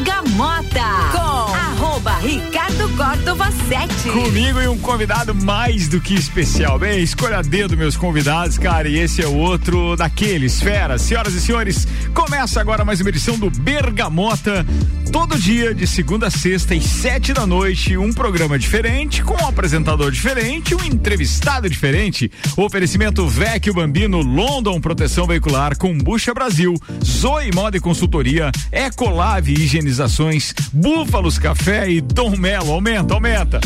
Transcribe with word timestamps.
Bergamota 0.00 0.80
com 1.12 1.54
arroba 1.54 2.12
Ricardo 2.22 2.88
Córdova 3.20 3.52
7. 3.68 4.10
Comigo 4.12 4.62
e 4.62 4.66
um 4.66 4.78
convidado 4.78 5.34
mais 5.34 5.88
do 5.88 6.00
que 6.00 6.14
especial. 6.14 6.78
Bem, 6.78 7.02
escolha 7.02 7.42
dedo 7.42 7.76
meus 7.76 7.94
convidados, 7.94 8.56
cara, 8.56 8.88
e 8.88 8.98
esse 8.98 9.22
é 9.22 9.26
o 9.26 9.36
outro 9.36 9.94
daqueles, 9.94 10.62
fera. 10.62 10.96
Senhoras 10.96 11.34
e 11.34 11.40
senhores, 11.40 11.86
começa 12.14 12.58
agora 12.62 12.82
mais 12.82 12.98
uma 12.98 13.10
edição 13.10 13.38
do 13.38 13.50
Bergamota. 13.50 14.64
Todo 15.12 15.38
dia, 15.38 15.74
de 15.74 15.86
segunda 15.86 16.28
a 16.28 16.30
sexta, 16.30 16.72
às 16.72 16.84
sete 16.84 17.34
da 17.34 17.44
noite, 17.46 17.96
um 17.96 18.12
programa 18.12 18.58
diferente, 18.58 19.22
com 19.22 19.34
um 19.34 19.48
apresentador 19.48 20.10
diferente, 20.10 20.74
um 20.74 20.84
entrevistado 20.84 21.68
diferente. 21.68 22.30
O 22.56 22.62
oferecimento 22.62 23.26
Vecchio 23.26 23.74
Bambino, 23.74 24.22
London 24.22 24.80
Proteção 24.80 25.26
Veicular, 25.26 25.76
Combucha 25.76 26.32
Brasil, 26.32 26.74
Zoe 27.04 27.50
Moda 27.52 27.76
e 27.76 27.80
Consultoria, 27.80 28.50
Ecolave 28.70 29.52
Higienizações, 29.52 30.54
Búfalos 30.72 31.38
Café 31.38 31.90
e 31.90 32.00
Dom 32.00 32.36
Melo. 32.36 32.72
Aumenta, 32.72 33.09
aumenta. 33.14 33.60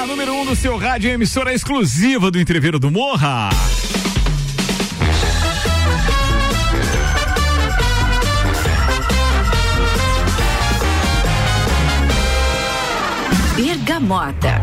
A 0.00 0.06
número 0.06 0.32
1 0.32 0.40
um 0.40 0.44
do 0.46 0.56
seu 0.56 0.76
rádio 0.76 1.10
é 1.10 1.14
emissora 1.14 1.52
exclusiva 1.52 2.30
do 2.30 2.40
Entreveiro 2.40 2.78
do 2.78 2.90
Morra. 2.90 3.50
Bergamota. 13.56 14.60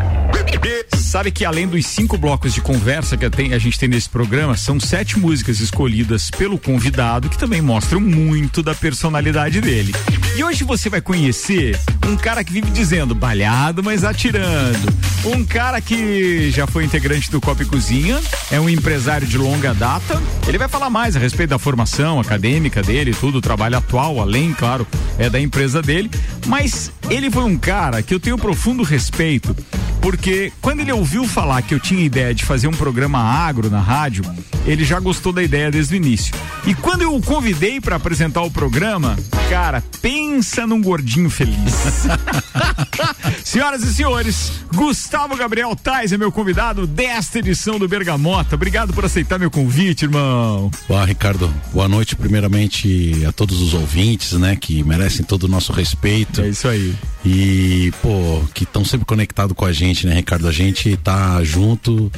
Sabe 1.08 1.32
que 1.32 1.46
além 1.46 1.66
dos 1.66 1.86
cinco 1.86 2.18
blocos 2.18 2.54
de 2.54 2.60
conversa 2.60 3.16
que 3.16 3.26
a 3.26 3.58
gente 3.58 3.80
tem 3.80 3.88
nesse 3.88 4.10
programa, 4.10 4.58
são 4.58 4.78
sete 4.78 5.18
músicas 5.18 5.62
escolhidas 5.62 6.30
pelo 6.30 6.60
convidado 6.60 7.30
que 7.30 7.38
também 7.38 7.62
mostram 7.62 8.02
muito 8.02 8.62
da 8.62 8.76
personalidade 8.76 9.62
dele. 9.62 9.94
E 10.36 10.44
hoje 10.44 10.66
você 10.66 10.90
vai 10.90 11.00
conhecer 11.00 11.80
um 12.06 12.18
cara 12.18 12.44
que 12.44 12.52
vive 12.52 12.70
dizendo 12.72 13.16
balhado, 13.16 13.82
mas 13.82 14.04
atirando. 14.04 14.94
Um 15.24 15.46
cara 15.46 15.80
que 15.80 16.52
já 16.52 16.68
foi 16.68 16.84
integrante 16.84 17.32
do 17.32 17.40
Copa 17.40 17.64
e 17.64 17.66
Cozinha, 17.66 18.20
é 18.52 18.60
um 18.60 18.70
empresário 18.70 19.26
de 19.26 19.38
longa 19.38 19.74
data. 19.74 20.22
Ele 20.46 20.58
vai 20.58 20.68
falar 20.68 20.90
mais 20.90 21.16
a 21.16 21.20
respeito 21.20 21.52
da 21.52 21.58
formação 21.58 22.20
acadêmica 22.20 22.84
dele, 22.84 23.14
tudo, 23.14 23.38
o 23.38 23.42
trabalho 23.42 23.78
atual, 23.78 24.20
além, 24.20 24.54
claro, 24.54 24.86
é 25.18 25.30
da 25.30 25.40
empresa 25.40 25.82
dele. 25.82 26.12
Mas 26.46 26.92
ele 27.10 27.32
foi 27.32 27.44
um 27.44 27.58
cara 27.58 28.04
que 28.04 28.14
eu 28.14 28.20
tenho 28.20 28.38
profundo 28.38 28.84
respeito, 28.84 29.56
porque 30.02 30.52
quando 30.62 30.82
ele 30.82 30.92
ouviu 30.92 31.07
falar 31.38 31.62
que 31.62 31.74
eu 31.74 31.80
tinha 31.80 32.04
ideia 32.04 32.34
de 32.34 32.44
fazer 32.44 32.68
um 32.68 32.72
programa 32.72 33.20
agro 33.20 33.70
na 33.70 33.80
rádio, 33.80 34.24
ele 34.66 34.84
já 34.84 35.00
gostou 35.00 35.32
da 35.32 35.44
ideia 35.44 35.70
desde 35.70 35.94
o 35.94 35.98
início. 35.98 36.34
E 36.66 36.74
quando 36.74 37.04
eu 37.04 37.16
o 37.16 37.22
convidei 37.22 37.80
para 37.80 37.96
apresentar 37.96 38.42
o 38.42 38.52
programa, 38.52 39.16
cara, 39.50 39.84
pensa 40.02 40.66
num 40.66 40.82
gordinho 40.82 41.30
feliz. 41.30 41.56
Senhoras 43.44 43.84
e 43.84 43.94
senhores, 43.94 44.52
Gustavo 44.74 45.36
Gabriel 45.38 45.76
Tais 45.76 46.12
é 46.12 46.18
meu 46.18 46.32
convidado 46.32 46.86
desta 46.86 47.40
edição 47.40 47.80
do 47.80 47.88
Bergamota. 47.88 48.56
Obrigado 48.56 48.94
por 48.94 49.06
aceitar 49.06 49.40
meu 49.40 49.50
convite, 49.50 50.06
irmão. 50.06 50.70
Boa, 50.88 51.06
Ricardo. 51.06 51.54
Boa 51.72 51.88
noite, 51.88 52.16
primeiramente, 52.16 53.24
a 53.26 53.32
todos 53.32 53.62
os 53.62 53.74
ouvintes, 53.74 54.34
né, 54.34 54.56
que 54.56 54.84
merecem 54.84 55.26
todo 55.26 55.44
o 55.44 55.48
nosso 55.48 55.72
respeito. 55.72 56.42
É 56.42 56.50
isso 56.50 56.68
aí. 56.68 56.94
E, 57.26 57.92
pô, 58.02 58.42
que 58.54 58.64
estão 58.64 58.86
sempre 58.86 59.06
conectados 59.06 59.56
com 59.56 59.66
a 59.66 59.72
gente, 59.72 60.06
né, 60.08 60.16
Ricardo? 60.16 60.48
A 60.48 60.52
gente 60.52 60.87
tá 60.96 61.44
junto, 61.44 62.10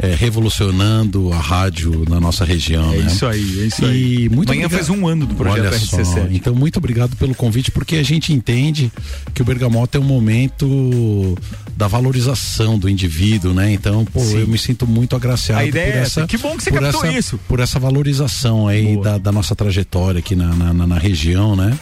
é, 0.00 0.14
revolucionando 0.14 1.32
a 1.32 1.38
rádio 1.38 2.04
na 2.08 2.18
nossa 2.18 2.44
região, 2.44 2.92
é 2.92 2.96
né? 2.98 3.06
Isso 3.06 3.26
aí, 3.26 3.60
é 3.60 3.66
isso 3.66 3.82
e 3.84 3.84
aí. 3.84 4.28
Muito 4.28 4.48
Amanhã 4.50 4.66
obrigado. 4.66 4.86
faz 4.86 4.88
um 4.98 5.06
ano 5.06 5.26
do 5.26 5.34
projeto 5.34 5.66
Olha 5.66 5.78
só, 5.78 5.98
RC7. 5.98 6.28
Então, 6.32 6.54
muito 6.54 6.78
obrigado 6.78 7.14
pelo 7.16 7.34
convite, 7.34 7.70
porque 7.70 7.96
a 7.96 8.02
gente 8.02 8.32
entende 8.32 8.90
que 9.34 9.42
o 9.42 9.44
Bergamota 9.44 9.98
é 9.98 10.00
um 10.00 10.04
momento 10.04 11.36
da 11.76 11.86
valorização 11.86 12.78
do 12.78 12.88
indivíduo, 12.88 13.52
né? 13.54 13.72
Então, 13.72 14.04
pô, 14.04 14.20
Sim. 14.20 14.38
eu 14.40 14.48
me 14.48 14.56
sinto 14.58 14.86
muito 14.86 15.14
agraciado 15.14 15.60
A 15.60 15.66
ideia 15.66 15.92
por 15.92 15.98
é 15.98 16.00
essa. 16.00 16.20
essa. 16.20 16.26
Que 16.26 16.38
bom 16.38 16.56
que 16.56 16.62
você 16.64 16.70
captou 16.72 17.04
essa, 17.04 17.18
isso. 17.18 17.38
Por 17.46 17.60
essa 17.60 17.78
valorização 17.78 18.66
aí 18.66 18.96
da, 19.00 19.18
da 19.18 19.30
nossa 19.32 19.54
trajetória 19.54 20.18
aqui 20.18 20.34
na, 20.34 20.54
na, 20.54 20.72
na- 20.72 20.86
na 20.86 20.98
região, 20.98 21.54
né? 21.54 21.78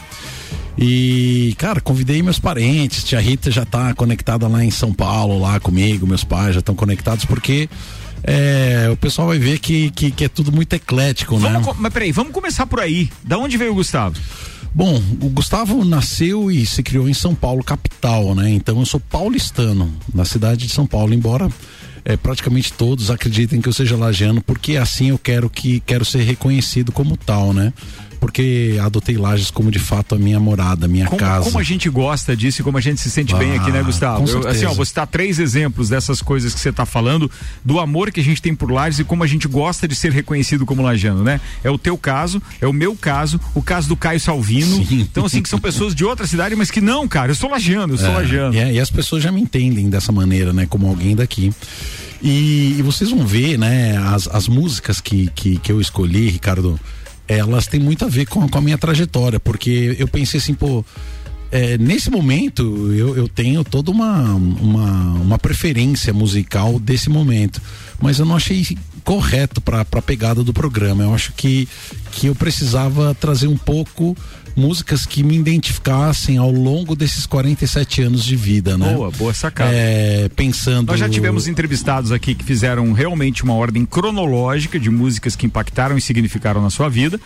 E, 0.77 1.55
cara, 1.57 1.79
convidei 1.79 2.21
meus 2.21 2.39
parentes. 2.39 3.03
Tia 3.03 3.19
Rita 3.19 3.49
já 3.49 3.65
tá 3.65 3.93
conectada 3.93 4.47
lá 4.47 4.63
em 4.63 4.71
São 4.71 4.93
Paulo, 4.93 5.39
lá 5.39 5.59
comigo, 5.59 6.05
meus 6.05 6.23
pais 6.23 6.53
já 6.53 6.59
estão 6.59 6.75
conectados, 6.75 7.23
porque 7.25 7.69
é, 8.23 8.89
o 8.91 8.97
pessoal 8.97 9.27
vai 9.29 9.39
ver 9.39 9.59
que, 9.59 9.89
que, 9.91 10.11
que 10.11 10.25
é 10.25 10.29
tudo 10.29 10.51
muito 10.51 10.73
eclético, 10.73 11.39
né? 11.39 11.49
Vamos, 11.51 11.67
co- 11.67 11.75
mas 11.79 11.93
peraí, 11.93 12.11
vamos 12.11 12.33
começar 12.33 12.65
por 12.65 12.79
aí. 12.79 13.09
Da 13.23 13.37
onde 13.37 13.57
veio 13.57 13.71
o 13.71 13.75
Gustavo? 13.75 14.19
Bom, 14.73 15.01
o 15.21 15.29
Gustavo 15.29 15.85
nasceu 15.85 16.51
e 16.51 16.65
se 16.65 16.83
criou 16.83 17.07
em 17.07 17.13
São 17.13 17.33
Paulo, 17.33 17.63
capital, 17.63 18.35
né? 18.35 18.49
Então 18.49 18.77
eu 18.77 18.85
sou 18.85 18.99
paulistano, 18.99 19.93
na 20.13 20.25
cidade 20.25 20.67
de 20.67 20.73
São 20.73 20.85
Paulo, 20.85 21.13
embora 21.13 21.49
é, 22.03 22.17
praticamente 22.17 22.73
todos 22.73 23.09
acreditem 23.09 23.61
que 23.61 23.69
eu 23.69 23.73
seja 23.73 23.95
lagiano, 23.95 24.41
porque 24.41 24.75
assim 24.75 25.09
eu 25.11 25.17
quero 25.17 25.49
que 25.49 25.79
quero 25.79 26.03
ser 26.03 26.23
reconhecido 26.23 26.91
como 26.91 27.15
tal, 27.15 27.53
né? 27.53 27.71
Porque 28.25 28.79
adotei 28.81 29.17
Lages 29.17 29.51
como 29.51 29.69
de 29.69 29.77
fato 29.77 30.15
a 30.15 30.17
minha 30.17 30.39
morada, 30.39 30.85
a 30.85 30.89
minha 30.89 31.05
Como, 31.05 31.19
casa. 31.19 31.45
como 31.45 31.59
a 31.59 31.63
gente 31.63 31.87
gosta 31.91 32.35
disso 32.35 32.61
e 32.61 32.63
como 32.63 32.75
a 32.75 32.81
gente 32.81 32.99
se 32.99 33.11
sente 33.11 33.35
bem 33.35 33.51
Ah, 33.51 33.61
aqui, 33.61 33.71
né, 33.71 33.83
Gustavo? 33.83 34.23
com 34.25 34.29
Eu, 34.29 34.47
assim, 34.47 34.65
ó, 34.65 34.73
vou 34.73 34.83
citar 34.83 35.05
três 35.05 35.37
exemplos 35.37 35.89
dessas 35.89 36.23
coisas 36.23 36.51
que 36.51 36.59
você 36.59 36.69
está 36.69 36.87
falando, 36.87 37.29
do 37.63 37.79
amor 37.79 38.11
que 38.11 38.19
a 38.19 38.23
gente 38.23 38.41
tem 38.41 38.55
por 38.55 38.71
Lages 38.71 38.97
e 38.97 39.03
como 39.03 39.23
a 39.23 39.27
gente 39.27 39.47
gosta 39.47 39.87
de 39.87 39.93
ser 39.93 40.11
reconhecido 40.11 40.65
como 40.65 40.81
lajano, 40.81 41.23
né? 41.23 41.39
É 41.63 41.69
o 41.69 41.77
teu 41.77 41.95
caso, 41.99 42.41
é 42.59 42.65
o 42.65 42.73
meu 42.73 42.95
caso, 42.95 43.39
o 43.53 43.61
caso 43.61 43.87
do 43.87 43.95
Caio 43.95 44.19
Salvino. 44.19 44.83
Sim. 44.83 45.01
Então, 45.01 45.25
assim, 45.25 45.43
que 45.43 45.47
são 45.49 45.59
pessoas 45.59 45.93
de 45.93 46.03
outra 46.03 46.25
cidade, 46.25 46.55
mas 46.55 46.71
que 46.71 46.81
não, 46.81 47.07
cara, 47.07 47.29
eu 47.31 47.35
sou 47.35 47.47
lajano, 47.47 47.93
eu 47.93 47.97
sou 47.99 48.09
É, 48.09 48.13
lajano. 48.13 48.55
E, 48.55 48.57
é, 48.57 48.73
e 48.73 48.79
as 48.79 48.89
pessoas 48.89 49.21
já 49.21 49.31
me 49.31 49.39
entendem 49.39 49.87
dessa 49.87 50.11
maneira, 50.11 50.51
né? 50.51 50.65
Como 50.67 50.87
alguém 50.87 51.15
daqui. 51.15 51.53
E, 52.23 52.75
e 52.79 52.81
vocês 52.81 53.11
vão 53.11 53.23
ver, 53.23 53.55
né? 53.59 53.97
As, 53.97 54.27
as 54.27 54.47
músicas 54.47 54.99
que, 54.99 55.29
que, 55.35 55.57
que 55.59 55.71
eu 55.71 55.79
escolhi, 55.79 56.27
Ricardo, 56.29 56.79
elas 57.27 57.67
têm 57.67 57.79
muito 57.79 58.05
a 58.05 58.07
ver 58.07 58.25
com, 58.25 58.47
com 58.47 58.57
a 58.57 58.61
minha 58.61 58.77
trajetória, 58.77 59.39
porque 59.39 59.95
eu 59.99 60.07
pensei 60.07 60.39
assim, 60.39 60.53
pô. 60.53 60.83
é, 61.51 61.77
nesse 61.77 62.09
momento 62.09 62.93
eu, 62.93 63.15
eu 63.15 63.27
tenho 63.27 63.63
toda 63.63 63.91
uma, 63.91 64.33
uma, 64.33 65.13
uma 65.13 65.39
preferência 65.39 66.13
musical 66.13 66.79
desse 66.79 67.09
momento, 67.09 67.61
mas 67.99 68.19
eu 68.19 68.25
não 68.25 68.35
achei 68.35 68.77
correto 69.03 69.61
para 69.61 69.81
a 69.81 70.01
pegada 70.01 70.43
do 70.43 70.51
programa. 70.51 71.03
Eu 71.03 71.13
acho 71.13 71.31
que, 71.33 71.69
que 72.11 72.27
eu 72.27 72.35
precisava 72.35 73.13
trazer 73.13 73.47
um 73.47 73.57
pouco 73.57 74.17
músicas 74.55 75.05
que 75.05 75.23
me 75.23 75.35
identificassem 75.35 76.37
ao 76.37 76.51
longo 76.51 76.95
desses 76.95 77.25
47 77.25 78.03
anos 78.03 78.23
de 78.23 78.35
vida, 78.35 78.77
né? 78.77 78.93
Boa, 78.93 79.11
boa 79.11 79.33
sacada. 79.33 79.71
É, 79.73 80.29
pensando. 80.29 80.87
Nós 80.87 80.99
já 80.99 81.09
tivemos 81.09 81.47
entrevistados 81.47 82.11
aqui 82.11 82.33
que 82.33 82.43
fizeram 82.43 82.91
realmente 82.93 83.43
uma 83.43 83.53
ordem 83.53 83.85
cronológica 83.85 84.79
de 84.79 84.89
músicas 84.89 85.35
que 85.35 85.45
impactaram 85.45 85.97
e 85.97 86.01
significaram 86.01 86.61
na 86.61 86.69
sua 86.69 86.89
vida. 86.89 87.19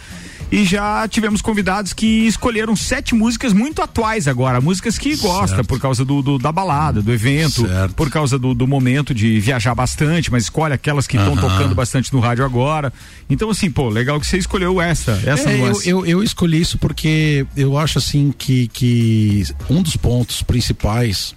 E 0.52 0.66
já 0.66 1.08
tivemos 1.08 1.44
convidados 1.44 1.94
que 1.94 2.26
escolheram 2.26 2.76
sete 2.76 3.14
músicas 3.14 3.54
muito 3.54 3.84
atuais 3.84 4.28
agora, 4.28 4.60
músicas 4.60 4.98
que 4.98 5.16
gosta 5.16 5.58
Certo. 5.58 5.68
por 5.68 5.80
causa 5.80 6.04
do, 6.04 6.24
do- 6.24 6.40
da 6.40 6.52
balada, 6.52 7.04
do 7.04 7.14
evento, 7.14 7.68
Certo. 7.68 7.94
por 7.94 8.10
causa 8.10 8.40
do, 8.40 8.56
do 8.56 8.68
momento 8.68 9.14
de 9.14 9.40
viajar 9.40 9.76
bastante, 9.76 10.32
mas 10.32 10.46
escolhe 10.46 10.74
aquelas 10.74 11.06
que 11.06 11.18
estão 11.18 11.36
tocando 11.38 11.76
bastante 11.76 12.12
no 12.12 12.20
rádio 12.20 12.44
agora. 12.44 12.92
Então, 13.30 13.52
assim, 13.52 13.70
pô, 13.70 13.90
legal 13.90 14.20
que 14.20 14.26
você 14.26 14.40
escolheu 14.40 14.82
essa, 14.82 15.22
essa 15.24 15.52
É, 15.52 15.60
eu, 15.62 15.82
eu, 15.84 16.06
eu 16.08 16.24
escolhi 16.24 16.60
isso 16.60 16.80
porque 16.80 17.46
eu 17.56 17.78
acho 17.78 18.00
assim 18.00 18.34
que, 18.36 18.68
que 18.70 19.44
um 19.70 19.84
dos 19.84 19.96
pontos 19.96 20.42
principais 20.42 21.36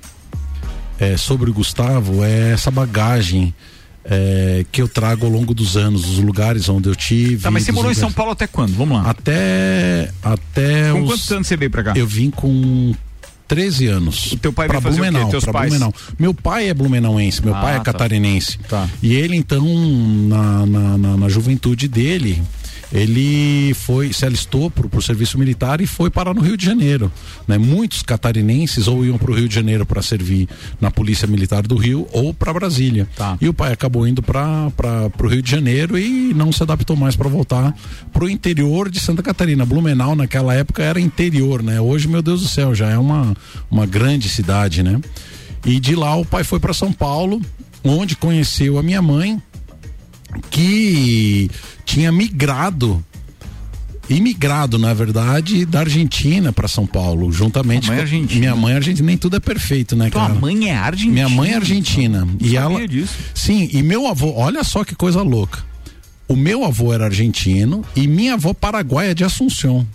é, 0.99 1.19
sobre 1.19 1.51
o 1.51 1.53
Gustavo 1.53 2.25
é 2.25 2.53
essa 2.53 2.71
bagagem 2.71 3.55
é, 4.05 4.65
que 4.73 4.83
eu 4.83 4.89
trago 4.89 5.27
ao 5.27 5.33
longo 5.33 5.55
dos 5.55 5.77
anos, 5.77 6.05
os 6.09 6.19
lugares 6.19 6.69
onde 6.69 6.89
eu 6.89 6.95
tive. 6.97 7.43
Tá, 7.43 7.51
mas 7.51 7.63
você 7.65 7.73
morou 7.73 7.91
em 7.91 7.95
São 7.95 8.03
lugares- 8.09 8.17
Paulo 8.17 8.33
até 8.33 8.47
quando? 8.47 8.73
Vamos 8.75 8.97
lá. 9.03 9.09
Até. 9.11 10.11
Até 10.23 10.93
Com 10.93 11.03
os- 11.03 11.09
quantos 11.11 11.31
anos 11.33 11.47
você 11.47 11.57
veio 11.57 11.71
pra 11.71 11.83
cá? 11.85 11.93
Eu 11.97 12.07
vim 12.07 12.31
com 12.31 12.95
13 13.47 13.87
anos. 13.87 14.33
O 14.33 14.37
teu 14.39 14.53
pai 14.53 14.67
pra 14.67 14.79
veio 14.81 14.91
fazer 14.95 15.01
o? 15.01 15.05
Blumenau, 15.11 15.31
Teus 15.31 15.45
pais? 15.45 15.69
Blumenau. 15.71 15.95
Meu 16.19 16.33
pai 16.35 16.69
é 16.69 16.75
blumenauense, 16.75 17.45
meu 17.45 17.55
Ah, 17.55 17.61
pai 17.61 17.75
é 17.75 17.79
tá. 17.79 17.85
catarinense. 17.85 18.59
Tá. 18.69 18.89
E 19.03 19.15
ele, 19.15 19.37
então, 19.37 19.65
na, 20.29 20.67
na, 20.67 20.99
na- 20.99 21.17
na 21.19 21.29
juventude 21.29 21.87
dele, 21.87 22.43
ele 22.93 23.73
foi, 23.75 24.13
se 24.13 24.27
alistou 24.27 24.71
pro, 24.71 24.89
pro 24.89 25.01
serviço 25.01 25.39
militar 25.39 25.81
e 25.81 25.87
foi 25.87 26.11
parar 26.11 26.35
no 26.35 26.43
Rio 26.43 26.57
de 26.57 26.65
Janeiro. 26.65 27.11
Né? 27.49 27.57
Muitos 27.57 28.03
catarinenses 28.03 28.87
ou 28.87 29.05
iam 29.05 29.17
pro 29.17 29.33
Rio 29.33 29.49
de 29.49 29.55
Janeiro 29.55 29.87
para 29.87 30.03
servir 30.03 30.49
na 30.81 30.91
Polícia 30.91 31.27
Militar 31.27 31.67
do 31.67 31.77
Rio 31.77 32.07
ou 32.13 32.35
para 32.35 32.53
Brasília. 32.53 33.09
Tá. 33.17 33.39
E 33.41 33.49
o 33.49 33.55
pai 33.55 33.73
acabou 33.73 34.07
indo 34.07 34.23
para 34.23 34.71
pro 35.17 35.29
Rio 35.29 35.41
de 35.43 35.51
Janeiro 35.51 35.99
e 35.99 36.35
não 36.35 36.53
se 36.53 36.63
adaptou 36.63 36.95
mais 36.95 37.17
para 37.17 37.29
voltar 37.29 37.75
pro 38.13 38.29
interior 38.29 38.91
de 38.91 39.01
Santa 39.01 39.23
Catarina. 39.23 39.65
Blumenau 39.65 40.15
naquela 40.15 40.55
época 40.55 40.83
era 40.83 41.01
interior, 41.01 41.63
né? 41.63 41.81
Hoje, 41.81 42.07
meu 42.07 42.21
Deus 42.21 42.43
do 42.43 42.49
céu, 42.49 42.75
já 42.75 42.91
é 42.91 42.99
uma, 42.99 43.35
uma 43.71 43.87
grande 43.87 44.29
cidade, 44.29 44.83
né? 44.83 45.01
E 45.65 45.81
de 45.81 45.95
lá 45.95 46.15
o 46.17 46.25
pai 46.25 46.45
foi 46.45 46.61
para 46.61 46.75
São 46.75 46.93
Paulo, 46.93 47.41
onde 47.83 48.17
conheceu 48.17 48.79
a 48.79 48.83
minha 48.83 49.01
mãe 49.01 49.41
que 50.51 51.51
tinha 51.85 52.11
migrado 52.11 53.05
imigrado, 54.09 54.79
na 54.79 54.93
verdade, 54.93 55.65
da 55.65 55.81
Argentina 55.81 56.53
para 56.53 56.69
São 56.69 56.87
Paulo, 56.87 57.33
juntamente 57.33 57.87
mãe 57.87 57.97
é 57.97 57.99
com 57.99 58.03
argentina. 58.03 58.41
minha 58.41 58.57
mãe 58.57 58.73
é 58.73 58.77
argentina, 58.77 59.07
nem 59.07 59.17
tudo 59.17 59.37
é 59.37 59.41
perfeito, 59.41 59.97
né, 59.97 60.11
Tua 60.11 60.23
cara? 60.23 60.35
mãe 60.35 60.69
é 60.69 60.77
argentina. 60.77 61.13
Minha 61.13 61.29
mãe 61.29 61.51
é 61.53 61.55
argentina 61.55 62.21
Não 62.25 62.37
e 62.41 62.57
ela 62.57 62.87
disso. 62.87 63.15
Sim, 63.35 63.71
e 63.73 63.83
meu 63.83 64.07
avô, 64.07 64.33
olha 64.35 64.63
só 64.65 64.85
que 64.85 64.95
coisa 64.95 65.23
louca. 65.23 65.65
O 66.29 66.37
meu 66.37 66.65
avô 66.65 66.93
era 66.93 67.05
argentino 67.05 67.85
e 67.95 68.07
minha 68.07 68.35
avó 68.35 68.53
paraguaia 68.53 69.15
de 69.15 69.25
Assunção. 69.25 69.87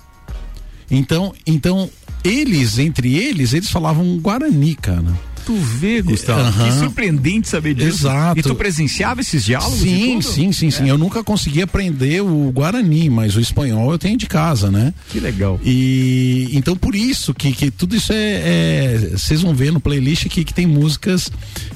Então, 0.90 1.34
então 1.46 1.90
eles 2.24 2.80
entre 2.80 3.16
eles, 3.16 3.54
eles 3.54 3.70
falavam 3.70 4.18
guarani, 4.20 4.76
cara. 4.76 5.14
Tu 5.48 5.56
vê, 5.56 6.02
Gustavo. 6.02 6.42
Aham. 6.42 6.66
Que 6.66 6.78
surpreendente 6.78 7.48
saber 7.48 7.74
disso. 7.74 7.88
Exato. 8.06 8.38
E 8.38 8.44
tu 8.44 8.54
presenciava 8.54 9.22
esses 9.22 9.46
diálogos? 9.46 9.80
Sim, 9.80 10.20
sim, 10.22 10.52
sim, 10.52 10.70
sim. 10.70 10.90
Eu 10.90 10.98
nunca 10.98 11.24
consegui 11.24 11.62
aprender 11.62 12.22
o 12.22 12.52
guarani, 12.52 13.10
mas 13.10 13.34
o 13.38 13.40
espanhol 13.40 13.90
eu 13.94 13.98
tenho 13.98 14.18
de 14.18 14.26
casa, 14.28 14.70
né? 14.70 14.94
Que 15.10 15.22
legal. 15.22 15.58
E 15.64 16.50
então 16.52 16.76
por 16.76 16.96
isso 16.96 17.34
que, 17.34 17.54
que 17.54 17.72
tudo 17.72 17.96
isso 17.96 18.12
é, 18.12 18.18
é- 18.18 19.10
Vocês 19.14 19.42
vão 19.42 19.56
ver 19.56 19.72
no 19.72 19.80
playlist 19.80 20.28
que, 20.28 20.44
que 20.44 20.54
tem 20.54 20.66
músicas 20.68 21.32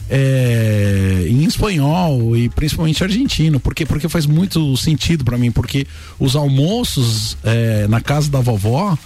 é, 0.09 1.25
em 1.29 1.45
espanhol 1.45 2.35
e 2.35 2.49
principalmente 2.49 3.01
argentino. 3.01 3.57
Porque, 3.57 3.85
porque 3.85 4.09
faz 4.09 4.25
muito 4.25 4.75
sentido 4.75 5.23
pra 5.23 5.37
mim, 5.37 5.49
porque 5.49 5.87
os 6.19 6.35
almoços 6.35 7.37
é, 7.41 7.87
na 7.87 8.01
casa 8.01 8.29
da 8.29 8.41
vovó 8.41 8.97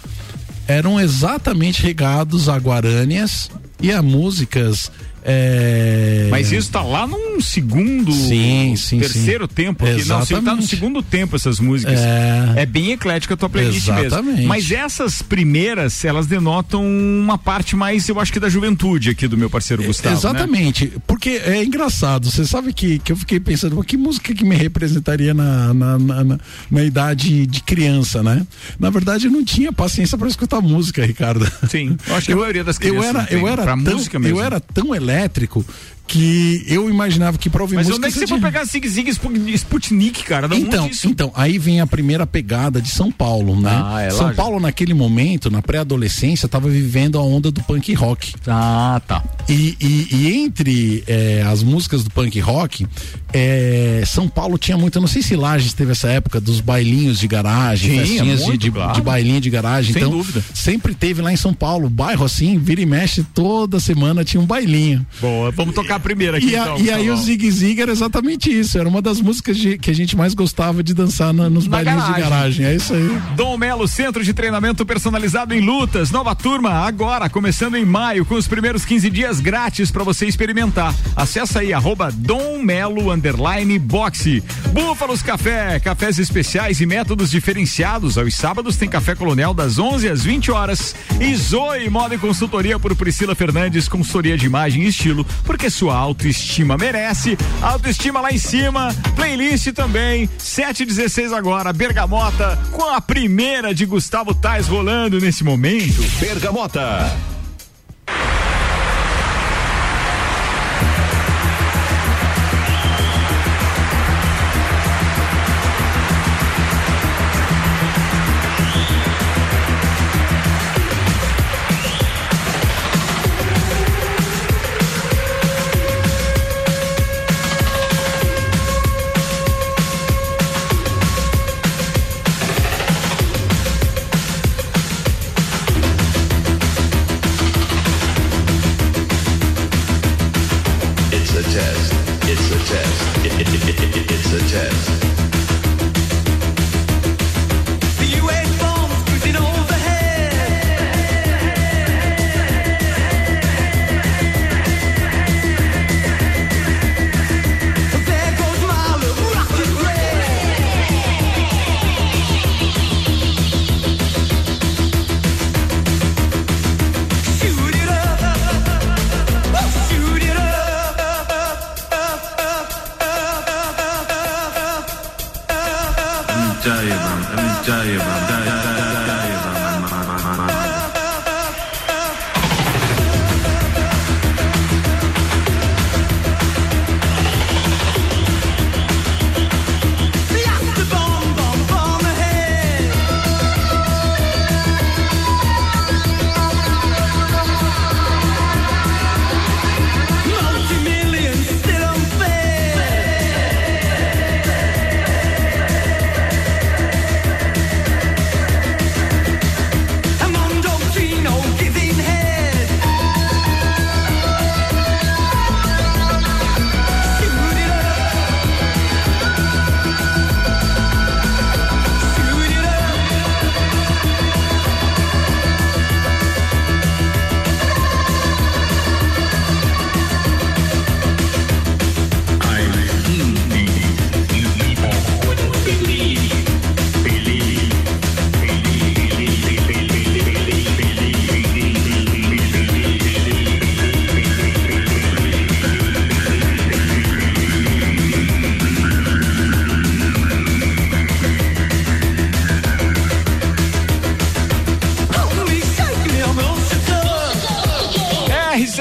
eram 0.68 1.00
exatamente 1.00 1.82
regados 1.82 2.50
a 2.50 2.58
guarânias 2.58 3.50
e 3.82 3.92
a 3.92 4.02
músicas. 4.02 4.92
É, 5.28 6.28
Mas 6.30 6.52
isso 6.52 6.72
tá 6.72 6.82
lá 6.82 7.08
num 7.08 7.42
segundo, 7.42 8.12
Sim, 8.12 8.76
sim, 8.78 9.00
terceiro 9.00 9.46
sim. 9.48 9.54
tempo 9.56 9.86
aqui. 9.86 10.06
Não, 10.06 10.20
você 10.20 10.40
tá 10.42 10.56
no 10.56 10.62
segundo 10.62 11.02
tempo 11.02 11.36
essas 11.36 11.60
músicas. 11.60 12.00
É. 12.00 12.54
É 12.58 12.66
bem 12.66 12.92
eclética 12.92 13.34
a 13.34 13.38
tua 13.38 13.50
playlist 13.50 13.88
Exatamente. 13.88 14.36
mesmo. 14.38 14.48
Mas 14.48 14.72
essas 14.72 15.22
primeiras, 15.22 16.04
elas 16.06 16.28
denotam 16.28 16.86
uma 16.86 17.38
parte 17.38 17.76
mais, 17.76 18.08
eu 18.08 18.20
acho 18.20 18.32
que 18.32 18.40
da 18.40 18.50
juventude 18.50 19.10
aqui 19.10 19.28
do 19.28 19.38
meu 19.38 19.50
parceiro 19.50 19.84
Gustavo. 19.84 20.14
né? 20.14 20.20
Exatamente, 20.20 20.94
porque 21.08 21.30
é 21.44 21.64
engraçado. 21.64 22.30
Você 22.30 22.46
sabe 22.46 22.72
que, 22.74 23.00
que 23.00 23.12
eu 23.12 23.18
fiquei 23.18 23.40
pensando, 23.40 23.82
que 23.84 23.98
música 23.98 24.34
que 24.34 24.44
me 24.46 24.56
representaria 24.56 25.34
na, 25.34 25.74
na, 25.74 25.98
na, 26.00 26.24
na- 26.24 26.40
na 26.70 26.84
idade 26.84 27.46
de 27.48 27.62
criança, 27.64 28.22
né? 28.22 28.46
Na 28.80 28.90
verdade, 28.90 29.26
eu 29.26 29.32
não 29.32 29.44
tinha 29.44 29.72
paciência 29.72 30.18
para 30.18 30.28
escutar 30.28 30.62
música, 30.62 31.06
Ricardo. 31.06 31.50
Sim, 31.70 31.98
eu 32.08 32.16
acho 32.16 32.28
que 32.28 32.34
a 32.34 32.36
maioria 32.36 32.64
das 32.64 32.76
Eu 32.78 32.80
crianças 32.82 33.10
era, 33.10 33.20
não 33.20 33.26
tem, 33.28 33.40
eu 33.40 33.48
era 33.48 33.64
tão, 33.66 33.78
música 33.78 34.20
mesmo. 34.20 34.38
eu 34.38 34.44
era 34.44 34.60
tão 34.60 34.94
elétrico 34.96 35.15
elétrico 35.16 35.64
que 36.08 36.64
eu 36.68 36.90
imaginava 36.90 37.38
que 37.38 37.50
para 37.50 37.62
ouvir 37.64 37.76
Mas 37.76 37.88
música 37.88 37.98
onde 37.98 38.08
é 38.08 38.12
que 38.12 38.20
você 38.20 38.26
tinha- 38.26 38.40
foi 38.40 38.52
pegar 38.52 38.64
Zig 38.66 38.88
Zig 38.88 39.10
Spu- 39.14 39.32
Sputnik, 39.56 40.24
cara? 40.24 40.48
Então, 40.56 40.90
então, 41.06 41.32
aí 41.36 41.58
vem 41.58 41.82
a 41.82 41.88
primeira 41.88 42.28
pegada 42.28 42.80
de 42.82 42.90
São 42.90 43.12
Paulo, 43.12 43.60
né? 43.60 43.72
Ah, 43.84 44.02
é 44.02 44.10
São 44.12 44.22
lógico. 44.28 44.36
Paulo, 44.42 44.60
naquele 44.60 44.94
momento, 44.94 45.50
na 45.50 45.62
pré-adolescência, 45.62 46.46
estava 46.46 46.70
vivendo 46.70 47.18
a 47.18 47.24
onda 47.24 47.50
do 47.52 47.62
punk 47.64 47.94
rock. 47.94 48.34
Ah, 48.48 49.02
tá. 49.08 49.24
E, 49.50 49.76
e- 49.82 50.08
e 50.12 50.34
entre 50.34 51.04
eh, 51.08 51.44
as 51.48 51.64
músicas 51.64 52.04
do 52.04 52.10
punk 52.12 52.40
rock, 52.40 52.86
eh, 53.34 54.04
São 54.06 54.28
Paulo 54.28 54.58
tinha 54.58 54.78
muito, 54.78 54.98
eu 54.98 55.02
não 55.02 55.08
sei 55.08 55.22
se 55.22 55.36
Lages 55.36 55.74
teve 55.74 55.92
essa 55.92 56.08
época 56.08 56.40
dos 56.40 56.60
bailinhos 56.62 57.20
de 57.20 57.28
garagem, 57.28 58.00
festinhas 58.00 58.40
de, 58.42 58.46
muito, 58.46 58.58
de, 58.62 58.72
claro. 58.72 58.94
de 58.94 59.02
bailinho 59.02 59.42
de 59.42 59.50
garagem. 59.50 59.94
Sem 59.94 60.02
então, 60.02 60.12
dúvida. 60.12 60.44
sempre 60.54 60.94
teve 60.94 61.22
lá 61.22 61.32
em 61.34 61.38
São 61.38 61.54
Paulo, 61.54 61.90
bairro 61.90 62.24
assim, 62.26 62.58
vira 62.58 62.82
e 62.82 62.86
mexe, 62.86 63.24
toda 63.34 63.80
semana 63.80 64.24
tinha 64.24 64.42
um 64.42 64.46
bailinho. 64.46 65.06
Boa, 65.20 65.52
vamos 65.52 65.74
tocar 65.76 65.95
a 65.96 66.00
primeira 66.00 66.38
aqui 66.38 66.48
E, 66.50 66.56
a- 66.56 66.62
então. 66.62 66.78
e 66.80 66.92
aí 66.92 67.10
o. 67.10 67.18
Zig 67.18 67.50
Zig 67.52 67.82
era 67.82 67.92
exatamente 67.92 68.52
isso, 68.52 68.78
era 68.78 68.88
uma 68.88 69.02
das 69.02 69.20
músicas 69.22 69.58
de- 69.58 69.78
que 69.78 69.90
a 69.90 69.96
gente 69.96 70.16
mais 70.16 70.34
gostava 70.34 70.84
de 70.84 70.94
dançar 70.94 71.34
na- 71.34 71.50
nos 71.50 71.66
Na 71.66 71.72
bailinhos 71.78 72.02
garagem. 72.04 72.24
de 72.24 72.30
garagem. 72.30 72.66
É 72.66 72.76
isso 72.76 72.94
aí. 72.94 73.18
Dom 73.36 73.58
Melo, 73.58 73.88
centro 73.88 74.24
de 74.24 74.34
treinamento 74.34 74.86
personalizado 74.86 75.54
em 75.54 75.62
lutas. 75.62 76.12
Nova 76.12 76.36
turma, 76.36 76.70
agora, 76.86 77.30
começando 77.30 77.76
em 77.76 77.86
maio, 77.86 78.26
com 78.26 78.36
os 78.36 78.48
primeiros 78.48 78.86
15 78.86 79.10
dias 79.10 79.40
grátis 79.40 79.90
para 79.92 80.04
você 80.04 80.26
experimentar. 80.28 80.94
Acesse 81.16 81.58
aí, 81.58 81.74
arroba 81.74 82.12
Dom 82.12 82.62
Melo, 82.62 83.12
underline, 83.12 83.78
boxe. 83.80 84.44
Búfalos 84.74 85.22
Café, 85.22 85.80
cafés 85.80 86.20
especiais 86.20 86.82
e 86.82 86.86
métodos 86.86 87.32
diferenciados. 87.32 88.18
Aos 88.18 88.36
sábados 88.36 88.76
tem 88.76 88.90
Café 88.90 89.16
Colonial 89.16 89.54
das 89.54 89.80
11 89.80 90.10
às 90.10 90.24
20 90.24 90.52
horas. 90.52 90.94
E 91.20 91.34
Zoe, 91.36 91.90
moda 91.90 92.16
e 92.16 92.18
consultoria 92.18 92.78
por 92.78 92.96
Priscila 92.96 93.34
Fernandes, 93.36 93.88
consultoria 93.88 94.38
de 94.38 94.46
imagem 94.46 94.84
e 94.84 94.88
estilo, 94.88 95.26
porque 95.44 95.70
sua 95.70 95.85
autoestima 95.90 96.78
merece. 96.78 97.38
Autoestima 97.62 98.22
lá 98.22 98.32
em 98.32 98.38
cima, 98.38 98.96
playlist 99.16 99.72
também, 99.74 100.30
716 100.38 101.34
agora, 101.34 101.74
Bergamota, 101.74 102.58
com 102.72 102.90
a 102.90 103.02
primeira 103.02 103.74
de 103.74 103.86
Gustavo 103.86 104.34
Tais 104.34 104.68
rolando 104.68 105.20
nesse 105.20 105.44
momento. 105.44 106.02
Bergamota. 106.20 107.12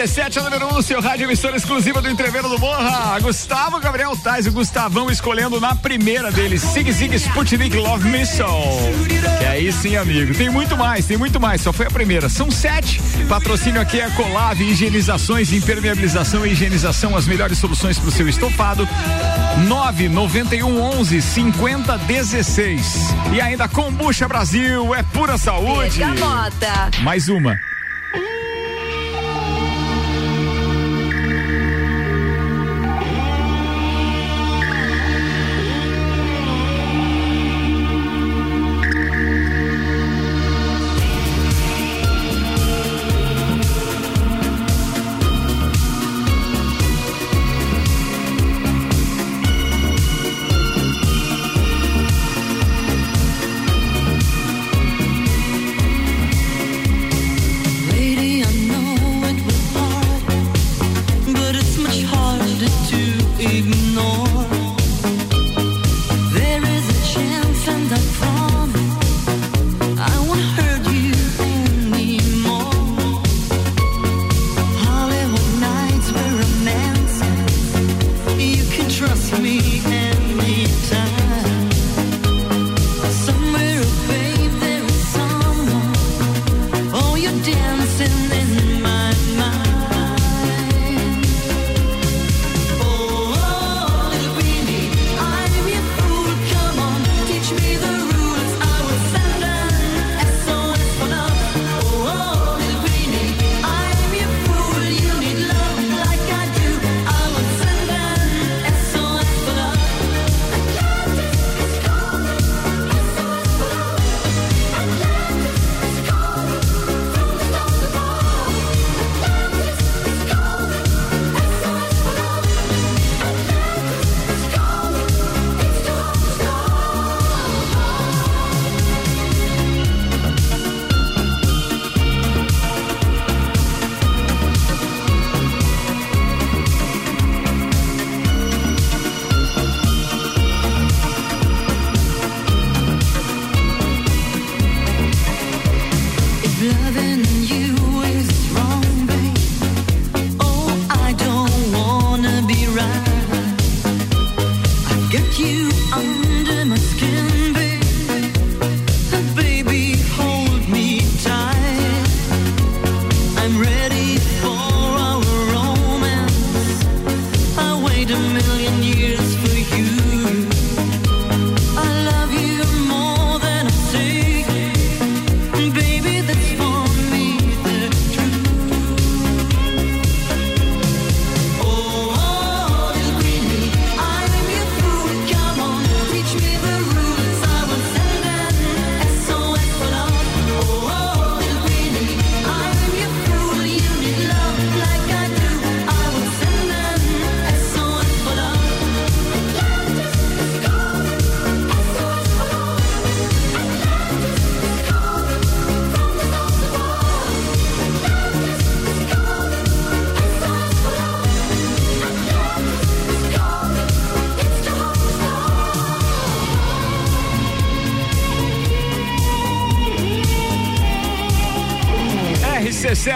RC7 0.04 0.36
é 0.36 0.42
número 0.42 0.66
1, 0.66 0.78
um, 0.78 0.82
seu 0.82 1.00
rádio 1.00 1.24
emissora 1.24 1.56
exclusiva 1.56 2.02
do 2.02 2.10
Entreveiro 2.10 2.46
do 2.46 2.58
Morra. 2.58 3.18
Gustavo 3.20 3.80
Gabriel 3.80 4.14
Tais, 4.14 4.46
o 4.46 4.52
Gustavão 4.52 5.10
escolhendo 5.10 5.58
na 5.58 5.74
primeira 5.74 6.30
dele, 6.30 6.58
Sig 6.58 6.92
Sig 6.92 7.14
Sputnik 7.14 7.74
Love 7.74 8.06
Missile. 8.10 8.44
Que 9.38 9.44
aí 9.46 9.72
sim, 9.72 9.96
amigo. 9.96 10.34
Tem 10.34 10.50
muito 10.50 10.76
mais, 10.76 11.06
tem 11.06 11.16
muito 11.16 11.40
mais. 11.40 11.62
Só 11.62 11.72
foi 11.72 11.86
a 11.86 11.90
primeira. 11.90 12.28
São 12.28 12.50
sete. 12.50 13.00
Patrocínio 13.30 13.80
aqui 13.80 13.98
é 13.98 14.10
Colave, 14.10 14.64
higienizações, 14.64 15.54
impermeabilização 15.54 16.44
e 16.44 16.52
higienização, 16.52 17.16
as 17.16 17.26
melhores 17.26 17.56
soluções 17.56 17.98
para 17.98 18.08
o 18.10 18.12
seu 18.12 18.28
estofado. 18.28 18.86
991 19.66 20.82
11 20.98 21.22
50 21.22 21.96
16. 21.96 23.14
E 23.32 23.40
ainda 23.40 23.66
Combucha 23.68 24.28
Brasil, 24.28 24.94
é 24.94 25.02
pura 25.02 25.38
saúde. 25.38 26.00
Bergamota. 26.00 26.90
Mais 27.02 27.30
uma. 27.30 27.58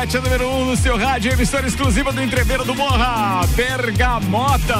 RC7 0.09 0.15
é 0.15 0.21
número 0.21 0.49
1 0.49 0.61
um 0.61 0.65
no 0.65 0.77
seu 0.77 0.97
rádio, 0.97 1.31
emissora 1.31 1.67
exclusiva 1.67 2.11
do 2.11 2.23
Entreveiro 2.23 2.65
do 2.65 2.75
Morra, 2.75 3.47
Bergamota. 3.55 4.75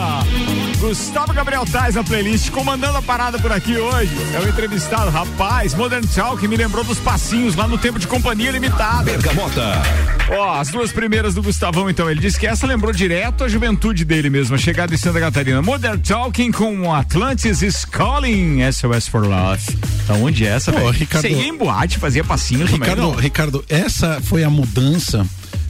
Gustavo 0.79 1.35
Gabriel 1.35 1.65
Tais 1.71 1.95
na 1.95 2.03
playlist, 2.03 2.51
comandando 2.51 2.97
a 2.97 3.03
parada 3.03 3.39
por 3.39 3.53
aqui 3.53 3.77
hoje. 3.77 4.17
É 4.35 4.41
o 4.41 4.49
entrevistado, 4.49 5.11
rapaz, 5.11 5.75
Modern 5.75 6.07
Talk 6.07 6.47
me 6.49 6.57
lembrou 6.57 6.83
dos 6.83 6.99
passinhos 6.99 7.55
lá 7.55 7.69
no 7.69 7.77
tempo 7.77 7.99
de 7.99 8.07
companhia 8.07 8.51
limitada. 8.51 9.05
Bergamota. 9.05 10.18
Ó, 10.31 10.61
as 10.61 10.69
duas 10.69 10.93
primeiras 10.93 11.35
do 11.35 11.43
Gustavão, 11.43 11.89
então. 11.89 12.11
Ele 12.11 12.21
disse 12.21 12.39
que 12.39 12.47
essa 12.47 12.67
lembrou 12.67 12.93
direto 12.93 13.45
a 13.45 13.49
juventude 13.49 14.05
dele 14.05 14.29
mesmo, 14.29 14.55
a 14.55 14.59
chegada 14.59 14.95
em 14.95 14.97
Santa 14.97 15.21
Catarina. 15.21 15.63
Modern 15.63 15.99
Talking 16.01 16.53
com 16.53 16.93
Atlantis 16.93 17.63
is 17.63 17.85
Calling 17.85 18.61
SOS 18.71 19.09
for 19.09 19.27
Love. 19.27 19.63
Então, 20.05 20.23
onde 20.23 20.47
é 20.47 20.49
essa, 20.49 20.71
velho? 20.71 20.93
Você 20.93 21.31
ia 21.31 21.49
em 21.49 21.57
boate, 21.57 21.99
fazia 21.99 22.23
passinho 22.23 22.67
também, 22.67 22.81
Ricardo, 22.81 23.03
não? 23.03 23.15
Ricardo, 23.15 23.65
essa 23.69 24.21
foi 24.23 24.45
a 24.45 24.51
mudança 24.51 25.27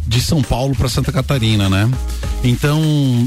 de 0.06 0.20
São 0.20 0.42
Paulo 0.42 0.74
para 0.74 0.88
Santa 0.88 1.12
Catarina, 1.12 1.68
né? 1.68 1.88
Então, 2.42 2.80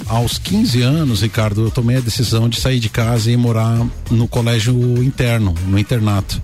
aos 0.07 0.37
15 0.37 0.81
anos, 0.81 1.21
Ricardo, 1.21 1.65
eu 1.65 1.71
tomei 1.71 1.97
a 1.97 2.01
decisão 2.01 2.49
de 2.49 2.59
sair 2.59 2.79
de 2.79 2.89
casa 2.89 3.31
e 3.31 3.37
morar 3.37 3.85
no 4.09 4.27
colégio 4.27 4.73
interno, 5.03 5.53
no 5.67 5.77
internato. 5.77 6.41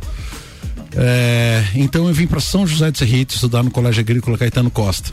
É, 1.00 1.64
então 1.76 2.08
eu 2.08 2.14
vim 2.14 2.26
para 2.28 2.40
São 2.40 2.66
José 2.66 2.90
de 2.92 2.98
Serrito 2.98 3.36
estudar 3.36 3.62
no 3.64 3.70
Colégio 3.72 4.02
Agrícola 4.02 4.38
Caetano 4.38 4.72
Costa. 4.72 5.12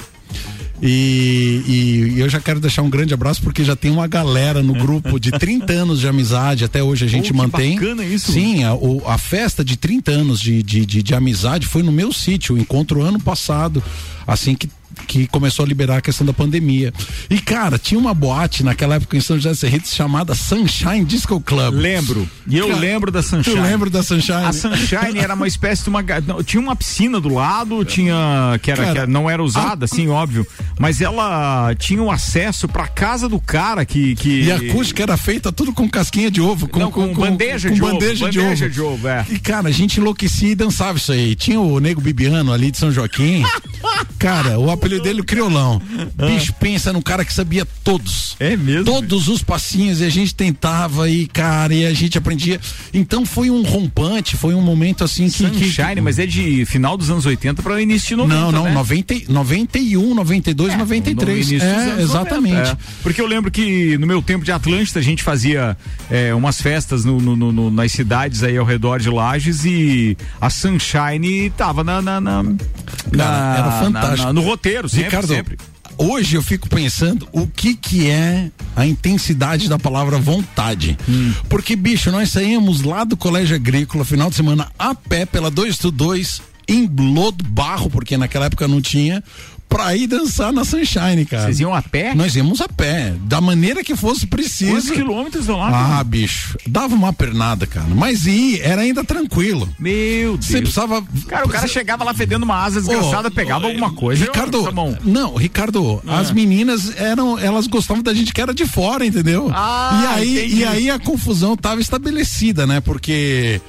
E, 0.83 1.63
e- 1.67 2.13
e 2.17 2.21
eu 2.21 2.29
já 2.29 2.41
quero 2.41 2.59
deixar 2.59 2.83
um 2.83 2.91
grande 2.91 3.15
abraço 3.15 3.41
porque 3.43 3.63
já 3.65 3.77
tem 3.77 3.91
uma 3.91 4.07
galera 4.07 4.63
no 4.63 4.73
grupo 4.75 5.21
de 5.21 5.31
30 5.31 5.73
anos 5.73 6.01
de 6.01 6.09
amizade, 6.09 6.65
até 6.65 6.83
hoje 6.83 7.05
a 7.05 7.09
gente 7.09 7.29
que 7.31 7.37
mantém. 7.37 7.77
bacana 7.77 8.05
isso. 8.05 8.33
Sim, 8.33 8.65
a, 8.65 8.73
a 9.07 9.17
festa 9.19 9.65
de 9.65 9.77
30 9.77 10.11
anos 10.11 10.41
de, 10.41 10.63
de, 10.63 10.85
de, 10.85 11.03
de 11.03 11.15
amizade 11.15 11.67
foi 11.67 11.83
no 11.83 11.93
meu 11.93 12.13
sítio, 12.13 12.55
o 12.57 12.59
encontro 12.59 13.03
ano 13.03 13.21
passado. 13.21 13.83
Assim 14.27 14.55
que 14.55 14.69
que 15.07 15.27
começou 15.27 15.65
a 15.65 15.69
liberar 15.69 15.99
a 15.99 16.01
questão 16.01 16.27
da 16.27 16.33
pandemia. 16.33 16.93
E, 17.29 17.39
cara, 17.41 17.79
tinha 17.79 17.99
uma 17.99 18.15
boate 18.15 18.63
naquela 18.63 18.97
época 18.97 19.17
em 19.17 19.21
São 19.21 19.37
José 19.37 19.51
dos 19.51 19.59
Cerritos 19.59 19.93
chamada 19.95 20.35
Sunshine 20.35 21.05
Disco 21.05 21.41
Club. 21.41 21.75
Lembro. 21.75 22.29
E 22.47 22.57
eu 22.59 22.69
Cara, 22.69 22.79
lembro 22.81 23.11
da 23.11 23.23
Sunshine. 23.23 23.57
Tu 23.57 23.63
lembra 23.63 23.91
da 23.91 24.03
Sunshine? 24.03 24.45
A 24.45 24.53
Sunshine 24.53 25.19
era 25.19 25.35
uma 25.35 25.47
espécie 25.47 25.83
de 25.85 25.89
uma. 25.89 26.03
não, 26.27 26.43
Tinha 26.43 26.61
uma 26.63 26.77
piscina 26.77 27.21
do 27.21 27.29
lado, 27.29 27.85
tinha. 27.85 28.59
Que, 28.63 28.71
era, 28.71 28.83
Cara, 28.83 28.93
que 28.93 28.99
era- 29.01 29.07
não 29.07 29.29
era 29.29 29.43
usada, 29.43 29.85
assim, 29.85 30.09
óbvio. 30.09 30.47
Mas 30.79 31.01
ela 31.01 31.75
tinha 31.79 32.03
o 32.03 32.11
acesso 32.11 32.67
pra 32.69 32.87
casa 32.89 33.29
do 33.29 33.41
cara 33.41 33.85
que. 33.85 34.15
que 34.15 34.43
E 34.43 34.53
a 34.53 34.57
acústica 34.57 35.03
era 35.03 35.17
feita 35.17 35.53
tudo 35.53 35.73
com 35.73 35.89
casquinha 35.89 36.31
de 36.31 36.41
ovo, 36.41 36.69
com, 36.69 36.79
Não, 36.81 36.91
com 36.91 37.13
bandeja 37.15 37.69
com 37.69 37.75
de 37.75 37.83
ovo, 37.83 37.93
bandeja 37.93 38.31
de 38.31 38.39
bandeja 38.39 38.65
ovo. 38.67 38.75
de 38.75 38.81
ovo, 38.81 39.09
é. 39.09 39.27
E 39.31 39.39
cara, 39.39 39.69
a 39.69 39.73
gente 39.73 39.99
enlouquecia 40.01 40.51
e 40.51 40.55
dançava 40.55 40.99
isso 40.99 41.13
aí. 41.13 41.35
Tinha 41.35 41.61
o 41.61 41.79
Nego 41.81 42.01
Bibiano 42.01 42.53
ali 42.53 42.71
de 42.71 42.79
São 42.79 42.91
Joaquim. 42.93 43.43
cara, 44.19 44.59
o 44.59 44.71
apelido 44.85 45.03
dele 45.03 45.21
o 45.21 45.25
Criolão. 45.25 45.81
Bicho, 46.27 46.53
pensa 46.55 46.93
num 46.93 47.03
cara 47.03 47.25
que 47.25 47.33
sabia 47.33 47.67
todos. 47.83 48.37
É 48.39 48.57
mesmo? 48.57 48.85
Todos 48.85 49.29
os 49.29 49.43
passinhos 49.43 50.01
e 50.01 50.05
a 50.05 50.09
gente 50.11 50.35
tentava 50.35 51.09
e 51.09 51.27
cara, 51.27 51.75
e 51.75 51.87
a 51.87 51.93
gente 51.95 52.19
aprendia. 52.19 52.61
Então 52.93 53.25
foi 53.25 53.51
um 53.51 53.63
rompante, 53.63 54.37
foi 54.37 54.55
um 54.55 54.61
momento 54.61 55.05
assim 55.05 55.29
que 55.29 55.51
que- 55.51 55.65
Sunshine, 55.67 56.01
mas 56.01 56.19
é 56.19 56.27
de 56.27 56.65
final 56.67 56.97
dos 56.97 57.11
anos 57.11 57.25
80 57.27 57.63
para 57.63 57.75
o 57.75 57.81
início 57.81 58.09
de 58.09 58.17
90. 58.17 58.41
não, 58.41 58.53
não, 58.53 58.65
né? 58.65 58.73
90, 58.73 59.15
91, 59.29 60.15
92, 60.15 60.73
No 60.73 60.79
93. 60.81 61.51
início 61.51 61.69
dos 61.69 61.79
É, 61.99 62.03
exatamente. 62.03 62.55
90, 62.57 62.71
é. 62.73 62.77
Porque 63.03 63.21
eu 63.21 63.27
lembro 63.27 63.51
que 63.51 63.97
no 63.99 64.07
meu 64.07 64.21
tempo 64.23 64.45
de 64.45 64.53
Atlântida 64.53 65.01
a 65.01 65.03
gente 65.03 65.23
fazia 65.23 65.77
é, 66.11 66.35
umas 66.35 66.61
festas 66.61 67.05
no- 67.05 67.21
no- 67.21 67.37
no- 67.37 67.53
no- 67.53 67.71
nas 67.71 67.93
cidades 67.93 68.43
aí 68.43 68.57
ao 68.57 68.65
redor 68.65 68.99
de 69.01 69.09
Lages 69.11 69.65
e 69.65 70.17
a 70.41 70.51
Sunshine 70.51 71.51
tava 71.51 71.83
na. 71.85 72.03
na, 72.03 72.21
na- 72.21 72.43
na- 72.43 73.55
era 73.59 73.71
fantástico. 73.85 74.17
na- 74.19 74.27
na- 74.27 74.33
no 74.33 74.41
roteiro, 74.43 74.74
sempre, 74.89 75.05
Ricardo, 75.05 75.29
sempre. 75.29 75.59
hoje 75.97 76.37
eu 76.37 76.43
fico 76.43 76.69
pensando 76.69 77.29
o 77.33 77.47
que 77.47 77.75
que 77.75 78.09
é 78.09 78.51
a 78.77 78.87
intensidade 78.87 79.69
da 79.69 79.79
palavra 79.79 80.19
vontade. 80.19 80.99
Hum. 81.09 81.33
Porque, 81.49 81.77
bicho, 81.77 82.11
nós 82.11 82.31
saímos 82.31 82.83
lá 82.83 83.05
do 83.05 83.17
Colégio 83.17 83.57
Agrícola, 83.57 84.05
final 84.05 84.31
de 84.31 84.37
semana, 84.37 84.71
a 84.79 84.95
pé 84.95 85.25
pela 85.25 85.51
222, 85.51 86.43
em 86.67 86.87
lodo 86.87 87.45
barro, 87.45 87.91
porque 87.91 88.17
naquela 88.17 88.47
época 88.47 88.67
não 88.67 88.81
tinha, 88.81 89.23
pra 89.69 89.95
ir 89.97 90.07
dançar 90.07 90.53
na 90.53 90.65
Sunshine, 90.65 91.25
cara. 91.25 91.45
Vocês 91.45 91.61
iam 91.61 91.75
a 91.75 91.83
pé? 91.83 92.15
Nós 92.15 92.37
íamos 92.37 92.61
a 92.61 92.69
pé, 92.69 93.15
da 93.23 93.41
maneira 93.41 93.83
que 93.83 93.97
fosse 93.97 94.27
Quantos 94.27 94.29
preciso. 94.29 94.93
quilômetros 94.93 95.47
vão 95.47 95.59
lá? 95.59 95.99
Ah, 95.99 96.05
bicho, 96.05 96.57
dava 96.67 96.95
uma 96.95 97.13
pernada, 97.13 97.67
cara. 97.67 97.89
Mas 97.89 98.27
ir 98.27 98.61
era 98.61 98.83
ainda 98.83 99.03
tranquilo. 99.03 99.69
Meu 99.79 100.33
Deus. 100.37 100.47
Você 100.47 100.61
precisava. 100.61 101.05
Cara, 101.27 101.47
o 101.47 101.49
cara 101.49 101.67
chegava 101.67 102.05
lá 102.05 102.15
fedendo 102.15 102.45
uma 102.45 102.63
asa 102.63 102.81
desgraçada, 102.81 103.29
Ô, 103.29 103.31
pegava 103.33 103.65
ô, 103.65 103.69
alguma 103.69 103.93
coisa. 103.93 104.25
Ricardo, 104.25 104.65
não, 105.05 105.35
Ricardo, 105.35 106.03
as 106.07 106.31
meninas 106.31 106.97
eram, 106.97 107.39
elas 107.39 107.67
gostavam 107.67 108.03
da 108.03 108.15
gente 108.15 108.33
que 108.33 108.41
era 108.41 108.55
de 108.55 108.67
fora, 108.67 109.05
entendeu? 109.05 109.51
Ah, 109.53 110.01
e 110.03 110.07
aí, 110.07 110.39
entendi. 110.39 110.57
e 110.57 110.65
aí 110.65 110.91
a 110.91 110.99
confusão 110.99 111.57
tava 111.57 111.81
estabelecida, 111.81 112.67
né? 112.67 112.81
Porque 112.81 113.61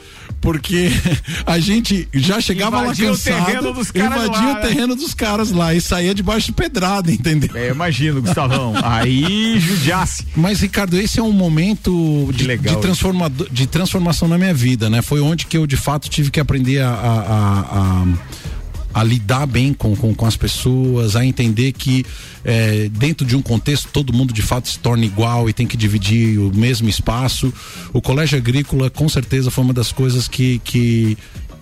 porque 0.42 0.90
a 1.46 1.60
gente 1.60 2.08
já 2.14 2.40
chegava 2.40 2.82
lá 2.82 2.92
o 2.92 2.96
cansado, 2.96 3.46
terreno 3.46 3.74
dos 3.74 3.92
caras 3.92 4.26
invadia 4.26 4.46
lá, 4.46 4.52
o 4.52 4.54
né? 4.56 4.62
terreno 4.62 4.96
dos 4.96 5.14
caras 5.14 5.52
lá 5.52 5.74
e 5.74 5.82
saía 5.82 6.14
debaixo 6.14 6.48
de 6.48 6.54
pedrada, 6.54 7.12
entendeu? 7.12 7.50
É, 7.56 7.70
imagino, 7.70 8.22
Gustavão. 8.22 8.74
Aí, 8.84 9.60
judiasse. 9.60 10.26
Mas, 10.36 10.60
Ricardo, 10.62 10.98
esse 11.00 11.20
é 11.20 11.24
um 11.24 11.32
momento 11.32 12.30
de, 12.34 12.46
legal 12.46 12.76
de, 12.76 13.50
de 13.52 13.68
transformação 13.68 14.28
na 14.28 14.38
minha 14.38 14.54
vida, 14.54 14.90
né? 14.90 15.02
Foi 15.02 15.20
onde 15.22 15.46
que 15.46 15.58
eu, 15.58 15.66
de 15.66 15.78
fato, 15.78 16.10
tive 16.10 16.30
que 16.32 16.40
aprender 16.40 16.82
a, 16.82 16.90
a, 16.90 16.94
a- 16.94 17.60
a- 18.04 18.06
a 18.96 19.04
lidar 19.04 19.46
bem 19.46 19.74
com, 19.74 19.94
com, 19.94 20.16
com 20.16 20.26
as 20.26 20.38
pessoas, 20.38 21.18
a 21.18 21.26
entender 21.26 21.74
que 21.74 22.06
eh, 22.46 22.90
dentro 22.94 23.28
de 23.28 23.36
um 23.36 23.42
contexto 23.42 23.90
todo 23.92 24.14
mundo 24.14 24.34
de 24.34 24.42
fato 24.42 24.70
se 24.70 24.80
torna 24.80 25.04
igual 25.04 25.50
e 25.50 25.54
tem 25.54 25.68
que 25.68 25.76
dividir 25.76 26.40
o 26.40 26.56
mesmo 26.56 26.88
espaço. 26.88 27.54
O 27.92 28.02
colégio 28.02 28.38
agrícola, 28.38 28.90
com 28.90 29.10
certeza, 29.10 29.52
foi 29.52 29.66
uma 29.66 29.74
das 29.74 29.92
coisas 29.92 30.30
que, 30.30 30.60
que, 30.60 31.18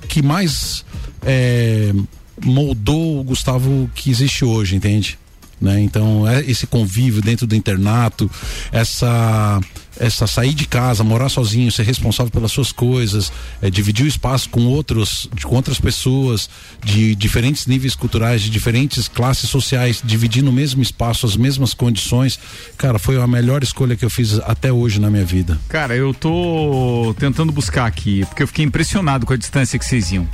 que 0.08 0.22
mais 0.22 0.86
eh, 1.24 1.92
moldou 2.40 3.22
o 3.22 3.24
Gustavo 3.24 3.90
que 3.96 4.12
existe 4.12 4.46
hoje, 4.46 4.76
entende? 4.76 5.18
né? 5.60 5.80
Então, 5.80 6.28
é 6.28 6.42
esse 6.42 6.68
convívio 6.68 7.22
dentro 7.22 7.48
do 7.48 7.56
internato, 7.56 8.30
essa 8.72 9.60
essa 10.00 10.28
sair 10.28 10.54
de 10.54 10.66
casa, 10.66 11.04
morar 11.04 11.30
sozinho, 11.30 11.72
ser 11.72 11.84
responsável 11.84 12.32
pelas 12.32 12.52
suas 12.52 12.72
coisas, 12.72 13.32
é, 13.62 13.70
dividir 13.70 14.06
o 14.06 14.08
espaço 14.08 14.50
com 14.50 14.66
outros, 14.66 15.30
com 15.44 15.56
outras 15.56 15.80
pessoas 15.80 16.50
de 16.84 17.16
diferentes 17.16 17.68
níveis 17.68 17.96
culturais, 17.96 18.42
de 18.42 18.50
diferentes 18.50 19.08
classes 19.08 19.50
sociais, 19.50 20.02
dividir 20.04 20.44
no 20.44 20.52
mesmo 20.52 20.82
espaço 20.82 21.26
as 21.26 21.36
mesmas 21.36 21.74
condições, 21.74 22.40
cara, 22.78 22.98
foi 22.98 23.22
a 23.22 23.28
melhor 23.28 23.64
escolha 23.64 23.96
que 23.96 24.06
eu 24.06 24.10
fiz 24.10 24.40
até 24.40 24.72
hoje 24.72 25.00
na 25.00 25.10
minha 25.10 25.26
vida. 25.26 25.60
Cara, 25.70 25.96
eu 25.96 26.14
tô 26.14 27.16
tentando 27.20 27.52
buscar 27.52 27.86
aqui, 27.86 28.26
porque 28.26 28.44
eu 28.44 28.48
fiquei 28.48 28.66
impressionado 28.66 29.26
com 29.26 29.34
a 29.34 29.38
distância 29.38 29.78
que 29.78 29.86
vocês 29.86 30.12
iam. 30.12 30.28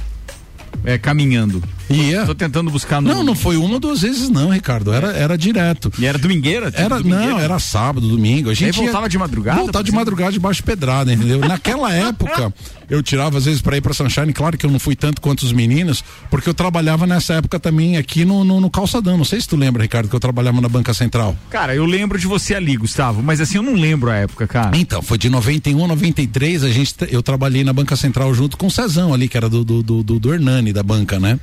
É, 0.83 0.97
caminhando. 0.97 1.61
E 1.89 2.13
é. 2.13 2.23
Tô 2.25 2.35
tentando 2.35 2.69
buscar 2.69 3.01
no. 3.01 3.09
Não, 3.09 3.23
não 3.23 3.35
foi 3.35 3.57
uma 3.57 3.73
ou 3.73 3.79
duas 3.79 4.01
vezes 4.01 4.29
não, 4.29 4.49
Ricardo, 4.51 4.93
era 4.93 5.07
era 5.11 5.37
direto. 5.37 5.91
E 5.97 6.05
era 6.05 6.17
domingueira? 6.17 6.69
Tipo, 6.69 6.83
Era, 6.83 6.97
domingueira? 6.97 7.25
não, 7.31 7.39
era 7.39 7.57
sábado, 7.59 8.07
domingo. 8.07 8.49
A 8.49 8.53
gente 8.53 8.75
voltava 8.75 9.05
ia- 9.05 9.09
de 9.09 9.17
madrugada, 9.17 9.59
Voltava 9.59 9.83
de 9.83 9.91
madrugada 9.91 10.31
debaixo 10.31 10.57
de 10.61 10.63
pedrada, 10.63 11.11
entendeu? 11.11 11.39
Naquela 11.39 11.91
época, 11.91 12.53
eu 12.89 13.01
tirava 13.01 13.39
às 13.39 13.45
vezes 13.45 13.59
pra 13.61 13.75
ir 13.75 13.81
pra 13.81 13.91
Sunshine, 13.93 14.31
claro 14.31 14.55
que 14.57 14.65
eu 14.65 14.69
não 14.71 14.77
fui 14.79 14.95
tanto 14.95 15.19
quanto 15.19 15.41
os 15.41 15.51
meninos, 15.51 16.03
porque 16.29 16.47
eu 16.47 16.53
trabalhava 16.53 17.07
nessa 17.07 17.33
época 17.33 17.59
também 17.59 17.97
aqui 17.97 18.23
no, 18.23 18.43
no, 18.43 18.61
no 18.61 18.69
calçadão. 18.69 19.17
Não 19.17 19.25
sei 19.25 19.41
se 19.41 19.47
tu 19.47 19.55
lembra, 19.55 19.81
Ricardo, 19.81 20.07
que 20.07 20.15
eu 20.15 20.19
trabalhava 20.19 20.61
na 20.61 20.69
Banca 20.69 20.93
Central. 20.93 21.35
Cara, 21.49 21.73
eu 21.73 21.85
lembro 21.85 22.19
de 22.19 22.27
você 22.27 22.53
ali, 22.53 22.77
Gustavo, 22.77 23.23
mas 23.23 23.41
assim, 23.41 23.57
eu 23.57 23.63
não 23.63 23.73
lembro 23.73 24.11
a 24.11 24.15
época, 24.15 24.45
cara. 24.47 24.77
Então, 24.77 25.01
foi 25.01 25.17
de 25.17 25.27
91 25.27 25.83
a 25.83 25.87
93, 25.87 26.63
a 26.63 26.69
gente, 26.69 26.93
eu 27.09 27.23
trabalhei 27.23 27.63
na 27.63 27.73
Banca 27.73 27.95
Central 27.95 28.31
junto 28.35 28.55
com 28.57 28.67
o 28.67 28.71
Cezão 28.71 29.11
ali, 29.11 29.27
que 29.27 29.35
era 29.35 29.49
do, 29.49 29.65
do, 29.65 29.81
do, 29.81 30.03
do, 30.03 30.19
do 30.19 30.33
Hernani 30.59 30.73
da 30.73 30.83
banca, 30.83 31.19
né? 31.19 31.39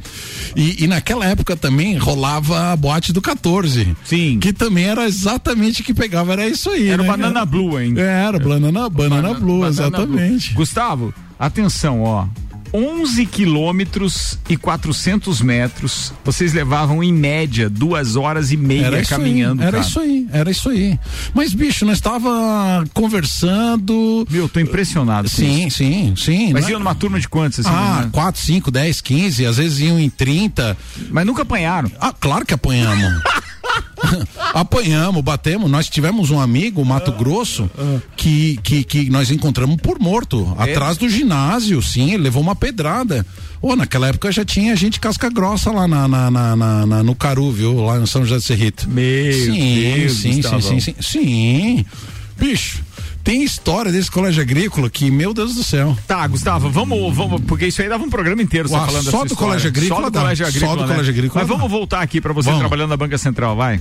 E, 0.54 0.84
e 0.84 0.86
naquela 0.86 1.24
época 1.26 1.56
também 1.56 1.96
rolava 1.96 2.72
a 2.72 2.76
boate 2.76 3.12
do 3.12 3.20
14. 3.20 3.96
Sim. 4.04 4.38
Que 4.38 4.52
também 4.52 4.84
era 4.84 5.06
exatamente 5.06 5.80
o 5.80 5.84
que 5.84 5.94
pegava, 5.94 6.32
era 6.32 6.46
isso 6.46 6.70
aí. 6.70 6.88
Era 6.88 7.02
né? 7.02 7.08
Banana 7.08 7.44
Blue 7.44 7.76
ainda. 7.76 8.00
Era, 8.00 8.38
Banana, 8.38 8.88
banana 8.88 9.34
Blue, 9.34 9.60
Banana 9.60 9.68
exatamente. 9.68 10.48
Blue. 10.48 10.56
Gustavo, 10.56 11.14
atenção, 11.38 12.02
ó. 12.02 12.26
11 12.76 13.24
quilômetros 13.24 14.38
e 14.50 14.56
400 14.56 15.40
metros. 15.40 16.12
Vocês 16.22 16.52
levavam 16.52 17.02
em 17.02 17.10
média 17.10 17.70
duas 17.70 18.16
horas 18.16 18.52
e 18.52 18.56
meia 18.58 18.86
Era 18.86 19.02
caminhando. 19.06 19.62
aí, 19.62 19.68
era 19.68 19.78
cara. 19.78 19.88
isso 19.88 19.98
aí, 20.00 20.26
era 20.30 20.50
isso 20.50 20.68
aí. 20.68 20.98
Mas, 21.32 21.54
bicho, 21.54 21.86
nós 21.86 21.96
estava 21.96 22.84
conversando. 22.92 24.26
Meu, 24.30 24.46
tô 24.46 24.60
impressionado. 24.60 25.26
Sim, 25.28 25.70
sim, 25.70 26.12
sim. 26.16 26.52
Mas 26.52 26.66
né? 26.66 26.72
iam 26.72 26.78
numa 26.78 26.94
turma 26.94 27.18
de 27.18 27.26
quantos? 27.28 27.60
Assim, 27.60 27.70
Ah, 27.74 28.02
né? 28.04 28.10
4, 28.12 28.40
5, 28.42 28.70
10, 28.70 29.00
15, 29.00 29.46
às 29.46 29.56
vezes 29.56 29.80
iam 29.80 29.98
em 29.98 30.10
30. 30.10 30.76
Mas 31.10 31.24
nunca 31.24 31.42
apanharam. 31.42 31.90
Ah, 31.98 32.12
claro 32.12 32.44
que 32.44 32.52
apanhamos. 32.52 33.22
apanhamos, 34.54 35.22
batemos. 35.22 35.70
Nós 35.70 35.88
tivemos 35.88 36.30
um 36.30 36.40
amigo, 36.40 36.84
Mato 36.84 37.12
Grosso, 37.12 37.70
que, 38.16 38.58
que, 38.62 38.84
que 38.84 39.10
nós 39.10 39.30
encontramos 39.30 39.76
por 39.76 39.98
morto, 39.98 40.54
atrás 40.58 40.96
do 40.96 41.08
ginásio, 41.08 41.80
sim, 41.82 42.12
ele 42.12 42.24
levou 42.24 42.42
uma 42.42 42.54
pedrada. 42.56 43.26
Ô, 43.60 43.74
naquela 43.74 44.08
época 44.08 44.30
já 44.30 44.44
tinha 44.44 44.76
gente 44.76 45.00
casca 45.00 45.28
grossa 45.30 45.70
lá 45.70 45.88
na, 45.88 46.06
na, 46.06 46.30
na- 46.30 46.86
na- 46.86 47.02
no 47.02 47.14
Caru, 47.14 47.50
viu? 47.50 47.84
Lá 47.84 47.98
no 47.98 48.06
São 48.06 48.22
José 48.24 48.36
de 48.38 48.44
Serrito. 48.44 48.88
Meu 48.88 49.32
sim, 49.32 49.80
Deus, 49.82 50.12
sim, 50.18 50.42
sim, 50.42 50.60
sim, 50.60 50.80
sim, 50.80 50.94
sim. 51.00 51.86
Bicho, 52.38 52.82
tem 53.26 53.42
história 53.42 53.90
desse 53.90 54.08
colégio 54.08 54.40
agrícola 54.40 54.88
que, 54.88 55.10
meu 55.10 55.34
Deus 55.34 55.56
do 55.56 55.64
céu. 55.64 55.98
Tá, 56.06 56.24
Gustavo, 56.28 56.70
vamos, 56.70 57.12
vamos, 57.12 57.40
porque 57.42 57.66
isso 57.66 57.82
aí 57.82 57.88
dava 57.88 58.04
um 58.04 58.08
programa 58.08 58.40
inteiro 58.40 58.68
Ah, 58.72 58.86
falando 58.86 59.02
só 59.02 59.24
do 59.24 59.26
história. 59.26 59.36
Colégio 59.36 59.68
Agrícola 59.68 60.00
Só 60.04 60.10
do. 60.10 60.18
Colégio 60.20 60.46
Só 60.46 60.50
do 60.52 60.56
Agrícola, 60.56 60.86
né? 60.86 60.92
Colégio 60.94 61.12
Agrícola 61.12 61.40
Mas 61.44 61.48
vamos 61.48 61.68
voltar 61.68 62.02
aqui 62.02 62.20
pra 62.20 62.32
você 62.32 62.46
Vamos. 62.46 62.60
trabalhando 62.60 62.90
na 62.90 62.96
Banca 62.96 63.18
Central, 63.18 63.56
vai. 63.56 63.80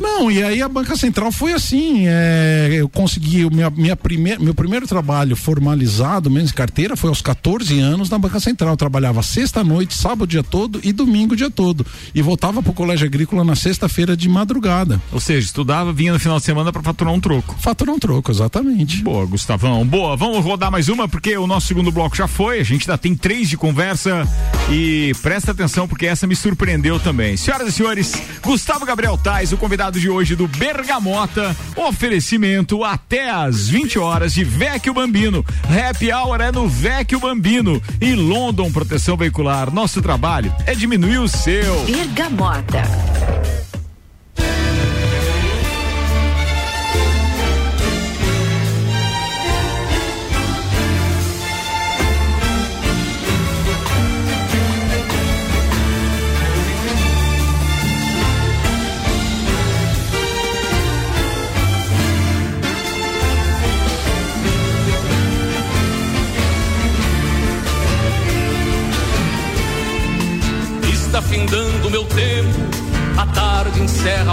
Não, 0.00 0.28
e 0.32 0.42
aí 0.42 0.60
a 0.60 0.68
Banca 0.68 0.96
Central 0.96 1.30
foi 1.30 1.52
assim, 1.52 2.06
é, 2.08 2.70
eu 2.72 2.88
consegui, 2.88 3.48
minha, 3.50 3.70
minha 3.70 3.94
primeir, 3.94 4.40
meu 4.40 4.52
primeiro 4.54 4.84
trabalho 4.84 5.36
formalizado, 5.36 6.28
menos 6.28 6.50
carteira, 6.50 6.96
foi 6.96 7.08
aos 7.08 7.22
14 7.22 7.78
anos 7.78 8.10
na 8.10 8.18
Banca 8.18 8.40
Central. 8.40 8.70
Eu 8.72 8.76
trabalhava 8.76 9.22
sexta-noite, 9.22 9.94
sábado 9.96 10.26
dia 10.26 10.42
todo 10.42 10.80
e 10.82 10.92
domingo 10.92 11.36
dia 11.36 11.50
todo. 11.50 11.86
E 12.12 12.20
voltava 12.20 12.60
pro 12.60 12.72
Colégio 12.72 13.06
Agrícola 13.06 13.44
na 13.44 13.54
sexta-feira 13.54 14.16
de 14.16 14.28
madrugada. 14.28 15.00
Ou 15.12 15.20
seja, 15.20 15.46
estudava, 15.46 15.92
vinha 15.92 16.12
no 16.12 16.18
final 16.18 16.38
de 16.38 16.44
semana 16.44 16.72
pra 16.72 16.82
faturar 16.82 17.14
um 17.14 17.20
troco. 17.20 17.54
Faturar 17.60 17.94
um 17.94 17.98
troco, 17.98 18.30
exatamente. 18.32 18.71
Boa, 19.02 19.26
Gustavão. 19.26 19.84
Boa, 19.84 20.16
vamos 20.16 20.44
rodar 20.44 20.70
mais 20.70 20.88
uma, 20.88 21.08
porque 21.08 21.36
o 21.36 21.46
nosso 21.46 21.66
segundo 21.66 21.92
bloco 21.92 22.16
já 22.16 22.26
foi. 22.26 22.60
A 22.60 22.64
gente 22.64 22.88
ainda 22.88 22.98
tem 22.98 23.14
três 23.14 23.48
de 23.48 23.56
conversa. 23.56 24.26
E 24.70 25.12
presta 25.22 25.50
atenção, 25.52 25.86
porque 25.86 26.06
essa 26.06 26.26
me 26.26 26.34
surpreendeu 26.34 26.98
também. 26.98 27.36
Senhoras 27.36 27.68
e 27.68 27.72
senhores, 27.72 28.14
Gustavo 28.42 28.86
Gabriel 28.86 29.18
Tais, 29.18 29.52
o 29.52 29.56
convidado 29.56 30.00
de 30.00 30.08
hoje 30.08 30.34
do 30.34 30.46
Bergamota. 30.46 31.54
Oferecimento 31.76 32.84
até 32.84 33.30
às 33.30 33.68
20 33.68 33.98
horas 33.98 34.32
de 34.32 34.44
Vecchio 34.44 34.94
Bambino. 34.94 35.44
Happy 35.64 36.12
Hour 36.12 36.40
é 36.40 36.52
no 36.52 36.68
Vecchio 36.68 37.20
Bambino. 37.20 37.82
E 38.00 38.14
London 38.14 38.70
Proteção 38.72 39.16
Veicular. 39.16 39.72
Nosso 39.72 40.00
trabalho 40.00 40.54
é 40.66 40.74
diminuir 40.74 41.18
o 41.18 41.28
seu. 41.28 41.84
Bergamota. 41.84 42.82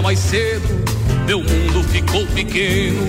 Mais 0.10 0.18
cedo. 0.18 0.68
Meu 1.28 1.38
mundo 1.38 1.84
ficou 1.84 2.26
pequeno 2.26 3.06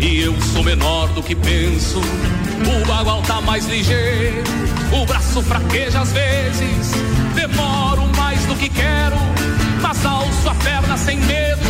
e 0.00 0.22
eu 0.22 0.34
sou 0.40 0.64
menor 0.64 1.06
do 1.08 1.22
que 1.22 1.34
penso. 1.34 1.98
O 2.00 2.86
bagual 2.86 3.20
tá 3.20 3.42
mais 3.42 3.66
ligeiro, 3.66 4.42
o 4.90 5.04
braço 5.04 5.42
fraqueja 5.42 6.00
às 6.00 6.12
vezes. 6.12 6.92
Demoro 7.34 8.08
mais 8.16 8.42
do 8.46 8.54
que 8.54 8.70
quero, 8.70 9.18
mas 9.82 10.06
alço 10.06 10.48
a 10.48 10.54
perna 10.54 10.96
sem 10.96 11.18
medo. 11.18 11.60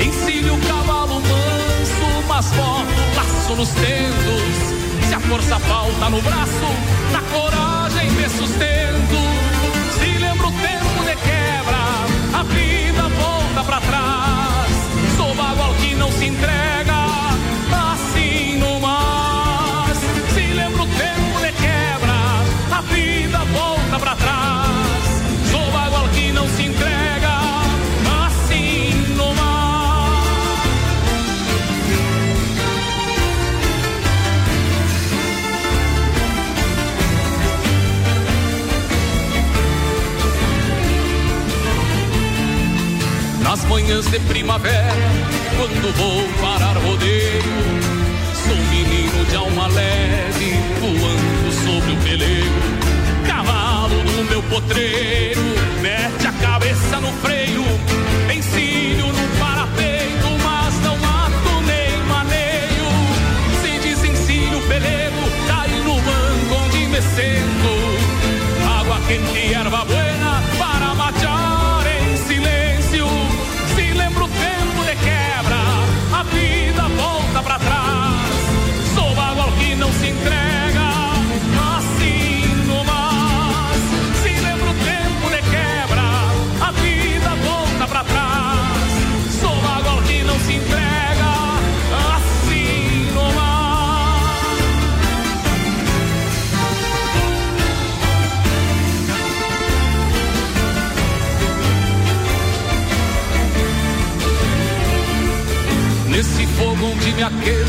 Ensino 0.00 0.56
o 0.56 0.60
cavalo 0.66 1.20
manso, 1.20 2.26
mas 2.26 2.46
boto 2.46 3.14
laço 3.14 3.54
nos 3.54 3.68
dedos. 3.68 5.06
Se 5.08 5.14
a 5.14 5.20
força 5.20 5.56
falta 5.60 6.10
no 6.10 6.20
braço, 6.20 6.68
na 7.12 7.20
coragem 7.32 8.10
me 8.10 8.28
sustento. 8.28 9.20
Se 9.96 10.18
lembro 10.18 10.48
o 10.48 10.52
tempo 10.52 11.04
de 11.04 11.14
quebra, 11.14 12.40
a 12.40 12.42
vida 12.42 13.08
volta 13.20 13.33
pra 13.62 13.80
trás. 13.80 14.70
Sou 15.16 15.34
bagual 15.34 15.74
que 15.74 15.94
não 15.94 16.10
se 16.10 16.26
entrega, 16.26 17.06
assim 17.92 18.58
no 18.58 18.80
mais. 18.80 19.98
Se 20.34 20.52
lembro 20.54 20.82
o 20.82 20.86
tempo 20.86 21.40
de 21.40 21.52
quebra, 21.52 22.78
a 22.78 22.80
vida 22.82 23.38
volta 23.52 23.98
pra 23.98 24.16
trás. 24.16 24.23
Manhãs 43.68 44.06
de 44.06 44.20
primavera, 44.20 44.94
quando 45.56 45.96
vou 45.96 46.28
parar 46.40 46.76
rodeio, 46.76 47.42
sou 48.34 48.56
menino 48.70 49.24
de 49.24 49.36
alma 49.36 49.66
leve, 49.68 50.52
voando 50.80 51.52
sobre 51.64 51.92
o 51.92 51.96
peleiro. 52.04 52.52
Cavalo 53.26 54.04
no 54.04 54.24
meu 54.24 54.42
potreiro, 54.44 55.40
mete 55.80 56.26
a 56.26 56.32
cabeça 56.32 57.00
no 57.00 57.10
freio, 57.14 57.64
ensino 58.32 59.08
no 59.08 59.38
parapeito, 59.40 60.28
mas 60.44 60.74
não 60.82 60.96
mato 60.98 61.60
nem 61.66 61.98
maneio. 62.06 62.88
Se 63.62 63.78
desencilho 63.88 64.58
o 64.58 64.62
peleiro, 64.68 65.14
cai 65.48 65.68
no 65.80 65.94
banco 65.94 66.64
onde 66.64 66.86
me 66.86 67.02
sento. 67.02 68.78
Água 68.78 69.00
quente 69.08 69.52
erva 69.52 69.84
buena 69.84 70.13
me 107.16 107.22
aqueço, 107.22 107.63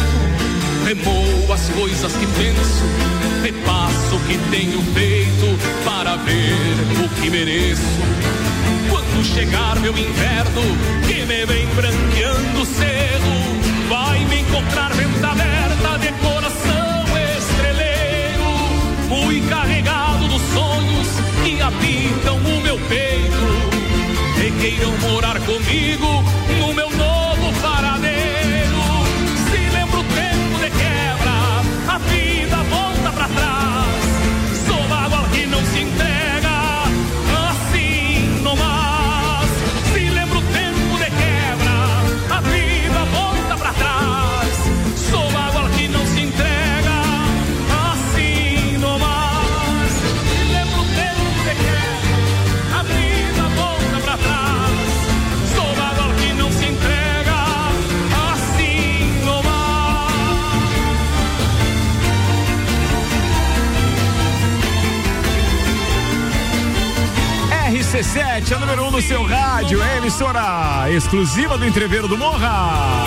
RC7, 68.46 68.56
a 68.56 68.60
número 68.60 68.84
1 68.84 68.88
um 68.88 68.92
no 68.92 69.02
seu 69.02 69.24
rádio, 69.24 69.82
é 69.82 69.98
emissora 69.98 70.86
exclusiva 70.92 71.58
do 71.58 71.66
Entreveiro 71.66 72.08
do 72.08 72.18
Morra. 72.18 73.06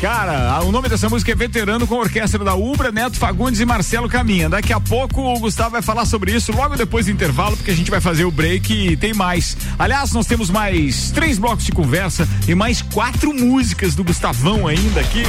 Cara, 0.00 0.60
o 0.62 0.70
nome 0.70 0.88
dessa 0.88 1.08
música 1.08 1.32
é 1.32 1.34
Veterano 1.34 1.86
com 1.86 1.94
a 1.94 2.00
orquestra 2.00 2.44
da 2.44 2.54
Ubra, 2.54 2.92
Neto 2.92 3.16
Fagundes 3.16 3.60
e 3.60 3.64
Marcelo 3.64 4.08
Caminha. 4.08 4.48
Daqui 4.48 4.72
a 4.72 4.80
pouco 4.80 5.22
o 5.22 5.38
Gustavo 5.38 5.70
vai 5.70 5.82
falar 5.82 6.04
sobre 6.04 6.32
isso 6.32 6.52
logo 6.52 6.76
depois 6.76 7.06
do 7.06 7.12
intervalo, 7.12 7.56
porque 7.56 7.70
a 7.70 7.74
gente 7.74 7.90
vai 7.90 8.00
fazer 8.00 8.24
o 8.24 8.30
break 8.30 8.72
e 8.72 8.96
tem 8.96 9.14
mais. 9.14 9.56
Aliás, 9.78 10.12
nós 10.12 10.26
temos 10.26 10.48
mais 10.48 11.10
três 11.10 11.38
blocos 11.38 11.64
de 11.64 11.72
conversa 11.72 12.26
e 12.48 12.54
mais 12.54 12.80
quatro 12.80 13.34
músicas 13.34 13.94
do 13.94 14.02
Gustavão 14.02 14.66
ainda 14.66 15.00
aqui. 15.00 15.22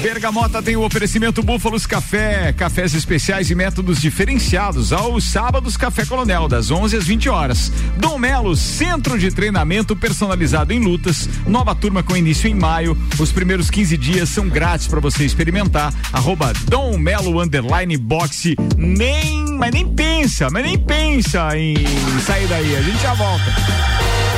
Bergamota 0.00 0.62
tem 0.62 0.76
o 0.76 0.82
oferecimento 0.82 1.42
Búfalos 1.42 1.84
Café, 1.84 2.52
cafés 2.52 2.94
especiais 2.94 3.50
e 3.50 3.54
métodos 3.54 4.00
diferenciados 4.00 4.92
aos 4.92 5.24
sábados 5.24 5.76
Café 5.76 6.06
Coronel, 6.06 6.48
das 6.48 6.70
11 6.70 6.96
às 6.96 7.04
20 7.04 7.28
horas. 7.28 7.72
Dom 7.98 8.18
Melo, 8.18 8.56
centro 8.56 9.18
de 9.18 9.30
treinamento 9.30 9.94
personalizado 9.94 10.72
em 10.72 10.78
lutas, 10.78 11.28
nova 11.46 11.74
turma 11.74 12.02
com 12.02 12.16
início 12.16 12.48
em 12.48 12.54
maio. 12.54 12.96
Os 13.18 13.30
primeiros 13.32 13.68
15 13.70 13.96
dias 13.98 14.28
são 14.30 14.48
grátis 14.48 14.86
para 14.86 15.00
você 15.00 15.24
experimentar. 15.24 15.92
Arroba 16.12 16.52
Dom 16.66 16.96
Melo 16.96 17.42
underline 17.42 17.96
boxe. 17.98 18.56
Nem, 18.76 19.44
mas 19.58 19.72
nem 19.72 19.86
pensa, 19.86 20.48
mas 20.50 20.64
nem 20.64 20.78
pensa 20.78 21.56
em 21.58 21.74
sair 22.24 22.46
daí. 22.46 22.77
A 22.78 22.80
gente 22.80 23.02
já 23.02 23.12
volta. 23.12 24.37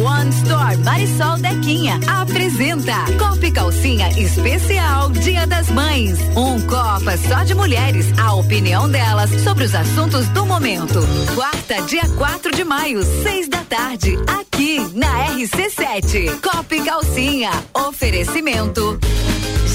One 0.00 0.30
Store 0.30 0.76
Marisol 0.78 1.36
Dequinha 1.36 2.00
apresenta 2.08 3.04
Copa 3.18 3.46
e 3.46 3.52
Calcinha 3.52 4.08
Especial 4.18 5.10
Dia 5.10 5.46
das 5.46 5.68
Mães. 5.68 6.18
Um 6.34 6.58
Copa 6.66 7.18
só 7.28 7.44
de 7.44 7.54
mulheres, 7.54 8.06
a 8.18 8.34
opinião 8.34 8.88
delas 8.88 9.28
sobre 9.42 9.64
os 9.64 9.74
assuntos 9.74 10.26
do 10.28 10.46
momento. 10.46 11.00
Quarta, 11.34 11.82
dia 11.82 12.08
4 12.16 12.52
de 12.56 12.64
maio, 12.64 13.02
seis 13.22 13.46
da 13.48 13.62
tarde, 13.64 14.18
aqui 14.26 14.80
na 14.94 15.28
RC7. 15.34 16.40
Copa 16.40 16.76
e 16.76 16.82
Calcinha, 16.82 17.50
oferecimento. 17.74 18.98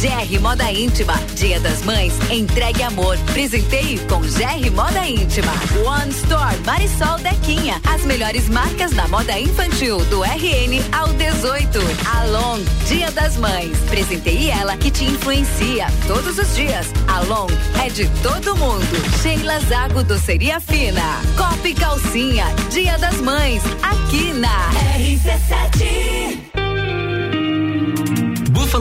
GR 0.06 0.39
Moda 0.39 0.72
Íntima, 0.72 1.15
Dia 1.34 1.60
das 1.60 1.82
Mães, 1.82 2.13
entregue 2.30 2.84
amor. 2.84 3.18
Presenteie 3.34 3.98
com 4.08 4.20
GR 4.20 4.72
Moda 4.72 5.04
Íntima. 5.08 5.52
One 5.84 6.12
Store 6.12 6.56
Marisol 6.63 7.18
Dequinha, 7.18 7.82
as 7.91 8.06
melhores 8.06 8.48
marcas 8.48 8.91
da 8.91 9.08
moda 9.08 9.39
infantil 9.39 9.98
do 10.06 10.22
RN 10.22 10.80
ao 10.91 11.08
18. 11.08 11.80
Along, 12.20 12.63
Dia 12.88 13.10
das 13.13 13.36
Mães, 13.38 13.76
presenteie 13.89 14.52
ela 14.52 14.78
que 14.78 14.91
te 14.91 15.06
influencia 15.06 15.88
todos 16.06 16.38
os 16.38 16.56
dias. 16.56 16.86
Along 17.08 17.50
é 17.84 17.89
de 17.89 18.08
todo 18.22 18.56
mundo. 18.56 18.86
Sheila 19.24 19.60
Zago 19.62 20.04
Doceria 20.04 20.60
Fina. 20.60 21.20
Copa 21.36 21.68
e 21.68 21.74
Calcinha, 21.74 22.46
Dia 22.72 22.96
das 23.00 23.20
Mães, 23.22 23.63
aqui 23.82 24.32
na 24.34 24.70
RC7. 25.00 26.64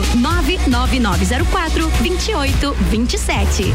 99904 0.00 1.90
2827. 2.02 3.74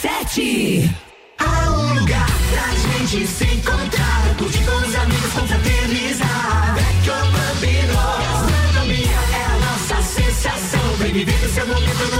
RC7 0.00 0.88
Há 1.38 1.70
um 1.70 1.94
lugar 1.94 2.26
pra 2.26 2.70
gente 2.74 3.26
se 3.26 3.44
encontrar. 3.44 4.34
Curtir 4.38 4.64
com 4.64 4.76
os 4.76 4.94
amigos, 4.94 5.32
confraternizar 5.32 6.74
Vecchio 6.74 7.12
Bambino 7.12 7.94
Gastronomia 7.94 9.18
é 9.32 9.44
a 9.44 9.58
nossa 9.58 10.02
sensação. 10.02 10.96
Vem 10.98 11.12
viver 11.12 11.44
o 11.44 11.48
seu 11.50 11.66
momento 11.66 12.16
no 12.16 12.19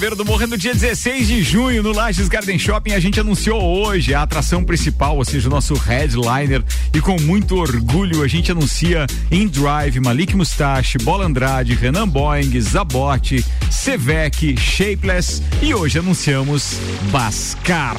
Do 0.00 0.24
Morro 0.24 0.46
no 0.46 0.56
dia 0.56 0.72
16 0.72 1.28
de 1.28 1.42
junho 1.42 1.82
no 1.82 1.92
Lages 1.92 2.26
Garden 2.26 2.58
Shopping. 2.58 2.92
A 2.92 2.98
gente 2.98 3.20
anunciou 3.20 3.62
hoje 3.62 4.14
a 4.14 4.22
atração 4.22 4.64
principal, 4.64 5.18
ou 5.18 5.24
seja, 5.26 5.46
o 5.46 5.50
nosso 5.50 5.74
headliner. 5.74 6.64
E 6.94 7.02
com 7.02 7.20
muito 7.20 7.56
orgulho 7.56 8.22
a 8.22 8.26
gente 8.26 8.50
anuncia 8.50 9.06
In 9.30 9.46
Drive, 9.46 10.00
Malik 10.00 10.34
Mustache, 10.34 10.96
Bola 10.98 11.26
Andrade, 11.26 11.74
Renan 11.74 12.08
Boeing, 12.08 12.58
Zabote, 12.62 13.44
Sevec, 13.70 14.58
Shapeless. 14.58 15.42
E 15.60 15.74
hoje 15.74 15.98
anunciamos 15.98 16.78
Bascar. 17.10 17.98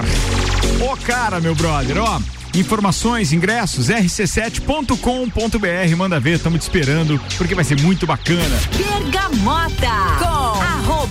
Ô 0.81 0.97
cara, 0.97 1.39
meu 1.39 1.53
brother, 1.53 1.99
ó. 1.99 2.19
Informações, 2.55 3.31
ingressos, 3.31 3.89
rc7.com.br. 3.89 5.95
Manda 5.95 6.19
ver, 6.19 6.37
estamos 6.37 6.59
te 6.59 6.63
esperando, 6.63 7.21
porque 7.37 7.53
vai 7.53 7.63
ser 7.63 7.79
muito 7.79 8.07
bacana. 8.07 8.59
Bergamota 8.75 10.17
com 10.19 10.40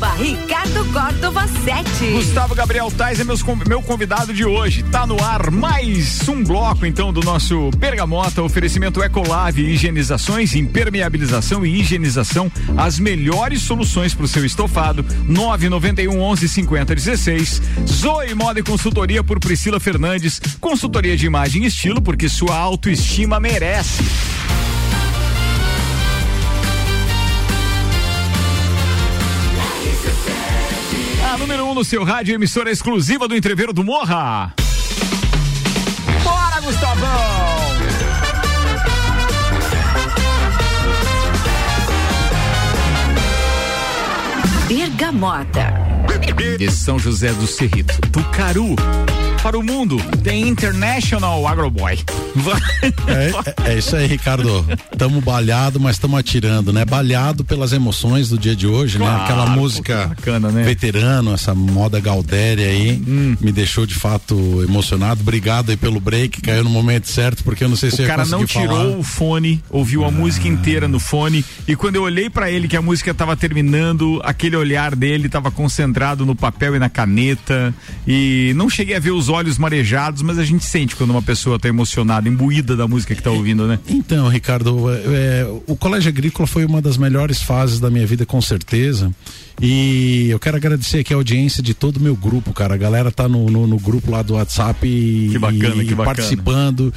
arroba 0.00 0.14
Ricardo 0.14 0.84
Córdova 0.92 1.46
7. 1.46 2.12
Gustavo 2.12 2.54
Gabriel 2.54 2.90
Tais 2.90 3.20
é 3.20 3.24
meus 3.24 3.42
meu 3.66 3.82
convidado 3.82 4.32
de 4.32 4.44
hoje. 4.44 4.82
Tá 4.84 5.06
no 5.06 5.22
ar 5.22 5.50
mais 5.50 6.26
um 6.28 6.42
bloco 6.42 6.86
então 6.86 7.12
do 7.12 7.20
nosso 7.20 7.70
Bergamota, 7.76 8.42
oferecimento 8.42 9.02
Ecolave, 9.02 9.62
higienizações, 9.62 10.54
impermeabilização 10.54 11.64
e 11.66 11.80
higienização, 11.80 12.50
as 12.76 12.98
melhores 12.98 13.62
soluções 13.62 14.14
para 14.14 14.24
o 14.24 14.28
seu 14.28 14.44
estofado. 14.44 15.04
991 15.26 16.18
11 16.18 16.48
50 16.48 16.94
16. 16.94 17.62
Zoe 17.86 18.34
Moda 18.34 18.60
e 18.60 18.62
Consultoria 18.62 19.22
por 19.22 19.38
Priscila 19.38 19.78
Fernandes, 19.78 20.40
consultoria 20.60 21.16
de 21.16 21.26
imagem 21.26 21.64
e 21.64 21.66
estilo 21.66 22.00
porque 22.00 22.28
sua 22.28 22.56
autoestima 22.56 23.38
merece. 23.38 24.02
Número 31.40 31.64
1 31.64 31.70
um 31.70 31.74
no 31.74 31.82
seu 31.82 32.04
rádio, 32.04 32.34
emissora 32.34 32.70
exclusiva 32.70 33.26
do 33.26 33.34
Entreveiro 33.34 33.72
do 33.72 33.82
Morra. 33.82 34.54
Bora, 36.22 36.60
Gustavão! 36.60 37.08
Bergamota. 44.68 45.72
De 46.58 46.70
São 46.70 46.98
José 46.98 47.32
do 47.32 47.46
Cerrito, 47.46 47.98
do 48.10 48.22
Caru. 48.24 48.76
Para 49.42 49.58
o 49.58 49.62
mundo, 49.62 49.96
The 50.22 50.36
International 50.36 51.46
Agroboy. 51.48 51.98
É, 53.08 53.68
é- 53.68 53.72
é 53.72 53.78
isso 53.78 53.96
aí, 53.96 54.06
Ricardo. 54.06 54.64
Tamo 54.98 55.20
balhado, 55.22 55.80
mas 55.80 55.98
tamo 55.98 56.16
atirando, 56.16 56.72
né? 56.74 56.84
Balhado 56.84 57.42
pelas 57.42 57.72
emoções 57.72 58.28
do 58.28 58.38
dia 58.38 58.54
de 58.54 58.66
hoje, 58.66 58.98
Claro, 58.98 59.16
né? 59.18 59.24
Aquela 59.24 59.46
música 59.46 60.06
bacana, 60.08 60.50
né? 60.50 60.62
veterano, 60.62 61.32
essa 61.32 61.54
moda 61.54 61.98
Galdéria 62.00 62.66
aí, 62.66 62.96
me 63.40 63.50
deixou 63.50 63.86
de 63.86 63.94
fato 63.94 64.62
emocionado. 64.62 65.22
Obrigado 65.22 65.70
aí 65.70 65.76
pelo 65.76 66.00
break, 66.00 66.42
caiu 66.42 66.62
no 66.62 66.70
momento 66.70 67.08
certo, 67.08 67.42
porque 67.42 67.64
eu 67.64 67.68
não 67.68 67.76
sei 67.76 67.90
se 67.90 68.02
O 68.02 68.06
cara 68.06 68.26
não 68.26 68.44
tirou 68.44 68.68
falar. 68.68 68.98
o 68.98 69.02
fone, 69.02 69.62
ouviu 69.70 70.04
a 70.04 70.10
música 70.10 70.46
inteira 70.48 70.86
no 70.86 71.00
fone 71.00 71.42
e 71.66 71.74
quando 71.74 71.96
eu 71.96 72.02
olhei 72.02 72.28
pra 72.28 72.50
ele 72.50 72.68
que 72.68 72.76
a 72.76 72.82
música 72.82 73.14
tava 73.14 73.34
terminando, 73.36 74.20
aquele 74.22 74.54
olhar 74.56 74.94
dele 74.94 75.28
tava 75.30 75.50
concentrado 75.50 76.26
no 76.26 76.36
papel 76.36 76.76
e 76.76 76.78
na 76.78 76.90
caneta 76.90 77.74
e 78.06 78.52
não 78.54 78.68
cheguei 78.68 78.94
a 78.96 79.00
ver 79.00 79.12
os 79.12 79.29
olhos 79.30 79.56
marejados, 79.56 80.20
mas 80.22 80.38
a 80.38 80.44
gente 80.44 80.64
sente 80.64 80.94
quando 80.94 81.10
uma 81.10 81.22
pessoa 81.22 81.58
tá 81.58 81.68
emocionada, 81.68 82.28
imbuída 82.28 82.76
da 82.76 82.86
música 82.86 83.14
que 83.14 83.22
tá 83.22 83.30
ouvindo, 83.30 83.66
né? 83.66 83.78
Então, 83.88 84.28
Ricardo, 84.28 84.90
é, 84.90 84.94
é, 85.06 85.46
o 85.66 85.76
Colégio 85.76 86.10
Agrícola 86.10 86.46
foi 86.46 86.64
uma 86.64 86.82
das 86.82 86.96
melhores 86.96 87.40
fases 87.42 87.80
da 87.80 87.88
minha 87.90 88.06
vida, 88.06 88.26
com 88.26 88.40
certeza. 88.42 89.10
E 89.60 90.28
eu 90.30 90.38
quero 90.38 90.56
agradecer 90.56 91.00
aqui 91.00 91.12
a 91.12 91.16
audiência 91.16 91.62
de 91.62 91.74
todo 91.74 91.98
o 91.98 92.00
meu 92.00 92.16
grupo, 92.16 92.52
cara. 92.52 92.74
A 92.74 92.78
galera 92.78 93.10
tá 93.10 93.28
no, 93.28 93.48
no, 93.50 93.66
no 93.66 93.78
grupo 93.78 94.10
lá 94.10 94.22
do 94.22 94.34
WhatsApp 94.34 94.86
e, 94.86 95.28
Que 95.32 95.38
bacana, 95.38 95.82
e 95.82 95.86
que 95.86 95.94
bacana. 95.94 96.16
participando. 96.16 96.92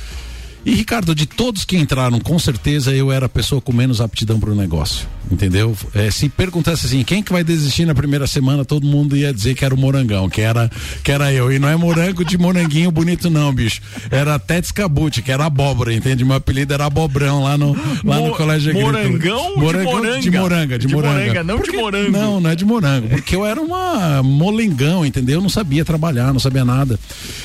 E, 0.66 0.74
Ricardo, 0.74 1.14
de 1.14 1.26
todos 1.26 1.66
que 1.66 1.78
entraram, 1.78 2.20
com 2.22 2.40
certeza 2.40 2.94
eu 2.94 3.12
era 3.12 3.26
a 3.26 3.30
pessoa 3.30 3.60
com 3.60 3.74
menos 3.74 4.00
aptidão 4.00 4.40
para 4.40 4.50
o 4.50 4.56
negócio. 4.56 5.08
Entendeu? 5.32 5.76
É, 5.96 6.12
se 6.12 6.30
perguntasse 6.30 6.86
assim, 6.86 7.02
quem 7.04 7.24
que 7.24 7.32
vai 7.32 7.44
desistir 7.44 7.86
na 7.86 7.96
primeira 7.96 8.28
semana, 8.28 8.64
todo 8.64 8.86
mundo 8.86 9.16
ia 9.18 9.34
dizer 9.34 9.56
que 9.56 9.66
era 9.66 9.74
o 9.74 9.78
morangão, 9.78 10.30
que 10.30 10.42
era, 10.42 10.70
que 11.04 11.12
era 11.12 11.32
eu. 11.34 11.52
E 11.52 11.58
não 11.58 11.68
é 11.68 11.76
morango 11.76 12.24
de 12.24 12.38
moranguinho 12.38 12.92
bonito, 12.92 13.30
não, 13.30 13.52
bicho. 13.54 13.82
Era 14.12 14.38
Tetes 14.38 14.72
Cabuti, 14.72 15.22
que 15.22 15.32
era 15.32 15.46
abóbora, 15.46 15.94
entende? 15.94 16.24
Meu 16.24 16.36
apelido 16.36 16.74
era 16.74 16.86
abobrão 16.86 17.42
lá 17.44 17.58
no, 17.58 17.74
lá 18.04 18.18
no 18.20 18.28
Mo- 18.28 18.36
colégio 18.36 18.72
agrícola. 18.72 18.94
morangão 19.00 19.54
de 19.54 19.60
Morangão 19.60 19.92
moranga? 19.94 20.20
De 20.22 20.32
moranga, 20.32 20.80
de, 20.80 20.88
De 20.88 20.94
moranga. 20.94 21.20
moranga, 21.20 21.44
não 21.44 21.56
de 21.56 21.62
Porque- 21.64 21.78
morango. 21.78 22.12
Não, 22.12 22.40
não 22.42 22.50
é 22.50 22.56
de 22.56 22.66
morango. 22.66 23.08
Porque 23.10 23.36
eu 23.36 23.46
era 23.46 23.60
uma 23.62 24.22
molengão, 24.22 25.06
entendeu? 25.06 25.36
Eu 25.40 25.42
não 25.42 25.50
sabia 25.50 25.84
trabalhar, 25.86 26.32
não 26.32 26.40
sabia 26.40 26.66
nada. 26.66 27.00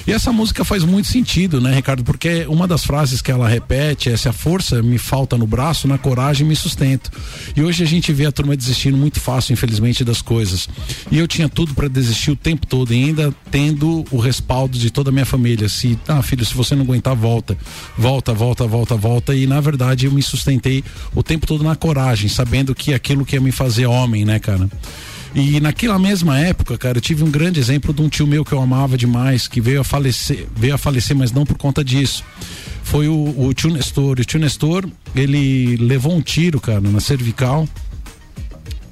E 0.06 0.12
essa 0.12 0.30
música 0.32 0.64
faz 0.64 0.82
muito 0.84 1.08
sentido, 1.08 1.60
né, 1.60 1.74
Ricardo? 1.74 2.04
Porque 2.04 2.44
uma 2.48 2.66
das 2.68 2.84
frases 2.84 3.07
que 3.22 3.30
ela 3.30 3.48
repete 3.48 4.10
é: 4.10 4.16
se 4.16 4.28
a 4.28 4.32
força 4.32 4.82
me 4.82 4.98
falta 4.98 5.36
no 5.36 5.46
braço, 5.46 5.88
na 5.88 5.98
coragem 5.98 6.46
me 6.46 6.54
sustento. 6.54 7.10
E 7.56 7.62
hoje 7.62 7.82
a 7.82 7.86
gente 7.86 8.12
vê 8.12 8.26
a 8.26 8.32
turma 8.32 8.56
desistindo 8.56 8.96
muito 8.96 9.20
fácil, 9.20 9.52
infelizmente, 9.52 10.04
das 10.04 10.22
coisas. 10.22 10.68
E 11.10 11.18
eu 11.18 11.26
tinha 11.26 11.48
tudo 11.48 11.74
para 11.74 11.88
desistir 11.88 12.30
o 12.30 12.36
tempo 12.36 12.66
todo, 12.66 12.92
ainda 12.92 13.34
tendo 13.50 14.04
o 14.10 14.18
respaldo 14.18 14.78
de 14.78 14.90
toda 14.90 15.10
a 15.10 15.12
minha 15.12 15.26
família. 15.26 15.68
Se, 15.68 15.98
ah, 16.06 16.22
filho, 16.22 16.44
se 16.44 16.54
você 16.54 16.74
não 16.74 16.82
aguentar, 16.82 17.14
volta. 17.14 17.56
Volta, 17.96 18.32
volta, 18.32 18.66
volta, 18.66 18.96
volta. 18.96 19.34
E 19.34 19.46
na 19.46 19.60
verdade 19.60 20.06
eu 20.06 20.12
me 20.12 20.22
sustentei 20.22 20.84
o 21.14 21.22
tempo 21.22 21.46
todo 21.46 21.64
na 21.64 21.74
coragem, 21.74 22.28
sabendo 22.28 22.74
que 22.74 22.94
aquilo 22.94 23.24
que 23.24 23.36
ia 23.36 23.40
me 23.40 23.52
fazer 23.52 23.86
homem, 23.86 24.24
né, 24.24 24.38
cara? 24.38 24.68
E 25.34 25.60
naquela 25.60 25.98
mesma 25.98 26.38
época, 26.38 26.78
cara, 26.78 26.98
eu 26.98 27.02
tive 27.02 27.22
um 27.22 27.30
grande 27.30 27.60
exemplo 27.60 27.92
de 27.92 28.02
um 28.02 28.08
tio 28.08 28.26
meu 28.26 28.44
que 28.44 28.52
eu 28.52 28.60
amava 28.60 28.96
demais, 28.96 29.46
que 29.46 29.60
veio 29.60 29.80
a 29.80 29.84
falecer, 29.84 30.46
veio 30.56 30.74
a 30.74 30.78
falecer, 30.78 31.14
mas 31.16 31.32
não 31.32 31.44
por 31.44 31.56
conta 31.56 31.84
disso. 31.84 32.24
Foi 32.90 33.06
o, 33.08 33.34
o 33.46 33.52
tio 33.52 33.70
Nestor. 33.70 34.18
O 34.18 34.24
tio 34.24 34.40
Nestor, 34.40 34.88
ele 35.14 35.76
levou 35.76 36.14
um 36.16 36.22
tiro, 36.22 36.58
cara, 36.60 36.80
na 36.80 37.00
cervical 37.00 37.68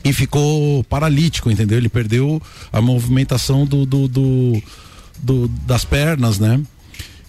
e 0.04 0.12
ficou 0.12 0.84
paralítico, 0.84 1.50
entendeu? 1.50 1.78
Ele 1.78 1.88
perdeu 1.88 2.40
a 2.72 2.80
movimentação 2.80 3.64
do, 3.66 3.84
do, 3.86 4.06
do- 4.06 4.62
do- 5.18 5.48
das 5.66 5.84
pernas, 5.84 6.38
né? 6.38 6.60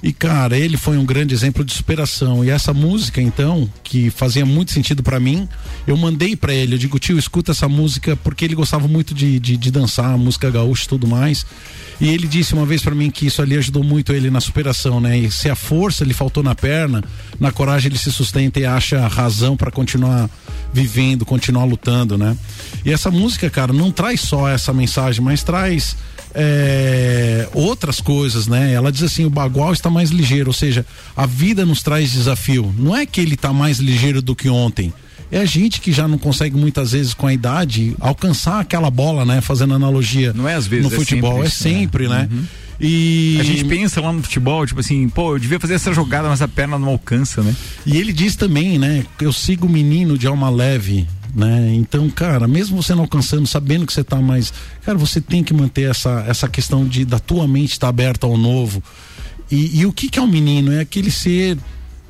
E 0.02 0.14
cara, 0.14 0.58
ele 0.58 0.78
foi 0.78 0.98
um 0.98 1.06
grande 1.06 1.34
exemplo 1.34 1.64
de 1.64 1.74
superação. 1.74 2.46
E 2.46 2.50
essa 2.50 2.74
música, 2.74 3.20
então, 3.20 3.68
que 3.84 4.10
fazia 4.12 4.46
muito 4.46 4.72
sentido 4.72 5.02
pra 5.02 5.20
mim, 5.20 5.50
eu 5.88 5.98
mandei 5.98 6.36
pra 6.36 6.54
ele. 6.54 6.76
Eu 6.76 6.78
digo, 6.78 7.00
tio, 7.00 7.18
escuta 7.18 7.52
essa 7.52 7.68
música, 7.68 8.16
porque 8.16 8.46
ele 8.46 8.54
gostava 8.54 8.88
muito 8.88 9.14
de, 9.14 9.40
de, 9.40 9.58
de 9.58 9.72
dançar, 9.72 10.16
música 10.18 10.52
gaúcha 10.52 10.86
e 10.86 10.90
tudo 10.90 11.08
mais. 11.08 11.46
E 12.00 12.10
ele 12.10 12.28
disse 12.28 12.54
uma 12.54 12.66
vez 12.66 12.84
pra 12.84 12.94
mim 12.94 13.10
que 13.10 13.26
isso 13.26 13.42
ali 13.42 13.58
ajudou 13.58 13.84
muito 13.84 14.14
ele 14.14 14.30
na 14.30 14.40
superação, 14.40 15.02
né? 15.02 15.18
E 15.18 15.32
se 15.32 15.50
a 15.50 15.56
força 15.56 16.06
lhe 16.06 16.14
faltou 16.14 16.44
na 16.44 16.54
perna, 16.54 17.04
na 17.40 17.52
coragem 17.52 17.90
ele 17.90 17.98
se 17.98 18.12
sustenta 18.12 18.60
e 18.60 18.66
acha 18.66 19.08
razão 19.08 19.58
pra 19.58 19.72
continuar 19.72 20.30
vivendo, 20.72 21.26
continuar 21.26 21.64
lutando, 21.64 22.18
né? 22.18 22.38
E 22.86 22.92
essa 22.92 23.10
música, 23.10 23.50
cara, 23.50 23.74
não 23.74 23.92
traz 23.92 24.22
só 24.22 24.48
essa 24.48 24.72
mensagem, 24.72 25.24
mas 25.24 25.42
traz 25.42 25.98
é, 26.34 27.48
outras 27.54 28.00
coisas, 28.02 28.48
né? 28.48 28.74
Ela 28.74 28.92
diz 28.92 29.04
assim: 29.04 29.26
o 29.26 29.30
bagual 29.30 29.74
está 29.74 29.90
mais 29.90 30.10
ligeiro, 30.10 30.50
ou 30.50 30.54
seja, 30.54 30.86
a 31.16 31.26
vida 31.26 31.66
nos 31.66 31.82
traz 31.82 32.12
desafio. 32.12 32.74
Não 32.78 32.96
é 32.96 33.06
que 33.06 33.22
ele 33.22 33.36
está 33.36 33.52
mais 33.54 33.80
ligeiro 33.80 34.22
do 34.22 34.36
que 34.36 34.50
ontem. 34.50 34.94
É 35.32 35.40
a 35.40 35.46
gente 35.46 35.82
que 35.82 35.92
já 35.92 36.08
não 36.08 36.18
consegue 36.18 36.56
muitas 36.56 36.94
vezes 36.94 37.14
com 37.14 37.28
a 37.28 37.34
idade 37.34 37.94
alcançar 38.00 38.62
aquela 38.62 38.90
bola, 38.90 39.26
né? 39.26 39.42
Fazendo 39.42 39.74
analogia 39.74 40.32
Não 40.34 40.48
é 40.48 40.54
às 40.54 40.66
vezes, 40.66 40.90
no 40.90 40.94
é 40.94 40.98
futebol, 40.98 41.32
sempre 41.32 41.42
é 41.42 41.44
né? 41.44 41.50
sempre, 41.50 42.08
né? 42.08 42.30
Uhum. 42.32 42.46
E 42.80 43.38
A 43.40 43.44
gente 43.44 43.66
pensa 43.66 44.00
lá 44.00 44.14
no 44.14 44.22
futebol, 44.22 44.66
tipo 44.66 44.80
assim, 44.80 45.10
pô, 45.10 45.36
eu 45.36 45.40
devia 45.40 45.60
fazer 45.60 45.74
essa 45.74 45.92
jogada, 45.92 46.30
mas 46.30 46.42
a 46.42 46.48
perna 46.48 46.78
não 46.78 46.90
alcança, 46.90 47.42
né? 47.42 47.56
E 47.86 47.98
ele 47.98 48.14
diz 48.14 48.36
também, 48.36 48.78
né? 48.78 49.04
Eu 49.20 49.34
sigo 49.34 49.66
o 49.66 49.70
menino 49.70 50.18
de 50.18 50.28
alma 50.28 50.50
leve, 50.50 51.08
né? 51.36 51.72
Então, 51.74 52.10
cara, 52.10 52.48
mesmo 52.48 52.82
você 52.82 52.94
não 52.94 53.04
alcançando, 53.04 53.46
sabendo 53.48 53.86
que 53.86 53.94
você 53.94 54.04
tá 54.04 54.18
mais. 54.18 54.54
Cara, 54.84 54.98
você 54.98 55.22
tem 55.22 55.44
que 55.44 55.54
manter 55.54 55.90
essa, 55.90 56.26
essa 56.28 56.48
questão 56.48 56.88
de 56.88 57.06
da 57.06 57.20
tua 57.20 57.48
mente 57.48 57.74
estar 57.74 57.88
aberta 57.88 58.26
ao 58.26 58.38
novo. 58.38 58.84
E, 59.50 59.80
e 59.80 59.86
o 59.86 59.94
que, 59.94 60.10
que 60.10 60.20
é 60.20 60.22
um 60.22 60.28
menino? 60.28 60.72
É 60.72 60.82
aquele 60.82 61.12
ser 61.12 61.58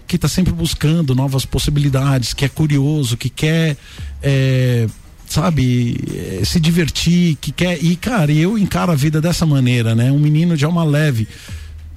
que 0.08 0.16
está 0.16 0.28
sempre 0.28 0.54
buscando 0.54 1.14
novas 1.14 1.46
possibilidades, 1.46 2.34
que 2.34 2.46
é 2.46 2.50
curioso, 2.50 3.18
que 3.18 3.30
quer. 3.30 3.78
é, 4.24 4.88
sabe, 5.28 5.98
eh, 6.10 6.42
se 6.46 6.60
divertir, 6.60 7.36
que 7.42 7.52
quer. 7.52 7.84
E, 7.84 7.96
cara, 7.96 8.32
eu 8.32 8.58
encaro 8.58 8.94
a 8.94 8.96
vida 8.96 9.20
dessa 9.20 9.46
maneira, 9.46 9.94
né? 9.94 10.10
Um 10.12 10.20
menino 10.20 10.56
de 10.56 10.64
alma 10.64 10.84
leve 10.84 11.28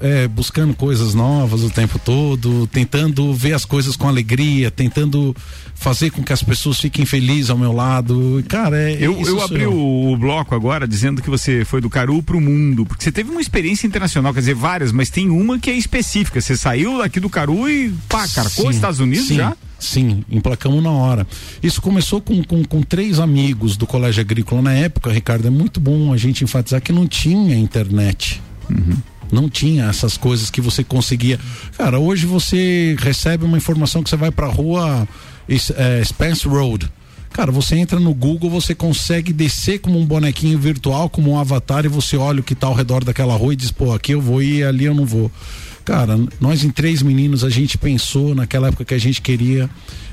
é, 0.00 0.26
buscando 0.26 0.74
coisas 0.74 1.14
novas 1.14 1.62
o 1.62 1.70
tempo 1.70 1.98
todo, 1.98 2.66
tentando 2.66 3.32
ver 3.34 3.52
as 3.52 3.64
coisas 3.64 3.96
com 3.96 4.08
alegria, 4.08 4.70
tentando 4.70 5.36
fazer 5.74 6.10
com 6.10 6.22
que 6.22 6.32
as 6.32 6.42
pessoas 6.42 6.80
fiquem 6.80 7.04
felizes 7.04 7.50
ao 7.50 7.58
meu 7.58 7.72
lado. 7.72 8.42
Cara, 8.48 8.76
é. 8.78 8.96
Eu, 9.00 9.20
isso 9.20 9.30
eu 9.30 9.42
abri 9.42 9.66
o, 9.66 10.12
o 10.12 10.16
bloco 10.16 10.54
agora 10.54 10.88
dizendo 10.88 11.22
que 11.22 11.30
você 11.30 11.64
foi 11.64 11.80
do 11.80 11.90
Caru 11.90 12.22
pro 12.22 12.40
mundo, 12.40 12.86
porque 12.86 13.04
você 13.04 13.12
teve 13.12 13.30
uma 13.30 13.40
experiência 13.40 13.86
internacional, 13.86 14.32
quer 14.32 14.40
dizer, 14.40 14.54
várias, 14.54 14.90
mas 14.90 15.10
tem 15.10 15.30
uma 15.30 15.58
que 15.58 15.70
é 15.70 15.74
específica. 15.74 16.40
Você 16.40 16.56
saiu 16.56 16.98
daqui 16.98 17.20
do 17.20 17.28
Caru 17.28 17.68
e 17.68 17.92
pá, 18.08 18.26
carcou 18.28 18.66
Sim, 18.66 18.70
Estados 18.70 19.00
Unidos 19.00 19.28
sim, 19.28 19.36
já? 19.36 19.56
Sim, 19.78 20.24
emplacamos 20.30 20.82
na 20.82 20.90
hora. 20.90 21.26
Isso 21.62 21.80
começou 21.80 22.20
com, 22.20 22.42
com, 22.42 22.62
com 22.64 22.82
três 22.82 23.18
amigos 23.18 23.76
do 23.76 23.86
Colégio 23.86 24.20
Agrícola. 24.20 24.60
Na 24.62 24.72
época, 24.72 25.10
Ricardo, 25.10 25.46
é 25.46 25.50
muito 25.50 25.80
bom 25.80 26.12
a 26.12 26.16
gente 26.16 26.44
enfatizar 26.44 26.80
que 26.82 26.92
não 26.92 27.06
tinha 27.06 27.56
internet. 27.56 28.42
Não 29.32 29.48
tinha 29.48 29.86
essas 29.86 30.16
coisas 30.16 30.50
que 30.50 30.60
você 30.60 30.82
conseguia. 30.82 31.38
Cara, 31.76 31.98
hoje 31.98 32.26
você 32.26 32.96
recebe 32.98 33.44
uma 33.44 33.56
informação 33.56 34.02
que 34.02 34.10
você 34.10 34.16
vai 34.16 34.30
pra 34.30 34.46
rua 34.46 35.06
é, 35.48 36.04
Spence 36.04 36.46
Road. 36.46 36.90
Cara, 37.32 37.52
você 37.52 37.76
entra 37.76 38.00
no 38.00 38.12
Google, 38.12 38.50
você 38.50 38.74
consegue 38.74 39.32
descer 39.32 39.78
como 39.78 39.98
um 39.98 40.04
bonequinho 40.04 40.58
virtual, 40.58 41.08
como 41.08 41.30
um 41.30 41.38
avatar, 41.38 41.84
e 41.84 41.88
você 41.88 42.16
olha 42.16 42.40
o 42.40 42.42
que 42.42 42.56
tá 42.56 42.66
ao 42.66 42.74
redor 42.74 43.04
daquela 43.04 43.36
rua 43.36 43.52
e 43.52 43.56
diz, 43.56 43.70
pô, 43.70 43.92
aqui 43.92 44.12
eu 44.12 44.20
vou 44.20 44.42
ir, 44.42 44.64
ali 44.64 44.84
eu 44.84 44.94
não 44.94 45.06
vou. 45.06 45.30
Cara, 45.84 46.18
nós 46.40 46.64
em 46.64 46.70
três 46.70 47.02
meninos, 47.02 47.44
a 47.44 47.48
gente 47.48 47.78
pensou 47.78 48.34
naquela 48.34 48.68
época 48.68 48.84
que 48.84 48.94
a 48.94 48.98
gente 48.98 49.22
queria 49.22 49.70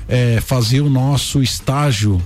eh, 0.08 0.40
fazer 0.40 0.80
o 0.80 0.88
nosso 0.88 1.42
estágio 1.42 2.22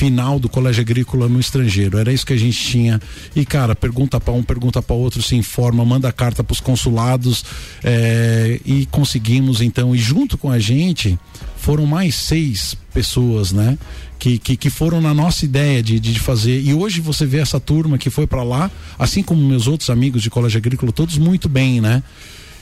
final 0.00 0.40
do 0.40 0.48
colégio 0.48 0.80
agrícola 0.80 1.28
no 1.28 1.38
estrangeiro. 1.38 1.98
Era 1.98 2.10
isso 2.10 2.24
que 2.24 2.32
a 2.32 2.38
gente 2.38 2.58
tinha. 2.58 2.98
E, 3.36 3.44
cara, 3.44 3.76
pergunta 3.76 4.18
para 4.18 4.32
um, 4.32 4.42
pergunta 4.42 4.80
para 4.80 4.96
outro, 4.96 5.20
se 5.22 5.36
informa, 5.36 5.84
manda 5.84 6.10
carta 6.10 6.42
para 6.42 6.54
os 6.54 6.58
consulados 6.60 7.44
eh, 7.84 8.58
e 8.64 8.86
conseguimos 8.86 9.60
então. 9.60 9.94
E 9.94 9.98
junto 9.98 10.38
com 10.38 10.50
a 10.50 10.58
gente 10.58 11.18
foram 11.58 11.84
mais 11.84 12.14
seis 12.14 12.74
pessoas, 12.94 13.52
né? 13.52 13.76
Que, 14.18 14.38
que, 14.38 14.56
que 14.56 14.70
foram 14.70 15.02
na 15.02 15.12
nossa 15.12 15.44
ideia 15.44 15.82
de, 15.82 16.00
de 16.00 16.18
fazer. 16.18 16.62
E 16.62 16.72
hoje 16.72 17.02
você 17.02 17.26
vê 17.26 17.36
essa 17.36 17.60
turma 17.60 17.98
que 17.98 18.08
foi 18.08 18.26
para 18.26 18.42
lá, 18.42 18.70
assim 18.98 19.22
como 19.22 19.46
meus 19.46 19.66
outros 19.66 19.90
amigos 19.90 20.22
de 20.22 20.30
colégio 20.30 20.56
agrícola, 20.56 20.92
todos 20.92 21.18
muito 21.18 21.46
bem, 21.46 21.78
né? 21.78 22.02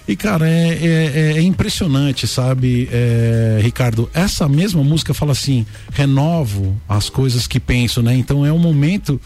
E, 0.09 0.17
cara, 0.17 0.49
é, 0.49 0.79
é, 0.81 1.33
é 1.37 1.43
impressionante, 1.43 2.27
sabe, 2.27 2.89
é, 2.91 3.61
Ricardo? 3.63 4.11
Essa 4.15 4.49
mesma 4.49 4.83
música 4.83 5.13
fala 5.13 5.33
assim: 5.33 5.67
renovo 5.93 6.75
as 6.89 7.11
coisas 7.11 7.47
que 7.47 7.61
penso, 7.61 8.03
né? 8.03 8.17
Então 8.17 8.45
é 8.45 8.51
um 8.51 8.59
momento 8.59 9.21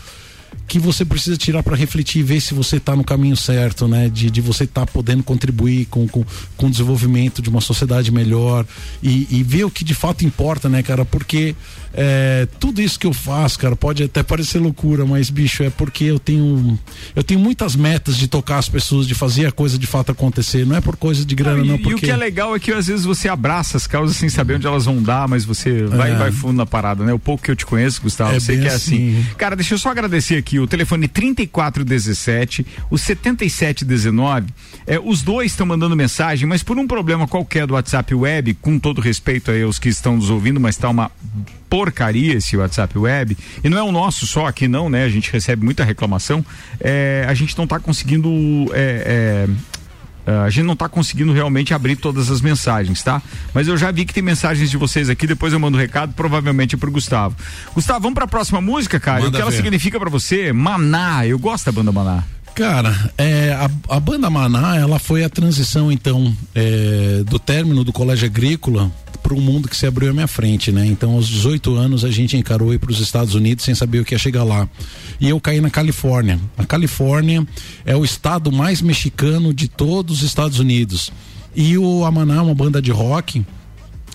que 0.66 0.80
você 0.80 1.04
precisa 1.04 1.36
tirar 1.36 1.62
para 1.62 1.76
refletir 1.76 2.18
e 2.18 2.22
ver 2.22 2.40
se 2.40 2.52
você 2.52 2.78
está 2.78 2.96
no 2.96 3.04
caminho 3.04 3.36
certo, 3.36 3.86
né? 3.86 4.08
De, 4.08 4.28
de 4.28 4.40
você 4.40 4.64
estar 4.64 4.84
podendo 4.86 5.22
contribuir 5.22 5.86
com, 5.86 6.08
com, 6.08 6.24
com 6.56 6.66
o 6.66 6.70
desenvolvimento 6.70 7.40
de 7.40 7.48
uma 7.48 7.60
sociedade 7.60 8.10
melhor 8.10 8.66
e, 9.00 9.28
e 9.30 9.42
ver 9.44 9.64
o 9.64 9.70
que 9.70 9.84
de 9.84 9.94
fato 9.94 10.24
importa, 10.24 10.68
né, 10.68 10.82
cara? 10.82 11.04
Porque 11.04 11.54
é, 11.94 12.46
tudo 12.58 12.80
isso 12.80 12.98
que 12.98 13.06
eu 13.06 13.12
faço, 13.12 13.58
cara, 13.58 13.76
pode 13.76 14.02
até 14.02 14.22
parecer 14.22 14.58
loucura, 14.58 15.04
mas 15.04 15.30
bicho, 15.30 15.62
é 15.62 15.70
porque 15.70 16.04
eu 16.04 16.18
tenho 16.18 16.78
eu 17.14 17.22
tenho 17.22 17.40
muitas 17.40 17.76
metas 17.76 18.16
de 18.16 18.28
tocar 18.28 18.58
as 18.58 18.68
pessoas, 18.68 19.06
de 19.06 19.14
fazer 19.14 19.46
a 19.46 19.52
coisa 19.52 19.78
de 19.78 19.86
fato 19.86 20.12
acontecer. 20.12 20.64
Não 20.66 20.76
é 20.76 20.80
por 20.80 20.96
coisa 20.96 21.24
de 21.24 21.34
grana, 21.34 21.58
Não, 21.58 21.64
e, 21.64 21.68
não, 21.68 21.76
e 21.76 21.78
o 21.80 21.82
porque 21.82 22.06
que 22.06 22.10
é 22.10 22.16
legal 22.16 22.54
é 22.56 22.58
que 22.58 22.72
às 22.72 22.86
vezes 22.86 23.04
você 23.04 23.28
abraça 23.28 23.76
as 23.76 23.86
causas 23.86 24.16
sem 24.16 24.28
saber 24.28 24.54
onde 24.56 24.66
elas 24.66 24.84
vão 24.84 25.02
dar, 25.02 25.28
mas 25.28 25.44
você 25.44 25.84
vai, 25.84 26.12
É. 26.12 26.16
vai 26.16 26.32
fundo 26.32 26.54
na 26.56 26.66
parada, 26.66 27.04
né? 27.04 27.12
O 27.12 27.18
pouco 27.18 27.42
que 27.44 27.50
eu 27.50 27.56
te 27.56 27.66
conheço, 27.66 28.00
Gustavo, 28.02 28.32
É 28.32 28.36
eu 28.36 28.40
sei 28.40 28.58
que 28.58 28.66
é 28.66 28.68
assim. 28.68 29.18
assim. 29.18 29.26
Cara, 29.36 29.54
deixa 29.56 29.74
eu 29.74 29.78
só 29.78 29.90
agradecer 29.90 30.36
aqui 30.36 30.58
o 30.58 30.66
telefone 30.66 31.08
3417, 31.08 32.66
o 32.90 32.98
7719. 32.98 34.46
É, 34.86 34.98
os 34.98 35.22
dois 35.22 35.52
estão 35.52 35.66
mandando 35.66 35.94
mensagem, 35.96 36.46
mas 36.48 36.62
por 36.62 36.78
um 36.78 36.86
problema 36.86 37.26
qualquer 37.26 37.66
do 37.66 37.74
WhatsApp 37.74 38.14
Web, 38.14 38.54
com 38.54 38.78
todo 38.78 39.00
respeito 39.00 39.50
aí 39.50 39.62
aos 39.62 39.78
que 39.78 39.88
estão 39.88 40.16
nos 40.16 40.30
ouvindo, 40.30 40.60
mas 40.60 40.76
tá 40.76 40.88
uma 40.88 41.10
porcaria 41.72 42.34
esse 42.34 42.54
WhatsApp 42.54 42.98
Web, 42.98 43.34
e 43.64 43.68
não 43.70 43.78
é 43.78 43.82
o 43.82 43.90
nosso 43.90 44.26
só 44.26 44.46
aqui 44.46 44.68
não, 44.68 44.90
né? 44.90 45.04
A 45.04 45.08
gente 45.08 45.32
recebe 45.32 45.64
muita 45.64 45.82
reclamação. 45.82 46.44
É, 46.78 47.24
a 47.26 47.32
gente 47.32 47.56
não 47.56 47.66
tá 47.66 47.80
conseguindo. 47.80 48.28
é, 48.74 49.46
é, 49.46 49.48
ah, 50.26 50.42
a 50.42 50.50
gente 50.50 50.66
não 50.66 50.74
está 50.74 50.86
conseguindo 50.86 51.32
realmente 51.32 51.72
abrir 51.72 51.96
todas 51.96 52.30
as 52.30 52.42
mensagens, 52.42 53.02
tá? 53.02 53.22
Mas 53.54 53.68
eu 53.68 53.76
já 53.78 53.90
vi 53.90 54.04
que 54.04 54.12
tem 54.12 54.22
mensagens 54.22 54.70
de 54.70 54.76
vocês 54.76 55.08
aqui, 55.08 55.26
depois 55.26 55.54
eu 55.54 55.58
mando 55.58 55.78
o 55.78 55.80
recado, 55.80 56.12
provavelmente 56.12 56.74
é 56.74 56.78
pro 56.78 56.90
Gustavo. 56.90 57.34
Gustavo, 57.74 58.00
vamos 58.00 58.16
pra 58.16 58.26
próxima 58.26 58.60
música, 58.60 59.00
cara? 59.00 59.20
E 59.20 59.22
o 59.22 59.24
Manda 59.24 59.38
que 59.38 59.42
ela 59.42 59.50
ver. 59.50 59.56
significa 59.56 59.98
pra 59.98 60.10
você? 60.10 60.52
Maná, 60.52 61.26
eu 61.26 61.38
gosto 61.38 61.64
da 61.64 61.72
banda 61.72 61.90
Maná. 61.90 62.22
Cara, 62.54 63.12
é, 63.16 63.52
a, 63.52 63.70
a 63.96 64.00
banda 64.00 64.28
Maná, 64.28 64.76
ela 64.76 64.98
foi 64.98 65.24
a 65.24 65.28
transição, 65.30 65.90
então, 65.90 66.36
é, 66.54 67.22
do 67.24 67.38
término 67.38 67.82
do 67.82 67.92
colégio 67.92 68.26
agrícola 68.26 68.92
para 69.22 69.34
um 69.34 69.40
mundo 69.40 69.68
que 69.68 69.76
se 69.76 69.86
abriu 69.86 70.10
à 70.10 70.12
minha 70.12 70.26
frente, 70.26 70.70
né? 70.70 70.84
Então, 70.84 71.12
aos 71.12 71.28
18 71.28 71.74
anos, 71.74 72.04
a 72.04 72.10
gente 72.10 72.36
encarou 72.36 72.74
ir 72.74 72.78
para 72.78 72.90
os 72.90 73.00
Estados 73.00 73.34
Unidos 73.34 73.64
sem 73.64 73.74
saber 73.74 74.00
o 74.00 74.04
que 74.04 74.14
ia 74.14 74.18
chegar 74.18 74.44
lá. 74.44 74.68
E 75.20 75.28
eu 75.28 75.40
caí 75.40 75.60
na 75.60 75.70
Califórnia. 75.70 76.38
A 76.58 76.66
Califórnia 76.66 77.46
é 77.86 77.96
o 77.96 78.04
estado 78.04 78.52
mais 78.52 78.82
mexicano 78.82 79.54
de 79.54 79.68
todos 79.68 80.18
os 80.18 80.22
Estados 80.22 80.58
Unidos. 80.58 81.10
E 81.54 81.78
o 81.78 82.04
Amaná 82.04 82.36
é 82.36 82.40
uma 82.40 82.54
banda 82.54 82.82
de 82.82 82.90
rock 82.90 83.44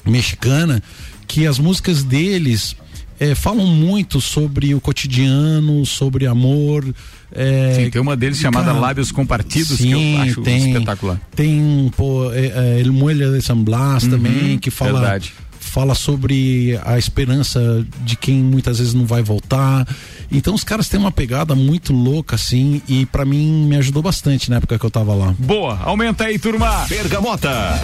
mexicana 0.06 0.84
que 1.28 1.48
as 1.48 1.58
músicas 1.58 2.04
deles 2.04 2.76
eh, 3.20 3.36
falam 3.36 3.66
muito 3.66 4.20
sobre 4.22 4.74
o 4.74 4.80
cotidiano, 4.82 5.86
sobre 5.86 6.26
amor. 6.28 6.86
eh, 7.32 7.74
Sim, 7.76 7.90
tem 7.90 8.02
uma 8.02 8.16
deles 8.16 8.38
chamada 8.40 8.68
cara, 8.68 8.80
Lábios 8.80 9.12
Compartidos, 9.12 9.78
que 9.78 9.92
eu 9.92 10.00
sim, 10.00 10.18
acho 10.20 10.42
tem, 10.42 10.68
espetacular. 10.74 11.20
Tem 11.36 11.92
pô, 11.96 12.32
eh, 12.32 12.52
eh, 12.56 12.82
El 12.82 12.92
Muelle 12.94 13.32
de 13.32 13.42
San 13.42 13.58
Blas 13.58 14.04
Uhum, 14.04 14.10
também, 14.10 14.58
que 14.60 14.70
fala 14.72 15.00
verdade. 15.02 15.34
fala 15.60 15.94
sobre 15.94 16.80
a 16.86 16.98
esperança 16.98 17.86
de 18.06 18.16
quem 18.16 18.36
muitas 18.42 18.80
vezes 18.80 18.94
não 18.94 19.06
vai 19.06 19.22
voltar. 19.22 19.88
Então 20.32 20.54
os 20.56 20.64
caras 20.64 20.88
têm 20.90 21.00
uma 21.00 21.12
pegada 21.12 21.54
muito 21.56 21.94
louca 21.94 22.36
assim 22.36 22.82
e 22.88 23.06
pra 23.06 23.24
mim 23.26 23.66
me 23.68 23.76
ajudou 23.78 24.02
bastante 24.02 24.50
na 24.50 24.58
época 24.58 24.78
que 24.80 24.86
eu 24.86 24.90
tava 24.92 25.14
lá. 25.14 25.36
Boa, 25.38 25.78
aumenta 25.84 26.26
aí, 26.26 26.40
turma. 26.40 26.86
Bergamota. 26.88 27.80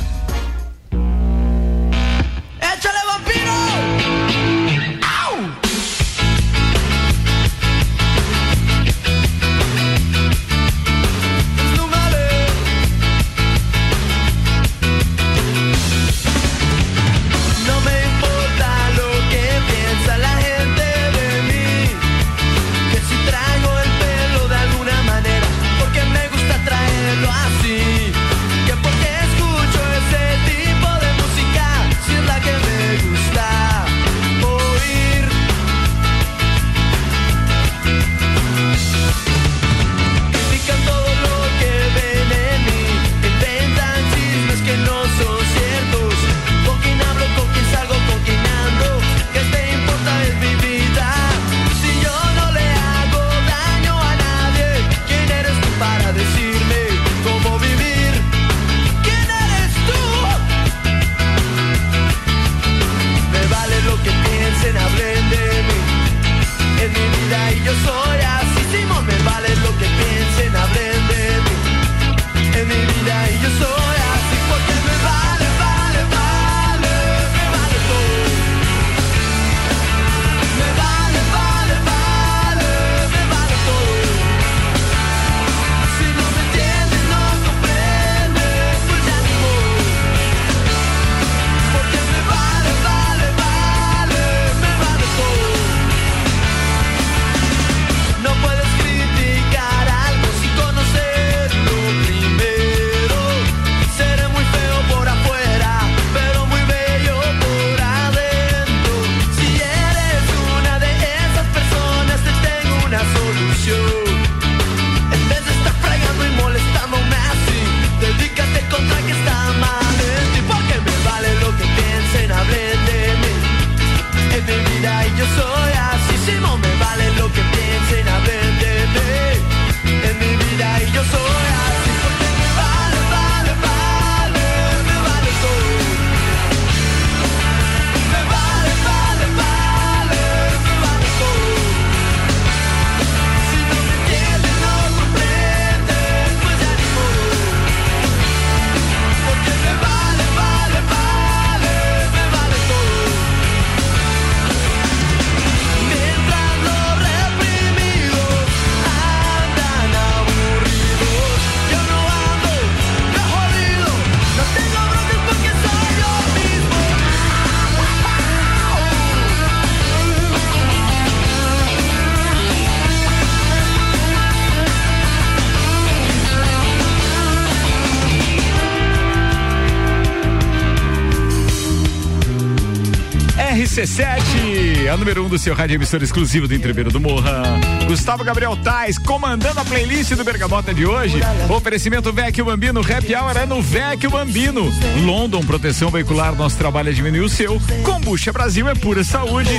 RC7, 183.73 184.87
a 184.87 184.95
número 184.95 185.23
1 185.23 185.25
um 185.25 185.29
do 185.29 185.39
seu 185.39 185.55
rádio 185.55 185.73
emissora 185.73 186.03
exclusivo 186.03 186.47
do 186.47 186.53
Entreveiro 186.53 186.91
do 186.91 186.99
Morra. 186.99 187.41
Gustavo 187.87 188.23
Gabriel 188.23 188.55
Tais 188.55 188.99
comandando 188.99 189.59
a 189.59 189.65
playlist 189.65 190.11
do 190.11 190.23
Bergamota 190.23 190.71
de 190.71 190.85
hoje. 190.85 191.19
Oferecimento 191.49 192.13
Vecchio 192.13 192.45
Bambino, 192.45 192.81
Happy 192.81 193.15
Hour 193.15 193.35
é 193.35 193.47
no 193.47 193.63
Vecchio 193.63 194.11
Bambino. 194.11 194.71
London, 195.03 195.43
proteção 195.43 195.89
veicular, 195.89 196.35
nosso 196.35 196.55
trabalho 196.55 196.89
é 196.89 196.93
diminuir 196.93 197.21
o 197.21 197.29
seu. 197.29 197.59
Combucha 197.83 198.31
Brasil 198.31 198.69
é 198.69 198.75
pura 198.75 199.03
saúde. 199.03 199.49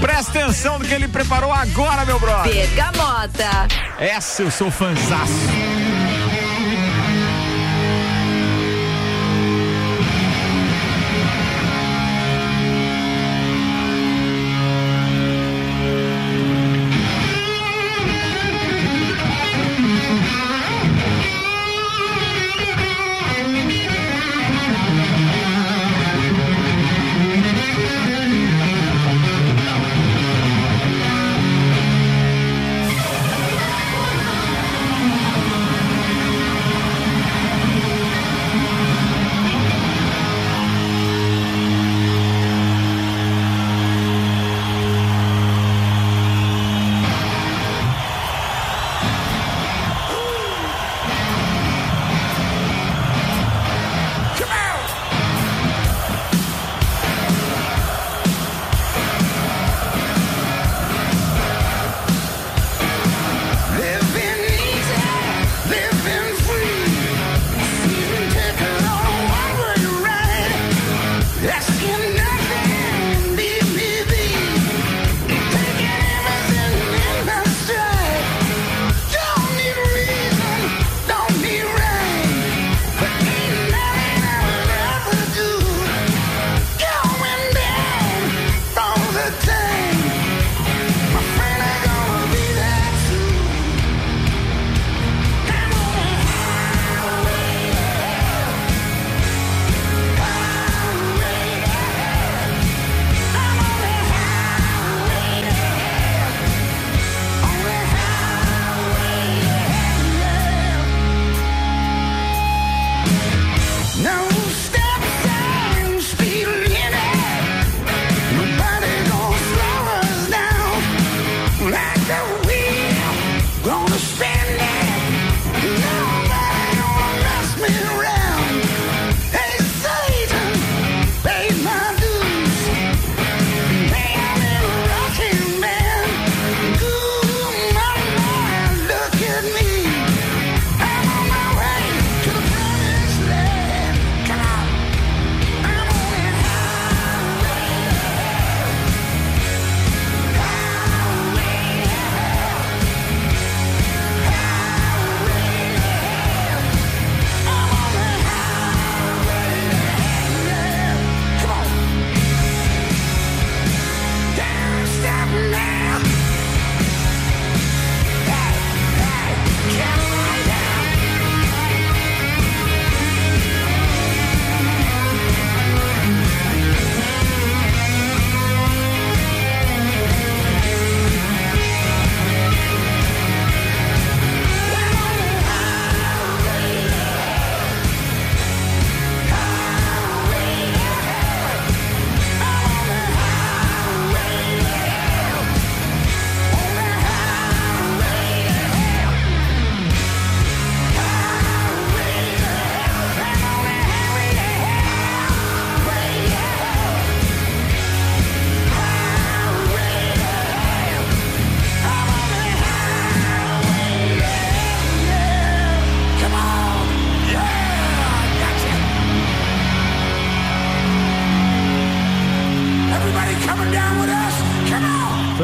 Presta 0.00 0.38
atenção 0.38 0.78
no 0.78 0.84
que 0.84 0.94
ele 0.94 1.08
preparou 1.08 1.52
agora, 1.52 2.04
meu 2.04 2.20
brother. 2.20 2.54
Bergamota. 2.54 3.66
Essa 3.98 4.42
eu 4.42 4.50
sou 4.52 4.70
fanzaço. 4.70 5.85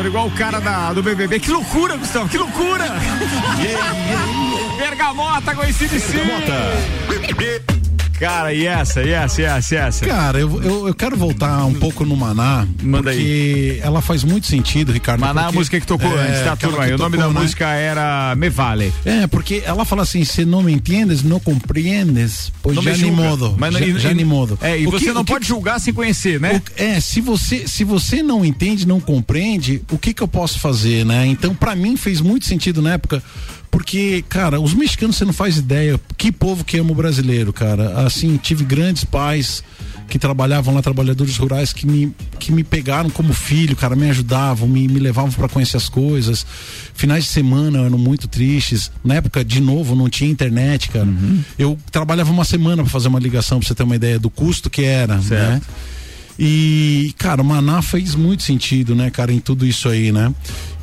Igual 0.07 0.27
o 0.27 0.31
cara 0.31 0.61
da, 0.61 0.93
do 0.93 1.03
BBB. 1.03 1.41
Que 1.41 1.51
loucura, 1.51 1.97
Gustavo, 1.97 2.29
que 2.29 2.39
loucura! 2.39 2.87
Bergamota 4.79 5.55
conhecido 5.55 5.99
sim. 6.01 6.19
Cara, 8.23 8.55
e 8.55 8.67
essa, 8.67 9.03
e 9.03 9.11
essa, 9.11 9.41
e 9.43 9.45
essa, 9.45 9.75
e 9.75 9.79
essa? 9.79 10.07
Cara, 10.07 10.39
eu, 10.39 10.63
eu, 10.63 10.87
eu 10.89 10.95
quero 10.95 11.17
voltar 11.17 11.65
um 11.65 11.75
pouco 11.75 12.05
no 12.05 12.17
Maná. 12.17 12.67
Manda 12.81 13.11
porque 13.11 13.81
ela 13.83 14.01
faz 14.01 14.23
muito 14.23 14.47
sentido, 14.47 14.93
Ricardo. 14.93 15.21
Maná, 15.21 15.41
a 15.41 15.45
porque- 15.47 15.59
música 15.59 15.81
que 15.81 15.87
tocou 15.87 16.17
É, 16.19 16.29
antes, 16.29 16.45
tá, 16.45 16.55
turma? 16.57 16.87
O 16.87 16.99
nome 16.99 17.17
da 17.19 17.29
né? 17.29 17.41
música 17.41 17.67
era 17.71 18.35
Me 18.37 18.49
Vale. 18.49 18.93
É, 19.05 19.27
porque 19.27 19.63
ela 19.67 19.85
fala 19.85 20.03
assim, 20.03 20.25
se 20.25 20.45
não 20.45 20.63
me 20.63 20.73
entiendes, 20.73 21.23
não 21.25 21.41
compreendes, 21.41 22.53
pois 22.63 22.77
Não 22.77 22.83
já 22.85 22.97
nem 22.97 23.11
modo. 23.11 23.57
Mas, 23.59 23.75
já, 23.75 23.81
e- 23.81 23.99
já 23.99 24.15
nem 24.15 24.25
modo. 24.25 24.57
É, 24.63 24.79
e 24.79 24.87
O 24.87 24.91
você 24.93 25.07
que- 25.07 25.13
não 25.13 25.25
que- 25.25 25.33
pode 25.33 25.47
julgar 25.49 25.81
sem 25.81 25.93
conhecer, 25.93 26.39
né? 26.41 26.63
o- 26.65 26.81
é, 26.81 27.01
se 27.01 27.21
você, 27.21 27.67
se 27.67 27.83
você 27.83 28.23
não 28.23 28.45
entende, 28.45 28.87
não 28.87 29.01
compreende, 29.01 29.83
o 29.91 29.99
que 29.99 30.15
que 30.15 30.23
eu 30.23 30.29
posso 30.29 30.61
fazer, 30.61 31.05
né? 31.05 31.27
Então, 31.27 31.55
pra 31.57 31.75
mim 31.75 31.97
fez 31.97 32.21
muito 32.21 32.47
sentido 32.47 32.81
na 32.81 32.93
época, 32.93 33.21
porque, 33.73 34.23
cara, 34.29 34.61
os 34.61 34.75
mexicanos 34.75 35.17
você 35.17 35.25
não 35.25 35.33
faz 35.33 35.57
ideia, 35.57 35.99
que 36.19 36.31
povo 36.31 36.63
que 36.63 36.77
ama 36.77 36.93
o 36.93 36.95
brasileiro, 36.95 37.55
cara. 37.55 38.05
Assim, 38.05 38.37
tive 38.37 38.65
grandes 38.65 39.03
pais 39.03 39.65
que 40.11 40.19
trabalhavam 40.19 40.75
lá, 40.75 40.83
trabalhadores 40.83 41.39
rurais, 41.39 41.73
que 41.73 41.87
me, 41.87 42.15
que 42.39 42.53
me 42.53 42.63
pegaram 42.63 43.09
como 43.09 43.33
filho, 43.33 43.75
cara, 43.75 43.97
me 43.97 44.11
ajudavam, 44.11 44.69
me, 44.69 44.87
me 44.87 45.01
levavam 45.01 45.33
para 45.33 45.49
conhecer 45.49 45.79
as 45.79 45.89
coisas. 45.89 46.45
Finais 46.93 47.25
de 47.25 47.31
semana 47.31 47.79
eram 47.79 47.97
muito 47.97 48.29
tristes. 48.29 48.91
Na 49.03 49.15
época, 49.15 49.43
de 49.43 49.59
novo, 49.59 49.97
não 49.97 50.11
tinha 50.11 50.31
internet, 50.31 50.91
cara. 50.91 51.07
Eu 51.59 51.79
trabalhava 51.91 52.31
uma 52.31 52.45
semana 52.45 52.83
para 52.83 52.93
fazer 52.93 53.09
uma 53.09 53.19
ligação, 53.19 53.59
pra 53.59 53.67
você 53.67 53.75
ter 53.75 53.85
uma 53.85 53.97
ideia 53.97 54.19
do 54.19 54.29
custo 54.29 54.69
que 54.69 54.83
era, 54.83 55.17
né? 55.17 55.63
E, 56.39 57.15
cara, 57.19 57.41
o 57.41 57.45
Maná 57.45 57.81
fez 57.83 58.15
muito 58.15 58.43
sentido, 58.43 58.95
né, 58.95 59.11
cara, 59.11 59.33
em 59.33 59.39
tudo 59.39 59.67
isso 59.67 59.89
aí, 59.89 60.11
né? 60.13 60.33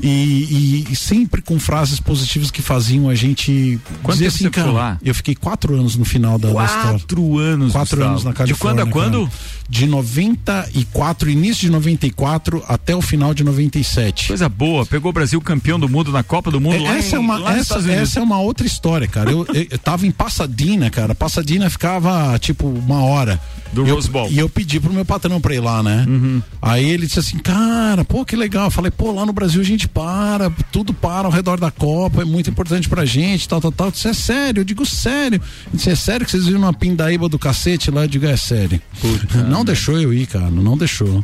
E, 0.01 0.07
e- 0.07 0.87
e 0.91 0.95
sempre 0.95 1.41
com 1.41 1.59
frases 1.59 1.99
positivas 1.99 2.49
que 2.51 2.61
faziam 2.61 3.09
a 3.09 3.15
gente 3.15 3.77
Quanto 4.01 4.17
dizer 4.17 4.27
assim, 4.27 4.45
você 4.45 4.49
cara, 4.49 4.71
lá? 4.71 4.97
eu 5.03 5.13
fiquei 5.13 5.35
quatro 5.35 5.75
anos 5.75 5.95
no 5.97 6.05
final 6.05 6.37
da, 6.39 6.51
da 6.53 6.63
história. 6.65 6.91
Quatro 6.99 7.37
anos, 7.37 7.71
Quatro 7.73 7.97
Gustavo. 7.97 8.09
anos 8.11 8.23
na 8.23 8.31
De 8.31 8.37
Califórnia. 8.37 8.85
quando 8.85 8.89
a 8.89 8.91
quando? 8.91 9.27
cara. 9.27 9.59
De 9.69 9.85
94, 9.85 11.29
início 11.29 11.61
de 11.61 11.69
94 11.69 12.63
até 12.67 12.95
o 12.95 13.01
final 13.01 13.33
de 13.33 13.43
97. 13.43 14.27
Coisa 14.29 14.49
boa, 14.49 14.85
pegou 14.85 15.09
o 15.09 15.13
Brasil 15.13 15.39
campeão 15.41 15.79
do 15.79 15.87
mundo 15.87 16.11
na 16.11 16.23
Copa 16.23 16.49
do 16.49 16.59
Mundo 16.59 16.75
É, 16.75 16.79
lá, 16.79 16.97
essa, 16.97 17.15
em, 17.15 17.17
é 17.17 17.19
uma, 17.19 17.51
essa, 17.51 17.91
essa 17.91 18.19
é 18.19 18.23
uma 18.23 18.39
outra 18.39 18.65
história, 18.65 19.07
cara. 19.07 19.31
Eu, 19.31 19.45
eu, 19.53 19.67
eu 19.69 19.77
tava 19.77 20.07
em 20.07 20.11
Pasadena, 20.11 20.89
cara. 20.89 21.13
Pasadena 21.13 21.69
ficava 21.69 22.37
tipo 22.39 22.67
uma 22.67 23.03
hora. 23.03 23.39
Do 23.71 23.85
eu, 23.85 23.93
Rose 23.93 24.09
Bowl. 24.09 24.27
E 24.31 24.39
eu 24.39 24.49
pedi 24.49 24.79
pro 24.79 24.91
meu 24.91 25.05
patrão 25.05 25.39
pra 25.39 25.53
ir 25.53 25.59
lá, 25.59 25.83
né? 25.83 26.03
Aí 26.59 26.89
ele 26.89 27.05
disse 27.05 27.19
assim, 27.19 27.37
cara, 27.37 28.03
pô, 28.03 28.25
que 28.25 28.35
legal. 28.35 28.65
Eu 28.65 28.71
falei, 28.71 28.89
pô, 28.89 29.11
lá 29.11 29.23
no 29.27 29.31
Brasil 29.33 29.61
a 29.61 29.63
gente 29.63 29.87
para, 29.93 30.49
tudo 30.71 30.93
para 30.93 31.27
ao 31.27 31.31
redor 31.31 31.59
da 31.59 31.71
Copa, 31.71 32.21
é 32.21 32.25
muito 32.25 32.49
importante 32.49 32.87
pra 32.87 33.05
gente, 33.05 33.47
tal, 33.47 33.59
tal, 33.61 33.71
tal. 33.71 33.91
Disse, 33.91 34.07
é 34.07 34.13
sério, 34.13 34.61
eu 34.61 34.63
digo 34.63 34.85
sério. 34.85 35.41
Disse, 35.73 35.89
é 35.89 35.95
sério 35.95 36.25
que 36.25 36.31
vocês 36.31 36.45
viram 36.45 36.59
uma 36.59 36.73
pindaíba 36.73 37.27
do 37.27 37.39
cacete 37.39 37.91
lá? 37.91 38.03
Eu 38.03 38.07
digo, 38.07 38.25
é 38.25 38.37
sério. 38.37 38.81
não 39.49 39.65
deixou 39.65 39.99
eu 39.99 40.13
ir, 40.13 40.27
cara, 40.27 40.49
não 40.49 40.77
deixou. 40.77 41.23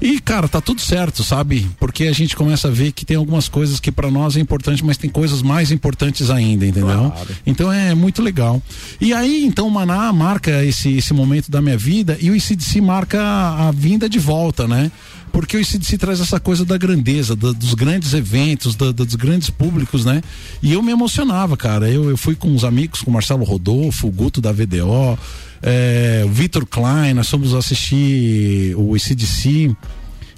E, 0.00 0.20
cara, 0.20 0.48
tá 0.48 0.60
tudo 0.60 0.80
certo, 0.80 1.22
sabe? 1.22 1.68
Porque 1.78 2.04
a 2.04 2.12
gente 2.12 2.36
começa 2.36 2.68
a 2.68 2.70
ver 2.70 2.92
que 2.92 3.04
tem 3.04 3.16
algumas 3.16 3.48
coisas 3.48 3.80
que 3.80 3.92
pra 3.92 4.10
nós 4.10 4.36
é 4.36 4.40
importante, 4.40 4.84
mas 4.84 4.96
tem 4.96 5.10
coisas 5.10 5.42
mais 5.42 5.70
importantes 5.70 6.30
ainda, 6.30 6.66
entendeu? 6.66 7.12
Então 7.46 7.72
é 7.72 7.94
muito 7.94 8.22
legal. 8.22 8.62
E 9.00 9.12
aí, 9.12 9.44
então, 9.44 9.66
o 9.66 9.70
Maná 9.70 10.12
marca 10.12 10.64
esse, 10.64 10.96
esse 10.96 11.12
momento 11.12 11.50
da 11.50 11.60
minha 11.60 11.76
vida 11.76 12.16
e 12.20 12.30
o 12.30 12.36
ICDC 12.36 12.80
marca 12.80 13.20
a, 13.20 13.68
a 13.68 13.72
vinda 13.72 14.08
de 14.08 14.18
volta, 14.18 14.66
né? 14.66 14.90
Porque 15.32 15.56
o 15.56 15.60
ICDC 15.60 15.98
traz 15.98 16.20
essa 16.20 16.40
coisa 16.40 16.64
da 16.64 16.78
grandeza, 16.78 17.36
da- 17.36 17.52
dos 17.52 17.74
grandes 17.74 18.14
eventos, 18.14 18.74
da- 18.74 18.90
dos 18.92 19.14
grandes 19.14 19.50
públicos, 19.50 20.04
né? 20.04 20.22
E 20.62 20.72
eu 20.72 20.82
me 20.82 20.92
emocionava, 20.92 21.56
cara. 21.56 21.90
Eu, 21.90 22.08
eu 22.08 22.16
fui 22.16 22.34
com 22.34 22.48
uns 22.48 22.64
amigos, 22.64 23.02
com 23.02 23.10
o 23.10 23.14
Marcelo 23.14 23.44
Rodolfo, 23.44 24.06
o 24.06 24.10
Guto 24.10 24.40
da 24.40 24.50
VDO, 24.52 25.18
é, 25.62 26.22
o 26.24 26.30
Vitor 26.30 26.64
Klein, 26.66 27.12
nós 27.14 27.28
fomos 27.28 27.52
assistir 27.54 28.74
o 28.76 28.96
ICDC 28.96 29.74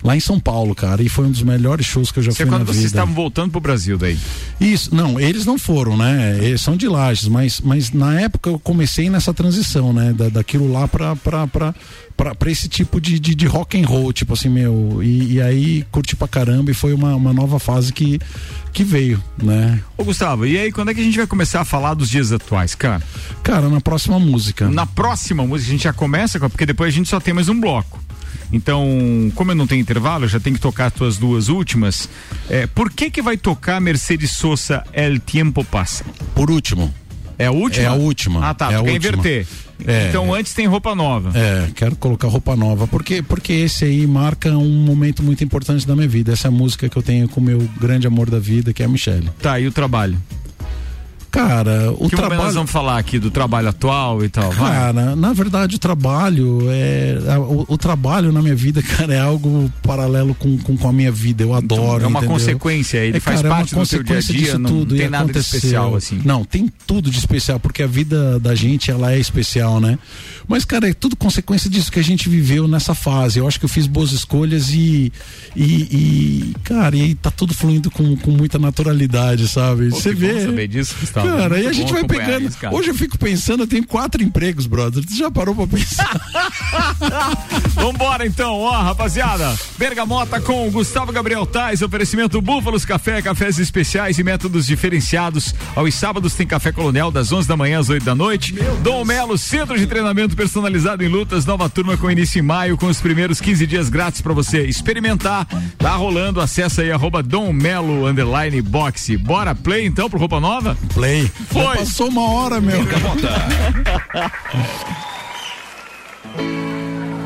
lá 0.08 0.16
em 0.16 0.20
São 0.20 0.40
Paulo, 0.40 0.74
cara. 0.74 1.02
E 1.02 1.08
foi 1.08 1.26
um 1.26 1.30
dos 1.30 1.42
melhores 1.42 1.84
shows 1.84 2.10
que 2.10 2.18
eu 2.18 2.22
já 2.22 2.30
Isso 2.30 2.40
é 2.42 2.46
fui 2.46 2.50
quando 2.54 2.60
na 2.60 2.64
vocês 2.66 2.78
vida. 2.78 2.88
estavam 2.88 3.14
voltando 3.14 3.50
pro 3.50 3.60
Brasil 3.60 3.98
daí. 3.98 4.18
Isso, 4.58 4.94
não, 4.94 5.20
eles 5.20 5.44
não 5.44 5.58
foram, 5.58 5.98
né? 5.98 6.38
Eles 6.42 6.62
são 6.62 6.76
de 6.78 6.88
Lages, 6.88 7.28
mas, 7.28 7.60
mas 7.60 7.92
na 7.92 8.18
época 8.18 8.48
eu 8.48 8.58
comecei 8.58 9.10
nessa 9.10 9.34
transição, 9.34 9.92
né? 9.92 10.14
Da, 10.14 10.30
daquilo 10.30 10.72
lá 10.72 10.88
pra, 10.88 11.14
pra, 11.14 11.46
pra, 11.46 11.74
pra, 12.16 12.34
pra 12.34 12.50
esse 12.50 12.68
tipo 12.70 12.98
de, 13.00 13.18
de, 13.20 13.34
de 13.34 13.46
rock 13.46 13.78
and 13.80 13.86
roll, 13.86 14.10
tipo 14.12 14.32
assim, 14.32 14.48
meu. 14.48 15.00
E, 15.02 15.34
e 15.34 15.42
aí 15.42 15.84
curti 15.92 16.16
pra 16.16 16.26
caramba 16.26 16.70
e 16.70 16.74
foi 16.74 16.94
uma, 16.94 17.14
uma 17.14 17.34
nova 17.34 17.58
fase 17.58 17.92
que, 17.92 18.18
que 18.72 18.82
veio, 18.82 19.22
né? 19.42 19.78
Ô 19.98 20.04
Gustavo, 20.04 20.46
e 20.46 20.56
aí 20.56 20.72
quando 20.72 20.90
é 20.90 20.94
que 20.94 21.00
a 21.00 21.04
gente 21.04 21.18
vai 21.18 21.26
começar 21.26 21.60
a 21.60 21.64
falar 21.66 21.92
dos 21.92 22.08
dias 22.08 22.32
atuais, 22.32 22.74
cara? 22.74 23.02
Cara, 23.42 23.68
na 23.68 23.80
próxima 23.82 24.18
música. 24.18 24.68
Na 24.70 24.86
próxima 24.86 25.46
música 25.46 25.68
a 25.68 25.72
gente 25.72 25.84
já 25.84 25.92
começa, 25.92 26.40
com- 26.40 26.48
porque 26.48 26.64
depois 26.64 26.94
a 26.94 26.96
gente 26.96 27.10
só 27.10 27.20
tem 27.20 27.34
mais 27.34 27.48
um 27.50 27.60
bloco. 27.60 28.02
Então, 28.52 28.86
como 29.34 29.50
eu 29.50 29.54
não 29.54 29.66
tenho 29.66 29.80
intervalo, 29.80 30.24
eu 30.24 30.28
já 30.28 30.40
tenho 30.40 30.56
que 30.56 30.62
tocar 30.62 30.86
as 30.86 30.92
tuas 30.92 31.18
duas 31.18 31.48
últimas. 31.48 32.08
É, 32.48 32.66
por 32.66 32.90
que 32.90 33.10
que 33.10 33.20
vai 33.20 33.36
tocar 33.36 33.80
Mercedes 33.80 34.30
Sosa 34.32 34.82
El 34.92 35.20
Tiempo 35.20 35.64
Passa? 35.64 36.04
Por 36.34 36.50
último. 36.50 36.92
É 37.38 37.46
a 37.46 37.52
última? 37.52 37.84
É 37.84 37.88
a 37.88 37.94
última. 37.94 38.48
Ah, 38.48 38.54
tá. 38.54 38.72
É 38.72 38.74
a 38.74 38.78
tu 38.78 38.84
quer 38.84 38.92
última. 38.92 39.16
inverter. 39.18 39.46
É. 39.86 40.08
Então 40.08 40.34
antes 40.34 40.52
tem 40.54 40.66
roupa 40.66 40.92
nova. 40.94 41.30
É, 41.38 41.68
quero 41.74 41.94
colocar 41.94 42.26
roupa 42.26 42.56
nova, 42.56 42.88
porque 42.88 43.22
porque 43.22 43.52
esse 43.52 43.84
aí 43.84 44.06
marca 44.08 44.50
um 44.50 44.82
momento 44.82 45.22
muito 45.22 45.44
importante 45.44 45.86
da 45.86 45.94
minha 45.94 46.08
vida. 46.08 46.32
Essa 46.32 46.48
é 46.48 46.50
música 46.50 46.88
que 46.88 46.96
eu 46.96 47.02
tenho 47.02 47.28
com 47.28 47.40
o 47.40 47.44
meu 47.44 47.60
grande 47.80 48.06
amor 48.06 48.28
da 48.28 48.40
vida, 48.40 48.72
que 48.72 48.82
é 48.82 48.86
a 48.86 48.88
Michelle. 48.88 49.30
Tá, 49.40 49.60
e 49.60 49.68
o 49.68 49.72
trabalho? 49.72 50.20
Cara, 51.30 51.92
o 51.92 52.08
que 52.08 52.16
momento 52.16 52.20
nós 52.20 52.28
trabalho. 52.28 52.52
vamos 52.52 52.70
falar 52.70 52.98
aqui 52.98 53.18
do 53.18 53.30
trabalho 53.30 53.68
atual 53.68 54.24
e 54.24 54.28
tal? 54.28 54.50
Vai. 54.52 54.72
Cara, 54.72 55.14
na 55.14 55.32
verdade 55.32 55.76
o 55.76 55.78
trabalho 55.78 56.62
é 56.70 57.38
o, 57.38 57.64
o 57.68 57.78
trabalho 57.78 58.32
na 58.32 58.40
minha 58.40 58.54
vida, 58.54 58.80
cara, 58.96 59.14
é 59.14 59.20
algo 59.20 59.70
paralelo 59.82 60.34
com, 60.34 60.56
com, 60.58 60.76
com 60.76 60.88
a 60.88 60.92
minha 60.92 61.12
vida. 61.12 61.42
Eu 61.42 61.54
adoro. 61.54 62.04
é 62.04 62.06
uma 62.06 62.20
entendeu? 62.20 62.36
consequência, 62.36 62.98
ele 62.98 63.18
É, 63.18 63.20
faz 63.20 63.42
cara, 63.42 63.48
é 63.48 63.50
parte 63.50 63.74
do 63.74 63.86
teu 63.86 64.02
dia 64.02 64.12
a 64.12 64.16
consequência 64.16 64.34
dia, 64.34 64.42
disso 64.44 64.58
não 64.58 64.70
tudo, 64.70 64.96
tem 64.96 65.08
nada 65.08 65.32
de 65.32 65.38
especial, 65.38 65.94
assim. 65.94 66.20
Não, 66.24 66.44
tem 66.44 66.68
tudo 66.86 67.10
de 67.10 67.18
especial, 67.18 67.60
porque 67.60 67.82
a 67.82 67.86
vida 67.86 68.38
da 68.40 68.54
gente 68.54 68.90
ela 68.90 69.12
é 69.12 69.18
especial, 69.18 69.80
né? 69.80 69.98
Mas, 70.46 70.64
cara, 70.64 70.88
é 70.88 70.94
tudo 70.94 71.14
consequência 71.14 71.68
disso 71.68 71.92
que 71.92 71.98
a 71.98 72.04
gente 72.04 72.28
viveu 72.28 72.66
nessa 72.66 72.94
fase. 72.94 73.38
Eu 73.38 73.46
acho 73.46 73.58
que 73.58 73.64
eu 73.66 73.68
fiz 73.68 73.86
boas 73.86 74.12
escolhas 74.12 74.70
e. 74.70 75.12
E, 75.54 75.64
e, 75.64 76.54
cara, 76.64 76.96
e 76.96 77.14
tá 77.14 77.30
tudo 77.30 77.52
fluindo 77.52 77.90
com, 77.90 78.16
com 78.16 78.30
muita 78.30 78.58
naturalidade, 78.58 79.46
sabe? 79.48 79.90
Pô, 79.90 79.96
Você 79.96 80.14
vê. 80.14 80.40
saber 80.46 80.68
disso, 80.68 80.94
Gustavo. 81.22 81.42
Cara, 81.42 81.56
aí 81.56 81.66
a 81.66 81.72
gente 81.72 81.92
vai 81.92 82.04
pegando. 82.04 82.46
isso. 82.48 82.58
Hoje 82.70 82.90
eu 82.90 82.94
fico 82.94 83.18
pensando, 83.18 83.62
eu 83.62 83.66
tenho 83.66 83.86
quatro 83.86 84.22
empregos, 84.22 84.66
brother. 84.66 85.02
Você 85.06 85.16
já 85.16 85.30
parou 85.30 85.54
pra 85.54 85.66
pensar? 85.66 86.20
Vambora 87.74 88.26
então, 88.26 88.54
ó, 88.60 88.82
rapaziada. 88.82 89.54
Bergamota 89.78 90.40
com 90.40 90.66
o 90.66 90.70
Gustavo 90.70 91.12
Gabriel 91.12 91.46
Tais, 91.46 91.82
oferecimento 91.82 92.40
Búfalos 92.40 92.84
Café, 92.84 93.22
cafés 93.22 93.58
especiais 93.58 94.18
e 94.18 94.24
métodos 94.24 94.66
diferenciados. 94.66 95.54
Aos 95.74 95.94
sábados 95.94 96.34
tem 96.34 96.46
Café 96.46 96.72
Colonial 96.72 97.10
das 97.10 97.32
11 97.32 97.48
da 97.48 97.56
manhã 97.56 97.78
às 97.80 97.88
8 97.88 98.04
da 98.04 98.14
noite. 98.14 98.54
Dom 98.82 99.04
Melo, 99.04 99.38
Centro 99.38 99.78
de 99.78 99.86
Treinamento 99.86 100.36
Personalizado 100.36 101.04
em 101.04 101.08
Lutas, 101.08 101.46
nova 101.46 101.68
turma 101.68 101.96
com 101.96 102.10
início 102.10 102.38
em 102.38 102.42
maio, 102.42 102.76
com 102.76 102.86
os 102.86 103.00
primeiros 103.00 103.40
15 103.40 103.66
dias 103.66 103.88
grátis 103.88 104.20
pra 104.20 104.32
você 104.32 104.62
experimentar. 104.64 105.46
Tá 105.78 105.94
rolando, 105.94 106.40
acessa 106.40 106.82
aí 106.82 106.90
arroba 106.90 107.22
Dom 107.22 107.52
Melo 107.52 108.06
underline 108.06 108.60
boxe. 108.62 109.16
Bora 109.16 109.54
play 109.54 109.86
então 109.86 110.08
pro 110.10 110.18
Roupa 110.18 110.40
Nova? 110.40 110.76
Play. 110.94 111.07
Foi. 111.50 111.62
Já 111.62 111.76
passou 111.76 112.08
uma 112.08 112.30
hora, 112.30 112.60
meu. 112.60 112.80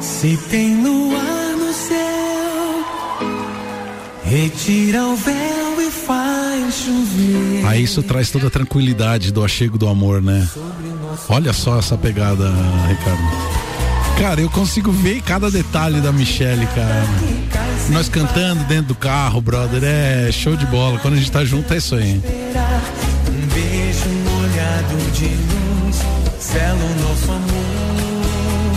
Se 0.00 0.36
tem 0.50 0.82
luar 0.82 1.56
no 1.56 1.72
céu, 1.72 2.84
retira 4.24 5.04
o 5.04 5.16
véu 5.16 5.80
e 5.80 5.90
faz 5.90 6.74
chover. 6.74 7.66
Aí 7.66 7.82
isso 7.82 8.02
traz 8.02 8.30
toda 8.30 8.46
a 8.48 8.50
tranquilidade 8.50 9.32
do 9.32 9.44
achego 9.44 9.78
do 9.78 9.88
amor, 9.88 10.22
né? 10.22 10.48
Olha 11.28 11.52
só 11.52 11.78
essa 11.78 11.96
pegada, 11.96 12.52
Ricardo. 12.88 13.22
Cara, 14.18 14.40
eu 14.40 14.50
consigo 14.50 14.92
ver 14.92 15.20
cada 15.22 15.50
detalhe 15.50 16.00
da 16.00 16.12
Michelle, 16.12 16.66
cara. 16.66 17.04
Nós 17.90 18.08
cantando 18.08 18.62
dentro 18.64 18.88
do 18.88 18.94
carro, 18.94 19.40
brother, 19.40 19.82
é 19.82 20.30
show 20.30 20.56
de 20.56 20.66
bola. 20.66 20.98
Quando 20.98 21.14
a 21.14 21.16
gente 21.16 21.30
tá 21.30 21.44
junto 21.44 21.72
é 21.72 21.78
isso 21.78 21.94
aí. 21.94 22.20
Beijo 23.92 24.08
molhado 24.08 24.96
de 25.12 25.26
luz, 25.26 25.96
sela 26.40 26.82
o 26.82 26.94
nosso 27.02 27.30
amor. 27.30 28.72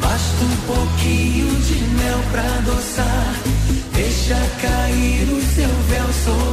Basta 0.00 0.44
um 0.44 0.56
pouquinho 0.66 1.54
de 1.60 1.74
mel 1.94 2.18
pra 2.32 2.42
adoçar. 2.42 3.34
Deixa 3.92 4.34
cair 4.60 5.28
o 5.32 5.40
seu 5.54 5.70
véu 5.88 6.12
sobre 6.24 6.49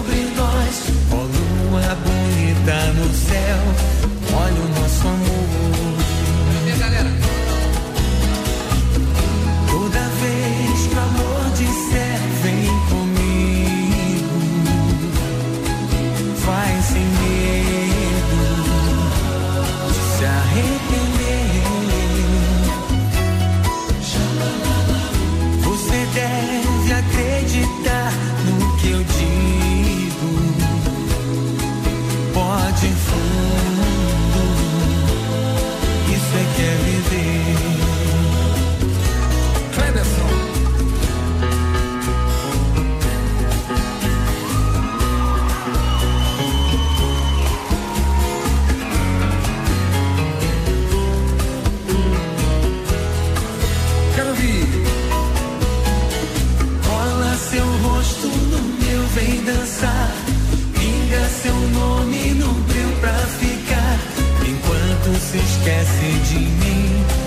se 65.37 65.43
esquece 65.43 66.33
de 66.33 66.39
mim. 66.39 67.26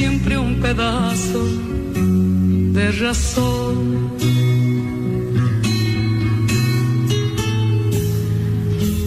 Siempre 0.00 0.38
un 0.38 0.54
pedazo 0.60 1.42
de 2.76 2.86
razón. 3.04 3.76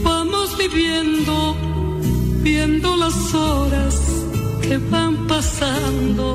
Vamos 0.04 0.56
viviendo, 0.64 1.36
viendo 2.44 2.96
las 2.96 3.18
horas 3.34 3.96
que 4.62 4.78
van 4.78 5.16
pasando, 5.26 6.28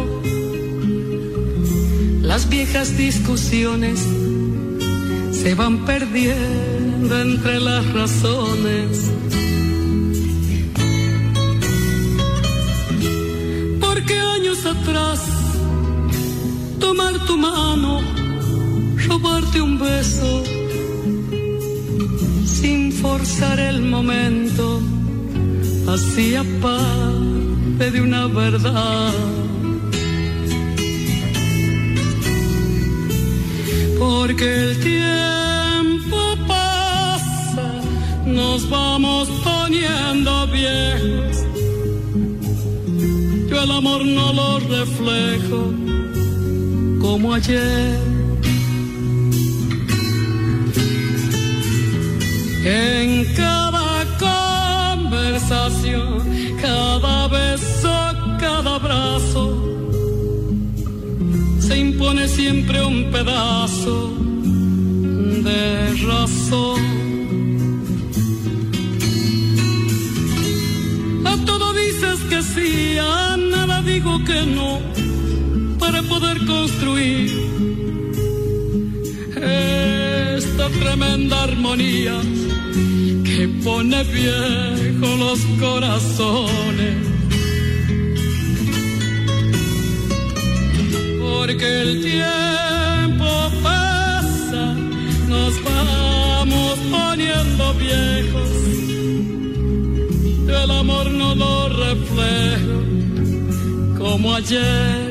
las 2.22 2.48
viejas 2.48 2.96
discusiones 2.96 4.00
se 5.40 5.54
van 5.54 5.84
perdiendo 5.84 7.12
entre 7.20 7.61
las 7.61 7.84
razones. 7.92 8.88
Tu 17.26 17.36
mano, 17.36 18.00
robarte 19.06 19.61
un 19.61 19.78
beso, 19.78 20.42
sin 22.44 22.92
forzar 22.92 23.59
el 23.59 23.80
momento, 23.82 24.80
hacía 25.86 26.44
parte 26.61 27.90
de 27.92 28.00
una 28.00 28.26
verdad. 28.26 29.12
Porque 33.98 34.46
el 34.64 34.80
tiempo 34.80 36.18
pasa, 36.46 37.68
nos 38.26 38.68
vamos 38.68 39.28
poniendo 39.42 40.46
viejos. 40.48 41.36
Yo 43.48 43.62
el 43.62 43.70
amor 43.70 44.04
no 44.04 44.32
lo 44.32 44.59
reflejo 44.61 45.88
como 47.09 47.32
ayer. 47.32 47.96
En 52.64 53.24
cada 53.34 53.88
conversación, 54.98 56.06
cada 56.61 57.28
beso, 57.28 57.96
cada 58.38 58.74
abrazo, 58.74 59.44
se 61.61 61.78
impone 61.78 62.28
siempre 62.28 62.84
un 62.84 63.11
pedazo 63.11 64.12
de 65.48 65.62
razón. 66.11 66.80
A 71.24 71.34
todo 71.46 71.72
dices 71.72 72.18
que 72.30 72.42
sí, 72.42 72.98
a 72.98 73.38
nada 73.38 73.80
digo 73.80 74.12
que 74.26 74.40
no 74.44 74.97
poder 76.18 76.46
construir 76.46 77.30
esta 79.36 80.68
tremenda 80.80 81.44
armonía 81.44 82.20
que 83.24 83.48
pone 83.62 84.02
viejos 84.04 85.18
los 85.24 85.40
corazones. 85.60 86.96
Porque 91.20 91.68
el 91.82 92.02
tiempo 92.02 93.30
pasa, 93.62 94.74
nos 95.28 95.54
vamos 95.62 96.78
poniendo 96.96 97.74
viejos. 97.74 98.50
El 100.62 100.70
amor 100.70 101.10
no 101.12 101.34
lo 101.36 101.68
refleja 101.68 102.78
como 103.98 104.34
ayer. 104.34 105.07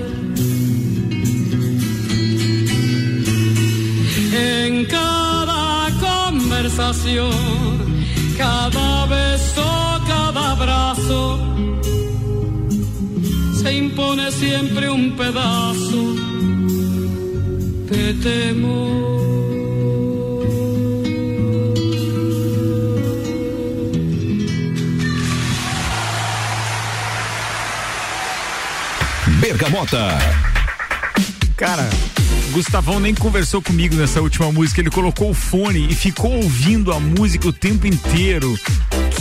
Cada 8.38 9.06
beso, 9.06 10.02
cada 10.08 10.52
abrazo, 10.52 11.40
se 13.62 13.74
impone 13.78 14.32
siempre 14.32 14.90
un 14.90 15.16
pedazo 15.16 16.16
de 17.90 18.14
temor. 18.16 19.08
Bergamota. 29.42 30.18
Cara, 31.56 31.90
Gustavão 32.58 33.00
nem 33.00 33.14
conversou 33.14 33.62
comigo 33.62 33.94
nessa 33.94 34.20
última 34.20 34.52
música. 34.52 34.82
Ele 34.82 34.90
colocou 34.90 35.30
o 35.30 35.34
fone 35.34 35.90
e 35.92 35.94
ficou 35.94 36.38
ouvindo 36.38 36.92
a 36.92 37.00
música 37.00 37.48
o 37.48 37.54
tempo 37.54 37.86
inteiro. 37.86 38.60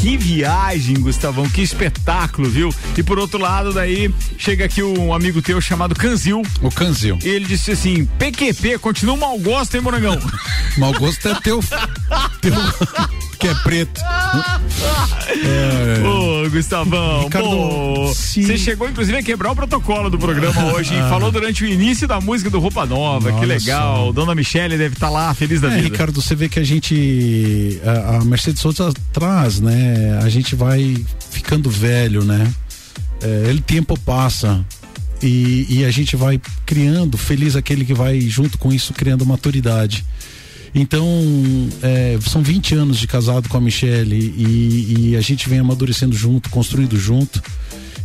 Que 0.01 0.17
viagem, 0.17 0.99
Gustavão, 0.99 1.47
que 1.47 1.61
espetáculo, 1.61 2.49
viu? 2.49 2.75
E 2.97 3.03
por 3.03 3.19
outro 3.19 3.39
lado, 3.39 3.75
daí 3.75 4.11
chega 4.39 4.65
aqui 4.65 4.83
um 4.83 5.13
amigo 5.13 5.43
teu 5.43 5.61
chamado 5.61 5.95
Canzil. 5.95 6.41
O 6.63 6.71
Canzil. 6.71 7.19
E 7.23 7.29
ele 7.29 7.45
disse 7.45 7.73
assim: 7.73 8.07
PQP, 8.07 8.79
continua 8.79 9.15
um 9.15 9.19
mau 9.19 9.39
gosto, 9.39 9.75
hein, 9.75 9.83
Morangão? 9.83 10.19
Mau 10.79 10.95
gosto 10.95 11.29
é 11.29 11.35
teu. 11.41 11.61
teu 12.41 12.55
que 13.39 13.49
é 13.49 13.55
preto. 13.57 14.01
Ô, 16.05 16.26
Gustavão, 16.51 17.25
Ricardo, 17.25 17.49
pô, 17.49 18.07
você 18.15 18.57
chegou 18.57 18.89
inclusive 18.89 19.19
a 19.19 19.23
quebrar 19.23 19.53
o 19.53 19.57
protocolo 19.57 20.09
do 20.11 20.19
programa 20.19 20.65
hoje, 20.75 20.95
hein? 20.95 21.01
Falou 21.09 21.31
durante 21.31 21.65
o 21.65 21.67
início 21.67 22.07
da 22.07 22.21
música 22.21 22.51
do 22.51 22.59
Roupa 22.59 22.85
Nova, 22.87 23.31
que 23.33 23.39
Olha 23.39 23.47
legal. 23.57 24.13
Dona 24.13 24.35
Michele 24.35 24.77
deve 24.77 24.95
estar 24.95 25.11
lá, 25.11 25.33
feliz 25.35 25.61
da 25.61 25.69
É, 25.69 25.77
vida. 25.77 25.89
Ricardo, 25.89 26.21
você 26.21 26.35
vê 26.35 26.49
que 26.49 26.59
a 26.59 26.65
gente. 26.65 27.81
A, 27.85 28.17
a 28.17 28.25
Mercedes 28.25 28.61
Souza 28.61 28.93
traz, 29.13 29.61
né? 29.61 30.19
A 30.23 30.29
gente 30.29 30.55
vai 30.55 30.97
ficando 31.31 31.71
velho, 31.71 32.25
né? 32.25 32.53
É, 33.23 33.49
ele 33.49 33.61
tempo 33.61 33.99
passa. 33.99 34.65
E, 35.23 35.67
e 35.71 35.85
a 35.85 35.91
gente 35.91 36.15
vai 36.15 36.39
criando, 36.67 37.17
feliz 37.17 37.57
aquele 37.57 37.85
que 37.87 37.95
vai 37.95 38.21
junto 38.21 38.59
com 38.59 38.71
isso 38.73 38.93
criando 38.93 39.25
maturidade. 39.25 40.05
Então, 40.79 41.09
é, 41.83 42.19
são 42.21 42.43
20 42.43 42.75
anos 42.75 42.99
de 42.99 43.07
casado 43.07 43.49
com 43.49 43.57
a 43.57 43.61
Michelle 43.61 44.15
e, 44.15 45.09
e 45.13 45.17
a 45.17 45.23
gente 45.23 45.49
vem 45.49 45.59
amadurecendo 45.59 46.15
junto, 46.15 46.51
construindo 46.51 46.99
junto. 46.99 47.43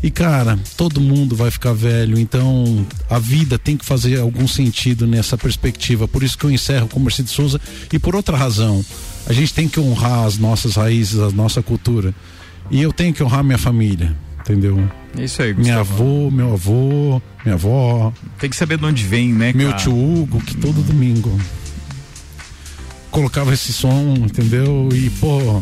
E 0.01 0.09
cara, 0.09 0.57
todo 0.77 1.01
mundo 1.01 1.35
vai 1.35 1.51
ficar 1.51 1.73
velho, 1.73 2.17
então 2.17 2.87
a 3.09 3.19
vida 3.19 3.59
tem 3.59 3.75
que 3.75 3.85
fazer 3.85 4.19
algum 4.19 4.47
sentido 4.47 5.05
nessa 5.05 5.37
perspectiva. 5.37 6.07
Por 6.07 6.23
isso 6.23 6.37
que 6.37 6.45
eu 6.45 6.49
encerro 6.49 6.87
com 6.87 6.97
Mercedes 6.99 7.33
Souza 7.33 7.59
e 7.91 7.99
por 7.99 8.15
outra 8.15 8.37
razão. 8.37 8.83
A 9.27 9.33
gente 9.33 9.53
tem 9.53 9.67
que 9.67 9.79
honrar 9.79 10.25
as 10.25 10.37
nossas 10.37 10.75
raízes, 10.77 11.19
a 11.19 11.29
nossa 11.29 11.61
cultura. 11.61 12.15
E 12.71 12.81
eu 12.81 12.93
tenho 12.93 13.13
que 13.13 13.21
honrar 13.21 13.43
minha 13.43 13.57
família, 13.57 14.15
entendeu? 14.39 14.89
É 15.17 15.25
isso 15.25 15.41
aí, 15.41 15.53
Minha 15.53 15.79
Gustavo. 15.79 16.03
avô, 16.03 16.31
meu 16.31 16.53
avô, 16.53 17.21
minha 17.43 17.55
avó. 17.55 18.13
Tem 18.39 18.49
que 18.49 18.55
saber 18.55 18.77
de 18.77 18.85
onde 18.85 19.03
vem, 19.03 19.33
né, 19.33 19.51
Meu 19.53 19.71
cara? 19.71 19.81
tio 19.83 19.91
Hugo, 19.91 20.39
que 20.41 20.55
todo 20.55 20.81
domingo 20.81 21.37
colocava 23.11 23.53
esse 23.53 23.71
som, 23.73 24.13
entendeu? 24.17 24.89
E, 24.93 25.09
pô, 25.11 25.61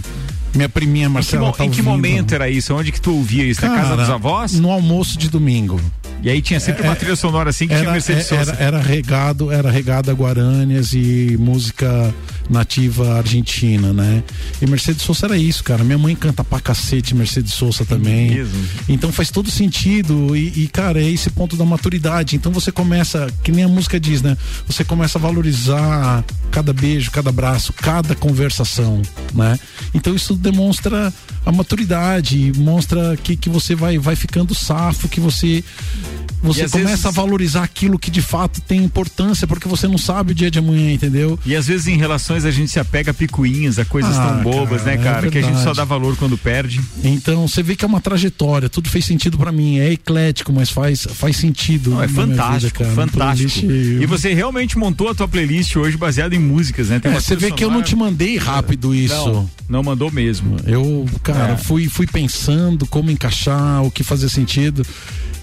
minha 0.56 0.70
priminha 0.70 1.06
Em 1.06 1.10
que, 1.10 1.14
Marcela 1.14 1.48
mo- 1.48 1.52
tá 1.54 1.66
em 1.66 1.70
que 1.72 1.82
momento 1.82 2.34
era 2.34 2.50
isso? 2.50 2.74
Onde 2.76 2.92
que 2.92 3.02
tu 3.02 3.14
ouvia 3.14 3.44
isso? 3.44 3.62
Na 3.62 3.70
casa 3.76 3.84
Cara, 3.90 3.96
dos 3.98 4.10
avós? 4.10 4.54
No 4.54 4.72
almoço 4.72 5.18
de 5.18 5.30
domingo. 5.30 5.80
E 6.22 6.30
aí 6.30 6.42
tinha 6.42 6.60
sempre 6.60 6.84
uma 6.84 6.96
trilha 6.96 7.16
sonora 7.16 7.50
assim 7.50 7.66
que 7.66 7.74
tinha 7.74 7.80
Era, 7.86 7.92
Mercedes 7.92 8.26
é- 8.32 8.36
Souza. 8.36 8.52
era, 8.54 8.64
era 8.64 8.82
regado, 8.82 9.52
era 9.52 9.72
regado 9.72 10.12
a 10.12 10.14
guarânias 10.14 10.92
e 10.94 11.38
música 11.40 12.14
nativa 12.50 13.18
argentina, 13.18 13.94
né? 13.94 14.24
E 14.62 14.66
Mercedes 14.68 15.04
Souza 15.04 15.28
era 15.28 15.38
isso, 15.38 15.64
cara. 15.64 15.84
Minha 15.84 15.98
mãe 15.98 16.16
canta 16.16 16.44
pra 16.44 16.60
cacete 16.60 17.16
Mercedes 17.16 17.54
Souza 17.54 17.86
também. 17.86 18.32
mesmo? 18.32 18.66
Então 18.90 19.12
faz 19.12 19.30
todo 19.30 19.50
sentido 19.52 20.36
e, 20.36 20.64
e, 20.64 20.68
cara, 20.68 21.00
é 21.00 21.08
esse 21.10 21.30
ponto 21.30 21.56
da 21.56 21.64
maturidade. 21.64 22.36
Então 22.36 22.52
você 22.52 22.72
começa, 22.72 23.28
que 23.44 23.52
nem 23.52 23.64
a 23.64 23.68
música 23.68 24.00
diz, 24.00 24.22
né? 24.22 24.36
Você 24.68 24.84
começa 24.84 25.18
a 25.18 25.22
valorizar 25.22 26.24
cada 26.52 26.74
beijo, 26.74 27.12
cada 27.12 27.30
abraço, 27.30 27.72
cada 27.72 28.16
conversação, 28.16 29.02
né? 29.34 29.58
Então 29.94 30.14
isso 30.16 30.36
demonstra 30.36 31.14
a 31.46 31.52
maturidade, 31.52 32.52
mostra 32.58 33.16
que, 33.24 33.38
que 33.38 33.48
você 33.50 33.76
vai, 33.76 33.98
vai 33.98 34.16
ficando 34.16 34.54
safo, 34.56 35.08
que 35.08 35.20
você 35.20 35.64
você 36.42 36.70
começa 36.70 36.90
vezes- 36.90 37.06
a 37.06 37.12
valorizar 37.12 37.64
aquilo 37.64 38.00
que 38.00 38.10
de 38.10 38.22
fato 38.22 38.62
tem 38.62 38.82
importância, 38.84 39.46
porque 39.46 39.68
você 39.68 39.88
não 39.88 39.98
sabe 39.98 40.32
o 40.32 40.36
dia 40.36 40.50
de 40.50 40.58
amanhã, 40.58 40.92
entendeu? 40.94 41.38
E 41.46 41.54
às 41.56 41.68
vezes 41.68 41.88
em 41.88 41.98
relações 41.98 42.46
a 42.46 42.52
gente 42.52 42.72
se 42.72 42.80
apega 42.80 43.12
a 43.12 43.14
picuinhas, 43.14 43.78
a 43.78 43.84
coisas 43.86 44.16
Ah, 44.18 44.28
tão 44.42 44.44
bobas, 44.44 44.82
cara, 44.84 44.96
né, 44.96 45.02
é 45.02 45.04
cara? 45.04 45.30
que 45.30 45.38
a 45.38 45.42
gente 45.42 45.62
só 45.62 45.74
dá 45.74 45.84
valor 45.84 46.16
quando 46.16 46.38
perde. 46.38 46.80
Então 47.04 47.46
você 47.48 47.62
vê 47.62 47.76
que 47.76 47.84
é 47.84 47.88
uma 47.88 48.00
trajetória, 48.00 48.70
tudo 48.70 48.90
fez 48.90 49.04
sentido 49.06 49.38
pra 49.38 49.52
mim. 49.52 49.80
É 49.80 49.92
eclético, 49.92 50.54
mas 50.54 50.70
faz, 50.70 51.06
faz 51.14 51.36
sentido. 51.36 51.92
Não, 51.92 52.02
é 52.04 52.08
minha 52.08 52.26
vida, 52.26 52.38
fantástico, 52.38 52.84
cara. 52.84 52.96
fantástico. 52.96 53.72
E 53.72 54.06
você 54.06 54.34
realmente 54.34 54.78
montou 54.78 55.10
a 55.10 55.16
tua 55.16 55.28
playlist 55.28 55.76
hoje 55.76 55.98
baseada 55.98 56.34
em 56.36 56.40
músicas, 56.40 56.88
né? 56.88 57.00
Tem 57.00 57.12
É, 57.12 57.16
você 57.20 57.36
vê 57.36 57.52
que 57.52 57.64
eu 57.64 57.70
não 57.70 57.82
te 57.84 57.96
mandei 57.96 58.38
rápido 58.38 58.96
isso. 58.96 59.14
Não, 59.14 59.50
não 59.68 59.84
mandou 59.84 60.10
mesmo. 60.10 60.56
Eu, 60.66 61.06
cara, 61.22 61.54
É. 61.54 61.58
fui, 61.58 61.88
fui 61.90 62.08
pensando 62.08 62.86
como 62.88 63.12
encaixar, 63.12 63.84
o 63.84 63.92
que 63.92 64.04
fazia 64.04 64.30
sentido. 64.30 64.86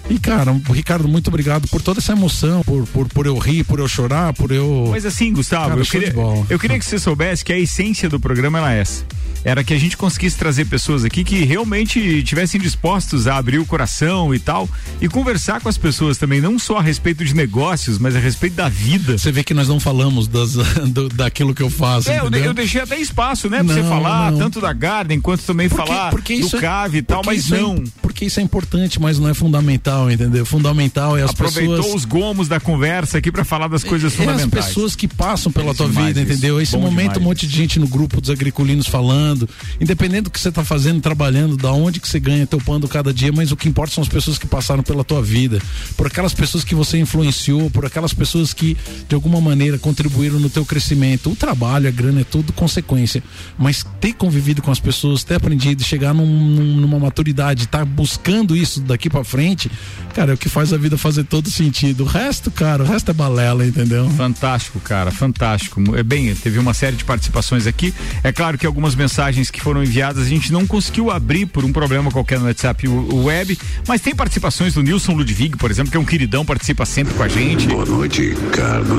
E, 0.09 0.17
cara, 0.17 0.53
Ricardo, 0.71 1.07
muito 1.07 1.27
obrigado 1.27 1.67
por 1.67 1.81
toda 1.81 1.99
essa 1.99 2.13
emoção, 2.13 2.61
por, 2.63 2.85
por, 2.87 3.07
por 3.09 3.25
eu 3.25 3.37
rir, 3.37 3.63
por 3.65 3.79
eu 3.79 3.87
chorar, 3.89 4.31
por 4.33 4.51
eu. 4.51 4.87
Mas 4.91 5.05
assim, 5.05 5.33
Gustavo, 5.33 5.69
Cara, 5.69 5.81
eu, 5.81 5.85
queria, 5.85 6.13
eu 6.49 6.57
queria 6.59 6.79
que 6.79 6.85
você 6.85 6.97
soubesse 6.97 7.43
que 7.43 7.51
a 7.51 7.59
essência 7.59 8.07
do 8.07 8.19
programa 8.19 8.57
era 8.59 8.73
essa. 8.73 9.03
Era 9.43 9.63
que 9.63 9.73
a 9.73 9.77
gente 9.79 9.95
conseguisse 9.95 10.35
trazer 10.37 10.65
pessoas 10.65 11.05
aqui 11.05 11.23
que 11.23 11.43
realmente 11.45 12.21
tivessem 12.23 12.59
dispostos 12.59 13.27
a 13.27 13.37
abrir 13.37 13.59
o 13.59 13.65
coração 13.65 14.33
e 14.33 14.39
tal, 14.39 14.67
e 14.99 15.07
conversar 15.07 15.61
com 15.61 15.69
as 15.69 15.77
pessoas 15.77 16.17
também, 16.17 16.41
não 16.41 16.57
só 16.57 16.77
a 16.77 16.81
respeito 16.81 17.23
de 17.23 17.33
negócios, 17.33 17.97
mas 17.97 18.15
a 18.15 18.19
respeito 18.19 18.55
da 18.55 18.67
vida. 18.67 19.17
Você 19.17 19.31
vê 19.31 19.43
que 19.43 19.53
nós 19.53 19.67
não 19.67 19.79
falamos 19.79 20.27
das, 20.27 20.53
do- 20.87 21.07
daquilo 21.09 21.53
que 21.53 21.61
eu 21.63 21.69
faço. 21.69 22.09
É, 22.09 22.19
eu, 22.19 22.29
eu 22.29 22.53
deixei 22.53 22.81
até 22.81 22.99
espaço, 22.99 23.49
né, 23.49 23.63
pra 23.63 23.73
você 23.73 23.81
Não, 23.81 23.89
falar 23.89 24.31
não. 24.31 24.39
tanto 24.39 24.59
da 24.59 24.73
Garden 24.73 25.21
quanto 25.21 25.43
também 25.43 25.69
falar 25.69 26.11
do 26.11 26.17
é- 26.17 26.59
Cave 26.59 26.97
e 26.97 27.01
tal, 27.01 27.21
porque 27.21 27.35
mas 27.37 27.51
é- 27.51 27.61
não. 27.61 27.83
porque 28.01 28.25
isso 28.25 28.39
é 28.39 28.43
importante, 28.43 28.99
mas 28.99 29.17
não 29.19 29.29
é 29.29 29.33
fundamental, 29.33 29.96
entendeu? 30.11 30.45
Fundamental 30.45 31.17
é 31.17 31.23
as 31.23 31.31
Aproveitou 31.31 31.75
pessoas. 31.77 31.95
os 31.95 32.05
gomos 32.05 32.47
da 32.47 32.59
conversa 32.59 33.17
aqui 33.17 33.31
pra 33.31 33.43
falar 33.43 33.67
das 33.67 33.83
coisas 33.83 34.11
É 34.13 34.15
as 34.15 34.19
fundamentais. 34.25 34.65
pessoas 34.67 34.95
que 34.95 35.07
passam 35.07 35.51
pela 35.51 35.71
É 35.71 35.73
tua 35.73 35.87
demais 35.87 36.07
vida, 36.15 36.21
entendeu? 36.21 36.61
Esse 36.61 36.73
Bom 36.73 36.81
momento, 36.81 37.13
demais 37.13 37.17
um 37.17 37.21
monte 37.29 37.47
de 37.47 37.55
gente 37.55 37.79
no 37.79 37.87
grupo 37.87 38.21
dos 38.21 38.29
agriculinos 38.29 38.87
falando, 38.87 39.49
independente 39.81 40.23
do 40.23 40.29
que 40.31 40.39
você 40.39 40.51
tá 40.51 40.63
fazendo, 40.63 41.01
trabalhando, 41.01 41.57
da 41.57 41.71
onde 41.71 41.99
que 41.99 42.07
você 42.07 42.19
ganha 42.19 42.45
teu 42.47 42.59
pão 42.59 42.79
do 42.79 42.87
cada 42.87 43.13
dia, 43.13 43.31
mas 43.31 43.51
o 43.51 43.55
que 43.57 43.67
importa 43.67 43.93
são 43.95 44.01
as 44.03 44.07
pessoas 44.09 44.37
que 44.37 44.45
passaram 44.47 44.83
pela 44.83 45.03
tua 45.03 45.21
vida, 45.21 45.59
por 45.95 46.07
aquelas 46.07 46.33
pessoas 46.33 46.63
que 46.63 46.75
você 46.75 46.97
influenciou, 46.99 47.69
por 47.71 47.85
aquelas 47.85 48.13
pessoas 48.13 48.53
que 48.53 48.77
de 49.07 49.15
alguma 49.15 49.41
maneira 49.41 49.77
contribuíram 49.77 50.39
no 50.39 50.49
teu 50.49 50.65
crescimento. 50.65 51.31
O 51.31 51.35
trabalho, 51.35 51.87
a 51.87 51.91
grana 51.91 52.21
é 52.21 52.23
tudo 52.23 52.53
consequência, 52.53 53.23
mas 53.57 53.85
ter 53.99 54.13
convivido 54.13 54.61
com 54.61 54.71
as 54.71 54.79
pessoas, 54.79 55.23
ter 55.23 55.35
aprendido, 55.35 55.83
chegar 55.83 56.13
num- 56.13 56.25
num- 56.25 56.77
numa 56.77 56.99
maturidade, 56.99 57.63
estar 57.63 57.85
buscando 57.85 58.55
isso 58.55 58.81
daqui 58.81 59.09
pra 59.09 59.23
frente, 59.23 59.69
cara, 60.13 60.31
é 60.31 60.33
o 60.33 60.37
que 60.37 60.49
faz 60.49 60.73
a 60.73 60.77
vida 60.77 60.97
fazer 60.97 61.23
todo 61.23 61.49
sentido. 61.49 62.01
O 62.03 62.07
resto, 62.07 62.49
cara, 62.51 62.83
o 62.83 62.85
resto 62.85 63.11
é 63.11 63.13
balela, 63.13 63.65
entendeu? 63.65 64.09
Fantástico, 64.11 64.79
cara, 64.79 65.11
fantástico. 65.11 65.81
É 65.95 66.03
bem, 66.03 66.33
teve 66.35 66.59
uma 66.59 66.73
série 66.73 66.95
de 66.95 67.03
participações 67.05 67.67
aqui. 67.67 67.93
É 68.23 68.31
claro 68.31 68.57
que 68.57 68.65
algumas 68.65 68.95
mensagens 68.95 69.49
que 69.51 69.61
foram 69.61 69.83
enviadas 69.83 70.25
a 70.25 70.29
gente 70.29 70.51
não 70.51 70.65
conseguiu 70.65 71.11
abrir 71.11 71.45
por 71.45 71.63
um 71.63 71.71
problema 71.71 72.11
qualquer 72.11 72.39
no 72.39 72.45
WhatsApp 72.45 72.87
o- 72.87 73.23
web, 73.23 73.57
mas 73.87 74.01
tem 74.01 74.15
participações 74.15 74.73
do 74.73 74.81
Nilson 74.81 75.13
Ludwig, 75.13 75.57
por 75.57 75.69
exemplo, 75.71 75.91
que 75.91 75.97
é 75.97 75.99
um 75.99 76.05
queridão, 76.05 76.45
participa 76.45 76.85
sempre 76.85 77.13
com 77.13 77.23
a 77.23 77.27
gente. 77.27 77.67
Boa 77.67 77.85
noite, 77.85 78.21
Ricardo. 78.29 78.95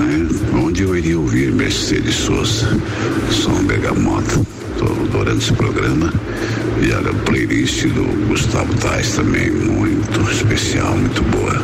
Onde 0.55 0.83
eu 0.83 0.97
iria 0.97 1.19
ouvir 1.19 1.53
Mercedes 1.53 2.15
Souza? 2.15 2.69
Som 3.31 3.65
Bergamota. 3.65 4.41
Estou 4.81 4.93
adorando 5.07 5.39
esse 5.39 5.53
programa. 5.55 6.13
E 6.81 6.93
a 6.93 7.13
playlist 7.25 7.83
do 7.89 8.05
Gustavo 8.29 8.73
Tais 8.75 9.17
também, 9.17 9.51
muito 9.51 10.21
especial, 10.31 10.97
muito 10.97 11.21
boa. 11.25 11.61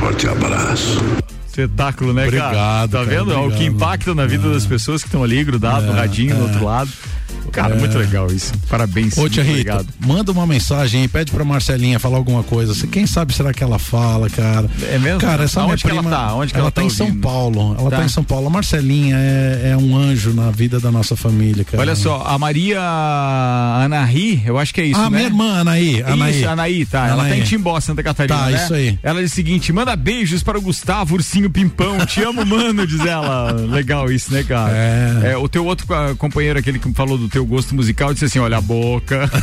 Forte 0.00 0.28
abraço. 0.28 1.00
Espetáculo, 1.48 2.12
né, 2.12 2.30
cara? 2.30 2.46
Obrigado, 2.46 2.90
Tá 2.90 2.98
cara, 3.04 3.10
vendo? 3.10 3.32
É 3.32 3.36
o 3.36 3.40
que 3.40 3.46
obrigado. 3.54 3.74
impacta 3.74 4.14
na 4.14 4.26
vida 4.26 4.50
das 4.52 4.66
pessoas 4.66 5.00
que 5.02 5.08
estão 5.08 5.24
ali 5.24 5.42
grudado 5.42 5.86
no 5.86 5.92
É, 5.92 5.96
radinho 5.96 6.34
do 6.36 6.42
é. 6.42 6.44
outro 6.44 6.64
lado. 6.64 6.90
Cara, 7.52 7.74
É. 7.74 7.78
muito 7.78 7.98
legal 7.98 8.26
isso. 8.28 8.52
Parabéns. 8.68 9.16
Ô, 9.18 9.28
tia 9.28 9.42
Rita, 9.42 9.52
obrigado. 9.74 9.86
manda 10.00 10.30
uma 10.32 10.46
mensagem 10.46 11.02
aí, 11.02 11.08
pede 11.08 11.32
pra 11.32 11.44
Marcelinha 11.44 11.98
falar 11.98 12.16
alguma 12.16 12.42
coisa. 12.42 12.86
Quem 12.86 13.06
sabe 13.06 13.34
será 13.34 13.52
que 13.52 13.62
ela 13.62 13.78
fala, 13.78 14.28
cara? 14.30 14.68
É 14.90 14.98
mesmo? 14.98 15.20
Cara, 15.20 15.44
essa 15.44 15.60
Aonde 15.60 15.84
minha 15.84 16.00
que 16.00 16.06
ela 16.08 16.16
tá? 16.16 16.34
Onde 16.34 16.52
que 16.52 16.58
ela 16.58 16.70
tá 16.70 16.80
tá 16.80 16.86
em 16.86 16.90
São? 16.90 17.14
Paulo. 17.16 17.76
Ela 17.78 17.90
tá. 17.90 17.96
Tá. 17.98 18.04
em 18.04 18.08
São 18.08 18.22
Paulo. 18.24 18.46
A 18.46 18.50
Marcelinha 18.50 19.16
é, 19.18 19.70
é 19.72 19.76
um 19.76 19.96
anjo 19.96 20.32
na 20.32 20.50
vida 20.50 20.78
da 20.80 20.90
nossa 20.90 21.16
família, 21.16 21.64
cara. 21.64 21.80
Olha 21.80 21.94
só, 21.96 22.22
a 22.26 22.38
Maria 22.38 22.80
Anahi, 23.84 24.42
eu 24.46 24.58
acho 24.58 24.72
que 24.74 24.80
é 24.80 24.84
isso, 24.86 25.00
Ah, 25.00 25.10
né? 25.10 25.16
minha 25.18 25.28
irmã, 25.28 25.60
Anaí. 25.60 26.02
Anaí. 26.02 26.40
Isso, 26.40 26.48
Anaí, 26.48 26.86
tá. 26.86 27.08
Ela 27.08 27.24
tá 27.24 27.36
em 27.36 27.42
Timbó, 27.42 27.78
Santa 27.80 28.02
Catarina, 28.02 28.38
Tá, 28.38 28.46
né? 28.46 28.62
isso 28.64 28.74
aí. 28.74 28.98
Ela 29.02 29.20
diz 29.22 29.32
o 29.32 29.34
seguinte, 29.34 29.72
manda 29.72 29.94
beijos 29.96 30.42
para 30.42 30.58
o 30.58 30.62
Gustavo 30.62 31.14
Ursinho 31.14 31.50
Pimpão, 31.50 32.04
te 32.06 32.22
amo, 32.22 32.44
mano, 32.44 32.86
diz 32.86 33.00
ela. 33.04 33.52
Legal 33.52 34.10
isso, 34.10 34.32
né, 34.32 34.42
cara? 34.42 34.72
É. 34.76 35.32
É, 35.32 35.36
o 35.36 35.48
teu 35.48 35.64
outro 35.64 35.86
companheiro, 36.18 36.58
aquele 36.58 36.78
que 36.78 36.92
falou 36.92 37.16
do 37.18 37.28
teu 37.28 37.39
gosto 37.44 37.74
musical, 37.74 38.12
disse 38.12 38.26
assim, 38.26 38.38
olha 38.38 38.58
a 38.58 38.60
boca. 38.60 39.28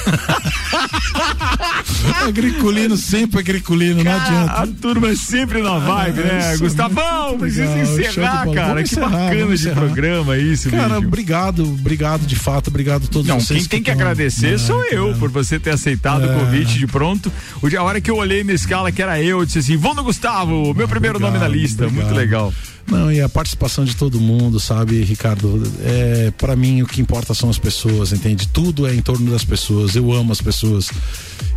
agriculino, 2.28 2.98
sempre 2.98 3.40
agriculino, 3.40 4.04
não 4.04 4.12
adianta. 4.16 4.52
A 4.54 4.68
turma 4.68 5.10
é 5.10 5.16
sempre 5.16 5.62
na 5.62 5.78
vibe, 5.80 6.20
né? 6.22 6.40
isso 6.40 6.48
é 6.48 6.58
Gustavão, 6.58 7.38
precisa 7.38 7.66
encerrar, 7.80 8.46
cara. 8.52 8.68
Vamos 8.68 8.90
que 8.90 8.96
encerrar, 8.96 9.10
bacana 9.10 9.36
vamos 9.36 9.60
de 9.60 9.68
encerrar. 9.70 9.82
programa 9.86 10.38
isso, 10.38 10.70
Cara, 10.70 10.98
obrigado, 10.98 11.64
obrigado 11.64 12.26
de 12.26 12.36
fato, 12.36 12.68
obrigado 12.70 13.06
a 13.06 13.08
todos 13.08 13.28
Não, 13.28 13.40
vocês. 13.40 13.62
quem 13.62 13.70
tem 13.70 13.84
que 13.84 13.92
tão- 13.92 14.00
agradecer 14.02 14.56
É, 14.56 14.58
sou 14.58 14.84
eu 14.86 15.08
cara. 15.08 15.18
por 15.20 15.30
você 15.30 15.60
ter 15.60 15.72
aceitado 15.72 16.24
o 16.24 16.32
É. 16.32 16.40
convite 16.40 16.78
de 16.78 16.88
pronto. 16.88 17.32
O 17.62 17.68
A 17.78 17.84
hora 17.84 18.02
que 18.02 18.10
eu 18.10 18.18
olhei 18.18 18.44
na 18.44 18.54
escala 18.54 18.92
que 18.92 19.02
era 19.02 19.22
eu, 19.22 19.40
eu 19.40 19.46
disse 19.46 19.60
assim: 19.60 19.78
vou 19.78 19.94
no 19.94 20.04
Gustavo, 20.04 20.74
meu 20.74 20.88
primeiro 20.88 21.20
nome 21.20 21.38
na 21.38 21.48
lista. 21.48 21.88
Muito 21.90 22.14
legal. 22.14 22.52
Não, 22.88 23.12
e 23.12 23.20
a 23.20 23.28
participação 23.28 23.84
de 23.84 23.96
todo 23.96 24.20
mundo, 24.20 24.60
sabe, 24.60 25.04
Ricardo? 25.04 25.62
É, 25.84 26.32
para 26.38 26.56
mim 26.56 26.82
o 26.82 26.88
que 26.88 27.02
importa 27.02 27.34
são 27.34 27.50
as 27.50 27.58
pessoas, 27.60 28.14
entende? 28.14 28.48
Tudo 28.48 28.88
é 28.88 28.96
em 28.96 29.02
torno 29.02 29.30
das 29.30 29.44
pessoas. 29.44 29.96
Eu 29.96 30.12
amo 30.14 30.32
as 30.32 30.40
pessoas. 30.42 30.90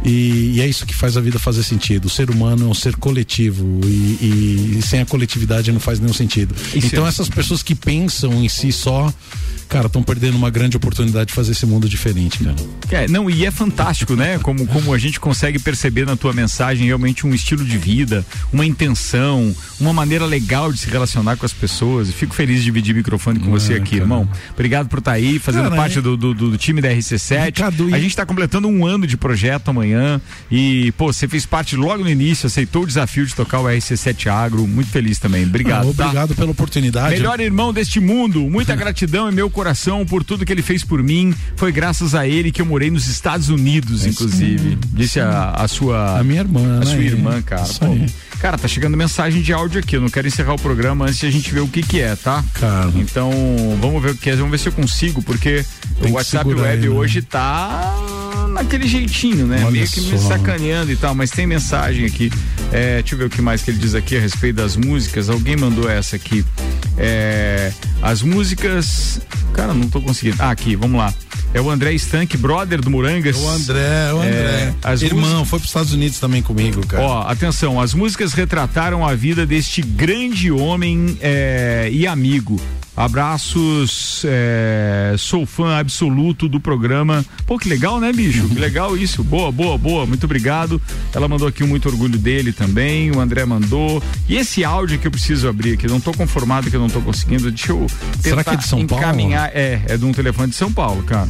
E, 0.04 0.52
e 0.56 0.60
é 0.60 0.66
isso 0.66 0.84
que 0.84 0.94
faz 0.94 1.16
a 1.16 1.20
vida 1.20 1.38
fazer 1.38 1.62
sentido. 1.62 2.06
O 2.06 2.10
ser 2.10 2.30
humano 2.30 2.66
é 2.66 2.68
um 2.68 2.74
ser 2.74 2.96
coletivo 2.96 3.80
e, 3.84 3.86
e- 3.88 4.76
e 4.78 4.82
sem 4.82 5.00
a 5.00 5.06
coletividade 5.06 5.70
não 5.70 5.78
faz 5.80 6.00
nenhum 6.00 6.12
sentido. 6.12 6.54
Isso 6.74 6.88
então 6.88 7.06
é- 7.06 7.08
essas 7.08 7.28
pessoas 7.28 7.62
que 7.62 7.74
pensam 7.74 8.32
em 8.42 8.48
si 8.48 8.72
só, 8.72 9.12
cara, 9.68 9.86
estão 9.86 10.02
perdendo 10.02 10.36
uma 10.36 10.50
grande 10.50 10.76
oportunidade 10.76 11.28
de 11.28 11.34
fazer 11.34 11.52
esse 11.52 11.64
mundo 11.66 11.88
diferente, 11.88 12.38
cara. 12.42 12.56
É, 12.90 13.06
não, 13.08 13.30
e 13.30 13.44
é 13.44 13.50
fantástico, 13.50 14.16
né? 14.16 14.38
Como, 14.38 14.66
como 14.66 14.92
a 14.92 14.98
gente 14.98 15.20
consegue 15.20 15.58
perceber 15.60 16.06
na 16.06 16.16
tua 16.16 16.32
mensagem 16.32 16.86
realmente 16.86 17.24
um 17.26 17.32
estilo 17.34 17.64
de 17.64 17.76
vida, 17.78 18.26
uma 18.52 18.64
intenção, 18.66 19.54
uma 19.78 19.92
maneira 19.92 20.24
legal 20.24 20.72
de 20.72 20.78
se 20.80 20.88
relacionar 20.88 21.19
com 21.36 21.46
as 21.46 21.52
pessoas. 21.52 22.08
E 22.08 22.12
fico 22.12 22.34
feliz 22.34 22.58
de 22.58 22.64
dividir 22.64 22.94
o 22.94 22.96
microfone 22.96 23.38
com 23.38 23.50
você 23.50 23.74
aqui, 23.74 23.96
irmão. 23.96 24.28
Obrigado 24.52 24.88
por 24.88 24.98
estar 24.98 25.12
aí, 25.12 25.38
fazendo 25.38 25.64
Cara, 25.64 25.76
parte 25.76 25.98
é- 25.98 26.02
do, 26.02 26.16
do, 26.16 26.34
do 26.34 26.56
time 26.58 26.80
da 26.80 26.88
RC7. 26.90 27.62
A 27.94 27.98
gente 27.98 28.10
está 28.10 28.24
completando 28.26 28.68
um 28.68 28.84
ano 28.86 29.06
de 29.06 29.16
projeto 29.16 29.68
amanhã. 29.68 30.20
E, 30.50 30.92
pô, 30.92 31.12
você 31.12 31.28
fez 31.28 31.46
parte 31.46 31.76
logo 31.76 32.02
no 32.04 32.10
início, 32.10 32.46
aceitou 32.46 32.82
o 32.82 32.86
desafio 32.86 33.26
de 33.26 33.34
tocar 33.34 33.60
o 33.60 33.64
RC7 33.64 34.26
Agro. 34.28 34.66
Muito 34.66 34.90
feliz 34.90 35.18
também. 35.18 35.44
Obrigado. 35.44 35.90
Ah, 35.90 35.94
tá? 35.94 36.04
obrigado 36.04 36.34
pela 36.34 36.50
oportunidade. 36.50 37.14
Melhor 37.14 37.40
irmão 37.40 37.72
deste 37.72 38.00
mundo, 38.00 38.40
muita 38.42 38.74
gratidão 38.76 39.28
em 39.30 39.34
meu 39.34 39.50
coração 39.50 40.04
por 40.04 40.24
tudo 40.24 40.44
que 40.44 40.52
ele 40.52 40.62
fez 40.62 40.84
por 40.84 41.02
mim. 41.02 41.34
Foi 41.56 41.72
graças 41.72 42.14
a 42.14 42.26
ele 42.26 42.50
que 42.50 42.60
eu 42.60 42.66
morei 42.66 42.90
nos 42.90 43.08
Estados 43.08 43.48
Unidos, 43.48 44.06
inclusive. 44.06 44.78
Disse 44.92 45.20
a, 45.20 45.50
a 45.50 45.68
sua. 45.68 46.18
A 46.20 46.24
minha 46.24 46.40
irmã, 46.40 46.76
A 46.76 46.80
né? 46.80 46.86
sua 46.86 47.02
irmã, 47.02 47.42
cara. 47.42 47.62
Isso 47.62 47.80
Pô, 47.80 47.86
aí. 47.86 48.06
Cara, 48.41 48.57
tá 48.59 48.66
chegando 48.66 48.97
mensagem 48.97 49.43
de 49.43 49.53
áudio 49.53 49.80
aqui. 49.80 49.97
Eu 49.97 50.01
não 50.01 50.09
quero 50.09 50.26
encerrar 50.26 50.55
o 50.55 50.59
programa 50.59 51.05
antes 51.05 51.18
de 51.18 51.26
a 51.26 51.30
gente 51.30 51.53
ver 51.53 51.61
o 51.61 51.68
que 51.68 51.82
que 51.82 52.01
é, 52.01 52.16
tá? 52.16 52.43
Cara. 52.55 52.91
Então, 52.97 53.30
vamos 53.80 54.03
ver 54.03 54.12
o 54.12 54.14
que 54.16 54.30
é. 54.30 54.36
Vamos 54.36 54.51
ver 54.51 54.59
se 54.59 54.68
eu 54.68 54.72
consigo, 54.72 55.22
porque 55.22 55.64
o 56.09 56.12
WhatsApp 56.12 56.49
Web 56.49 56.62
aí, 56.66 56.78
né? 56.80 56.88
hoje 56.88 57.22
tá 57.22 57.95
naquele 58.51 58.86
jeitinho, 58.88 59.47
né? 59.47 59.59
Olha 59.62 59.70
Meio 59.70 59.88
que 59.88 60.01
me 60.01 60.18
sacaneando 60.18 60.91
e 60.91 60.97
tal, 60.97 61.14
mas 61.14 61.30
tem 61.30 61.47
mensagem 61.47 62.05
aqui. 62.07 62.30
É, 62.72 63.01
deixa 63.01 63.14
eu 63.14 63.18
ver 63.18 63.24
o 63.26 63.30
que 63.30 63.41
mais 63.43 63.62
que 63.62 63.70
ele 63.70 63.78
diz 63.78 63.95
aqui 63.95 64.16
a 64.16 64.20
respeito 64.20 64.57
das 64.57 64.76
músicas. 64.76 65.28
Alguém 65.28 65.57
mandou 65.57 65.88
essa 65.88 66.16
aqui. 66.16 66.45
É, 66.97 67.72
as 68.03 68.22
músicas. 68.22 69.20
Cara, 69.53 69.74
não 69.74 69.88
tô 69.88 70.01
conseguindo. 70.01 70.36
Ah, 70.41 70.51
aqui, 70.51 70.76
vamos 70.76 70.99
lá. 70.99 71.12
É 71.53 71.61
o 71.61 71.68
André 71.68 71.93
Stank, 71.95 72.36
brother 72.36 72.80
do 72.80 72.88
Murangas. 72.91 73.36
O 73.36 73.49
André, 73.49 74.12
o 74.12 74.18
André. 74.18 74.30
É, 74.30 74.74
as 74.84 75.03
Irmão, 75.03 75.22
músicas- 75.24 75.49
foi 75.49 75.59
para 75.59 75.64
os 75.64 75.70
Estados 75.70 75.93
Unidos 75.93 76.18
também 76.20 76.43
comigo, 76.43 76.86
cara. 76.86 77.03
Ó, 77.03 77.22
atenção, 77.28 77.80
as 77.80 77.93
músicas 77.93 78.29
retrataram 78.32 79.06
a 79.06 79.14
vida 79.14 79.46
deste 79.46 79.82
grande 79.82 80.50
homem 80.50 81.18
é, 81.20 81.88
e 81.92 82.06
amigo. 82.06 82.60
Abraços, 82.96 84.22
é, 84.26 85.14
sou 85.16 85.46
fã 85.46 85.78
absoluto 85.78 86.48
do 86.48 86.60
programa. 86.60 87.24
Pô, 87.46 87.58
que 87.58 87.68
legal, 87.68 87.98
né, 87.98 88.12
bicho? 88.12 88.46
Que 88.48 88.58
legal 88.58 88.96
isso. 88.96 89.24
Boa, 89.24 89.50
boa, 89.50 89.78
boa. 89.78 90.04
Muito 90.04 90.24
obrigado. 90.24 90.80
Ela 91.14 91.26
mandou 91.26 91.48
aqui 91.48 91.64
um 91.64 91.66
muito 91.66 91.88
orgulho 91.88 92.18
dele 92.18 92.52
também. 92.52 93.10
O 93.10 93.18
André 93.18 93.46
mandou. 93.46 94.02
E 94.28 94.36
esse 94.36 94.64
áudio 94.64 94.98
que 94.98 95.06
eu 95.06 95.10
preciso 95.10 95.48
abrir 95.48 95.74
aqui, 95.74 95.86
não 95.86 96.00
tô 96.00 96.12
conformado 96.12 96.68
que 96.68 96.76
eu 96.76 96.80
não 96.80 96.90
tô 96.90 97.00
conseguindo. 97.00 97.50
Deixa 97.50 97.72
eu 97.72 97.86
tentar 98.20 98.22
Será 98.22 98.44
que 98.44 98.50
é 98.50 98.56
de 98.56 98.66
São 98.66 98.86
Paulo? 98.86 99.02
encaminhar. 99.02 99.50
É, 99.54 99.80
é 99.86 99.96
de 99.96 100.04
um 100.04 100.12
telefone 100.12 100.50
de 100.50 100.56
São 100.56 100.70
Paulo, 100.70 101.02
cara. 101.04 101.28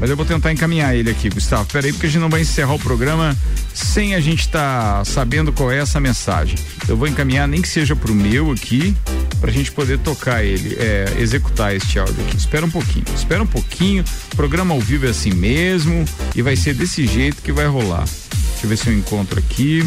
Mas 0.00 0.10
eu 0.10 0.16
vou 0.16 0.24
tentar 0.24 0.52
encaminhar 0.52 0.94
ele 0.94 1.10
aqui, 1.10 1.28
Gustavo. 1.28 1.66
Peraí, 1.72 1.92
porque 1.92 2.06
a 2.06 2.08
gente 2.08 2.20
não 2.20 2.28
vai 2.28 2.42
encerrar 2.42 2.74
o 2.74 2.78
programa 2.78 3.36
sem 3.74 4.14
a 4.14 4.20
gente 4.20 4.40
estar 4.40 5.04
sabendo 5.04 5.52
qual 5.52 5.72
é 5.72 5.78
essa 5.78 5.98
mensagem. 5.98 6.56
Eu 6.88 6.96
vou 6.96 7.08
encaminhar 7.08 7.48
nem 7.48 7.60
que 7.60 7.68
seja 7.68 7.96
pro 7.96 8.14
meu 8.14 8.52
aqui, 8.52 8.94
pra 9.40 9.50
gente 9.50 9.72
poder 9.72 9.98
tocar 9.98 10.44
ele, 10.44 10.76
é, 10.78 11.16
executar 11.18 11.74
este 11.74 11.98
áudio 11.98 12.16
aqui. 12.26 12.36
Espera 12.36 12.64
um 12.64 12.70
pouquinho, 12.70 13.04
espera 13.14 13.42
um 13.42 13.46
pouquinho. 13.46 14.04
O 14.32 14.36
programa 14.36 14.72
ao 14.74 14.80
vivo 14.80 15.06
é 15.06 15.10
assim 15.10 15.32
mesmo 15.32 16.04
e 16.34 16.42
vai 16.42 16.54
ser 16.54 16.74
desse 16.74 17.06
jeito 17.06 17.42
que 17.42 17.52
vai 17.52 17.66
rolar. 17.66 18.04
Deixa 18.04 18.66
eu 18.66 18.68
ver 18.68 18.76
se 18.76 18.88
eu 18.88 18.94
encontro 18.94 19.38
aqui. 19.38 19.84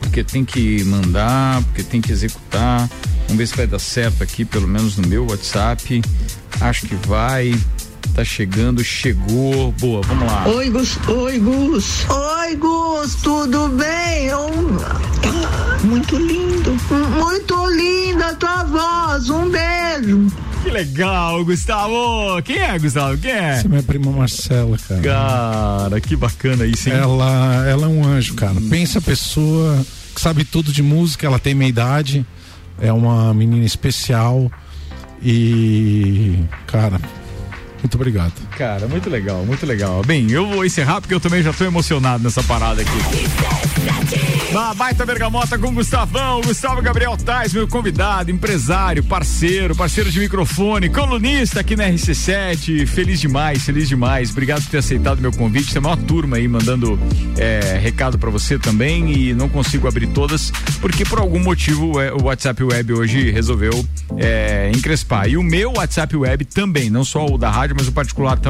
Porque 0.00 0.24
tem 0.24 0.44
que 0.44 0.82
mandar, 0.84 1.62
porque 1.64 1.82
tem 1.82 2.00
que 2.00 2.10
executar. 2.10 2.88
Vamos 3.26 3.38
ver 3.38 3.46
se 3.46 3.56
vai 3.56 3.66
dar 3.66 3.78
certo 3.78 4.24
aqui, 4.24 4.44
pelo 4.44 4.66
menos 4.66 4.96
no 4.96 5.06
meu 5.06 5.24
WhatsApp. 5.28 6.02
Acho 6.60 6.86
que 6.86 6.96
vai. 7.06 7.54
Tá 8.14 8.24
chegando, 8.24 8.82
chegou. 8.82 9.72
Boa, 9.72 10.02
vamos 10.02 10.26
lá. 10.26 10.46
Oi, 10.48 10.70
Gus. 10.70 10.98
Oi, 11.08 11.38
Gus. 11.38 12.06
Oi, 12.08 12.56
Gus. 12.56 13.14
Tudo 13.16 13.68
bem? 13.68 14.28
Tá 15.22 15.78
muito 15.84 16.16
lindo. 16.16 16.76
Muito 17.18 17.66
linda 17.70 18.26
a 18.28 18.34
tua 18.34 18.64
voz. 18.64 19.30
Um 19.30 19.48
beijo. 19.48 20.26
Que 20.62 20.70
legal, 20.70 21.42
Gustavo! 21.42 22.42
Quem 22.44 22.58
é, 22.58 22.78
Gustavo? 22.78 23.16
Quem 23.16 23.30
é? 23.30 23.50
Essa 23.52 23.66
é 23.66 23.68
minha 23.68 23.82
prima 23.82 24.12
Marcela, 24.12 24.76
cara. 24.76 25.00
Cara, 25.00 26.00
que 26.02 26.14
bacana 26.14 26.66
isso, 26.66 26.90
hein? 26.90 26.96
Ela, 26.96 27.66
ela 27.66 27.86
é 27.86 27.88
um 27.88 28.04
anjo, 28.04 28.34
cara. 28.34 28.60
Pensa 28.68 28.98
a 28.98 29.02
pessoa 29.02 29.82
que 30.14 30.20
sabe 30.20 30.44
tudo 30.44 30.70
de 30.70 30.82
música, 30.82 31.26
ela 31.26 31.38
tem 31.38 31.54
meia 31.54 31.70
idade, 31.70 32.26
é 32.78 32.92
uma 32.92 33.32
menina 33.32 33.64
especial 33.64 34.52
e, 35.22 36.44
cara, 36.66 37.00
muito 37.82 37.94
obrigado. 37.94 38.49
Cara, 38.60 38.86
muito 38.86 39.08
legal, 39.08 39.42
muito 39.46 39.64
legal. 39.64 40.02
Bem, 40.04 40.30
eu 40.30 40.46
vou 40.46 40.66
encerrar 40.66 41.00
porque 41.00 41.14
eu 41.14 41.18
também 41.18 41.42
já 41.42 41.50
tô 41.50 41.64
emocionado 41.64 42.22
nessa 42.22 42.42
parada 42.42 42.82
aqui. 42.82 42.92
Na 44.52 44.74
baita 44.74 45.06
bergamota 45.06 45.56
com 45.56 45.72
Gustavão, 45.72 46.42
Gustavo 46.42 46.82
Gabriel 46.82 47.16
Tais, 47.16 47.54
meu 47.54 47.66
convidado, 47.66 48.30
empresário, 48.30 49.02
parceiro, 49.02 49.74
parceiro 49.74 50.10
de 50.10 50.20
microfone, 50.20 50.90
colunista 50.90 51.60
aqui 51.60 51.74
na 51.74 51.84
RC7. 51.88 52.86
Feliz 52.86 53.18
demais, 53.18 53.64
feliz 53.64 53.88
demais. 53.88 54.30
Obrigado 54.30 54.62
por 54.64 54.70
ter 54.70 54.78
aceitado 54.78 55.22
meu 55.22 55.32
convite. 55.32 55.72
Tem 55.72 55.80
uma 55.80 55.96
turma 55.96 56.36
aí 56.36 56.46
mandando 56.46 56.98
é, 57.38 57.78
recado 57.80 58.18
pra 58.18 58.28
você 58.28 58.58
também 58.58 59.10
e 59.10 59.32
não 59.32 59.48
consigo 59.48 59.88
abrir 59.88 60.08
todas 60.08 60.52
porque 60.80 61.04
por 61.04 61.18
algum 61.18 61.38
motivo 61.38 62.00
é, 62.00 62.12
o 62.12 62.24
WhatsApp 62.24 62.62
Web 62.62 62.92
hoje 62.92 63.30
resolveu 63.30 63.86
é, 64.18 64.70
encrespar. 64.74 65.28
E 65.28 65.36
o 65.36 65.42
meu 65.42 65.74
WhatsApp 65.76 66.14
Web 66.16 66.44
também, 66.46 66.90
não 66.90 67.04
só 67.04 67.24
o 67.24 67.38
da 67.38 67.48
rádio, 67.48 67.76
mas 67.78 67.88
o 67.88 67.92
particular 67.92 68.38
também. 68.38 68.49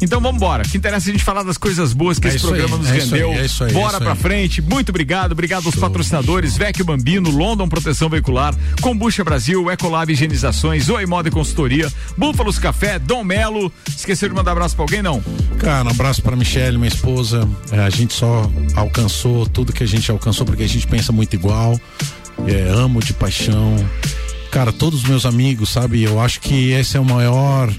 Então 0.00 0.20
vamos 0.20 0.36
embora. 0.36 0.62
Que 0.64 0.76
interessa 0.76 1.08
a 1.08 1.12
gente 1.12 1.24
falar 1.24 1.42
das 1.42 1.56
coisas 1.56 1.92
boas 1.92 2.18
que 2.18 2.28
É 2.28 2.30
esse 2.34 2.40
programa 2.46 2.76
aí, 2.76 2.80
nos 2.82 2.88
é 2.88 2.92
aí, 2.92 3.00
rendeu. 3.00 3.32
é 3.32 3.44
isso 3.46 3.64
aí, 3.64 3.70
é 3.70 3.74
Bora 3.74 3.88
isso 3.96 3.98
pra 4.00 4.12
aí. 4.12 4.18
frente. 4.18 4.62
Muito 4.62 4.88
obrigado. 4.90 5.32
Obrigado 5.32 5.66
aos 5.66 5.74
patrocinadores, 5.76 6.56
Vecchio 6.56 6.84
Bambino, 6.84 7.30
London 7.30 7.68
Proteção 7.68 8.08
Veicular, 8.08 8.54
Combucha 8.80 9.22
Brasil, 9.24 9.70
Ecolab 9.70 10.12
Higienizações, 10.12 10.88
Oi 10.88 11.06
Moda 11.06 11.28
e 11.28 11.32
Consultoria, 11.32 11.90
Búfalos 12.16 12.58
Café, 12.58 12.98
Dom 12.98 13.22
Melo. 13.24 13.72
Esqueceram 13.88 14.32
de 14.34 14.38
mandar 14.38 14.52
abraço 14.52 14.74
pra 14.74 14.84
alguém, 14.84 15.02
não? 15.02 15.22
Cara, 15.58 15.84
um 15.84 15.90
abraço 15.90 16.22
pra 16.22 16.34
Michelle, 16.36 16.76
minha 16.76 16.88
esposa. 16.88 17.48
É, 17.70 17.80
a 17.80 17.90
gente 17.90 18.12
só 18.14 18.50
alcançou 18.74 19.46
tudo 19.46 19.72
que 19.72 19.82
a 19.84 19.86
gente 19.86 20.10
alcançou 20.10 20.44
porque 20.44 20.62
a 20.62 20.68
gente 20.68 20.86
pensa 20.86 21.12
muito 21.12 21.34
igual. 21.34 21.80
É, 22.46 22.68
amo 22.70 23.00
de 23.00 23.12
paixão. 23.12 23.76
Cara, 24.50 24.72
todos 24.72 25.02
os 25.02 25.08
meus 25.08 25.24
amigos, 25.24 25.70
sabe? 25.70 26.02
Eu 26.02 26.20
acho 26.20 26.40
que 26.40 26.72
esse 26.72 26.96
é 26.96 27.00
o 27.00 27.04
maior 27.04 27.72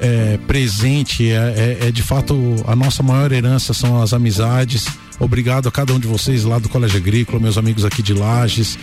é, 0.00 0.38
presente, 0.46 1.30
é, 1.30 1.78
é- 1.82 1.88
é 1.88 1.92
de 1.92 2.02
fato 2.02 2.34
a 2.66 2.74
nossa 2.74 3.02
maior 3.02 3.30
herança 3.32 3.74
são 3.74 4.00
as 4.02 4.12
amizades. 4.12 4.86
Obrigado 5.18 5.68
a 5.68 5.72
cada 5.72 5.92
um 5.92 5.98
de 6.00 6.06
vocês 6.08 6.44
lá 6.44 6.58
do 6.58 6.68
Colégio 6.68 6.96
Agrícola, 6.98 7.38
meus 7.40 7.58
amigos 7.58 7.84
aqui 7.84 8.02
de 8.02 8.14
Lages. 8.14 8.78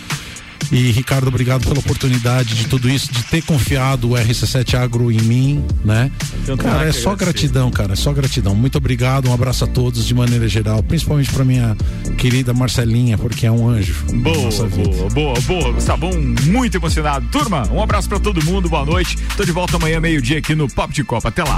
E 0.71 0.91
Ricardo, 0.91 1.27
obrigado 1.27 1.65
pela 1.65 1.79
oportunidade 1.79 2.55
de 2.55 2.67
tudo 2.67 2.89
isso, 2.89 3.11
de 3.11 3.23
ter 3.23 3.41
confiado 3.41 4.11
o 4.11 4.13
RC7 4.13 4.73
Agro 4.75 5.11
em 5.11 5.21
mim, 5.21 5.63
né? 5.85 6.11
Cara, 6.57 6.85
é 6.85 6.91
só 6.91 7.11
agradecer. 7.11 7.17
gratidão, 7.17 7.71
cara, 7.71 7.93
é 7.93 7.95
só 7.95 8.11
gratidão. 8.11 8.53
Muito 8.53 8.77
obrigado, 8.77 9.29
um 9.29 9.33
abraço 9.33 9.63
a 9.63 9.67
todos 9.67 10.05
de 10.05 10.13
maneira 10.13 10.47
geral, 10.47 10.83
principalmente 10.83 11.31
pra 11.31 11.45
minha 11.45 11.75
querida 12.17 12.53
Marcelinha, 12.53 13.17
porque 13.17 13.45
é 13.45 13.51
um 13.51 13.69
anjo. 13.69 13.95
Boa, 14.13 14.51
boa, 14.67 15.09
boa, 15.09 15.39
boa. 15.41 15.73
Gustavão, 15.73 16.11
muito 16.45 16.75
emocionado. 16.75 17.25
Turma, 17.31 17.67
um 17.71 17.81
abraço 17.81 18.09
pra 18.09 18.19
todo 18.19 18.43
mundo, 18.43 18.69
boa 18.69 18.85
noite. 18.85 19.17
Tô 19.35 19.45
de 19.45 19.51
volta 19.51 19.77
amanhã, 19.77 19.99
meio-dia, 19.99 20.39
aqui 20.39 20.53
no 20.55 20.69
Papo 20.69 20.93
de 20.93 21.03
Copa. 21.03 21.29
Até 21.29 21.43
lá. 21.43 21.57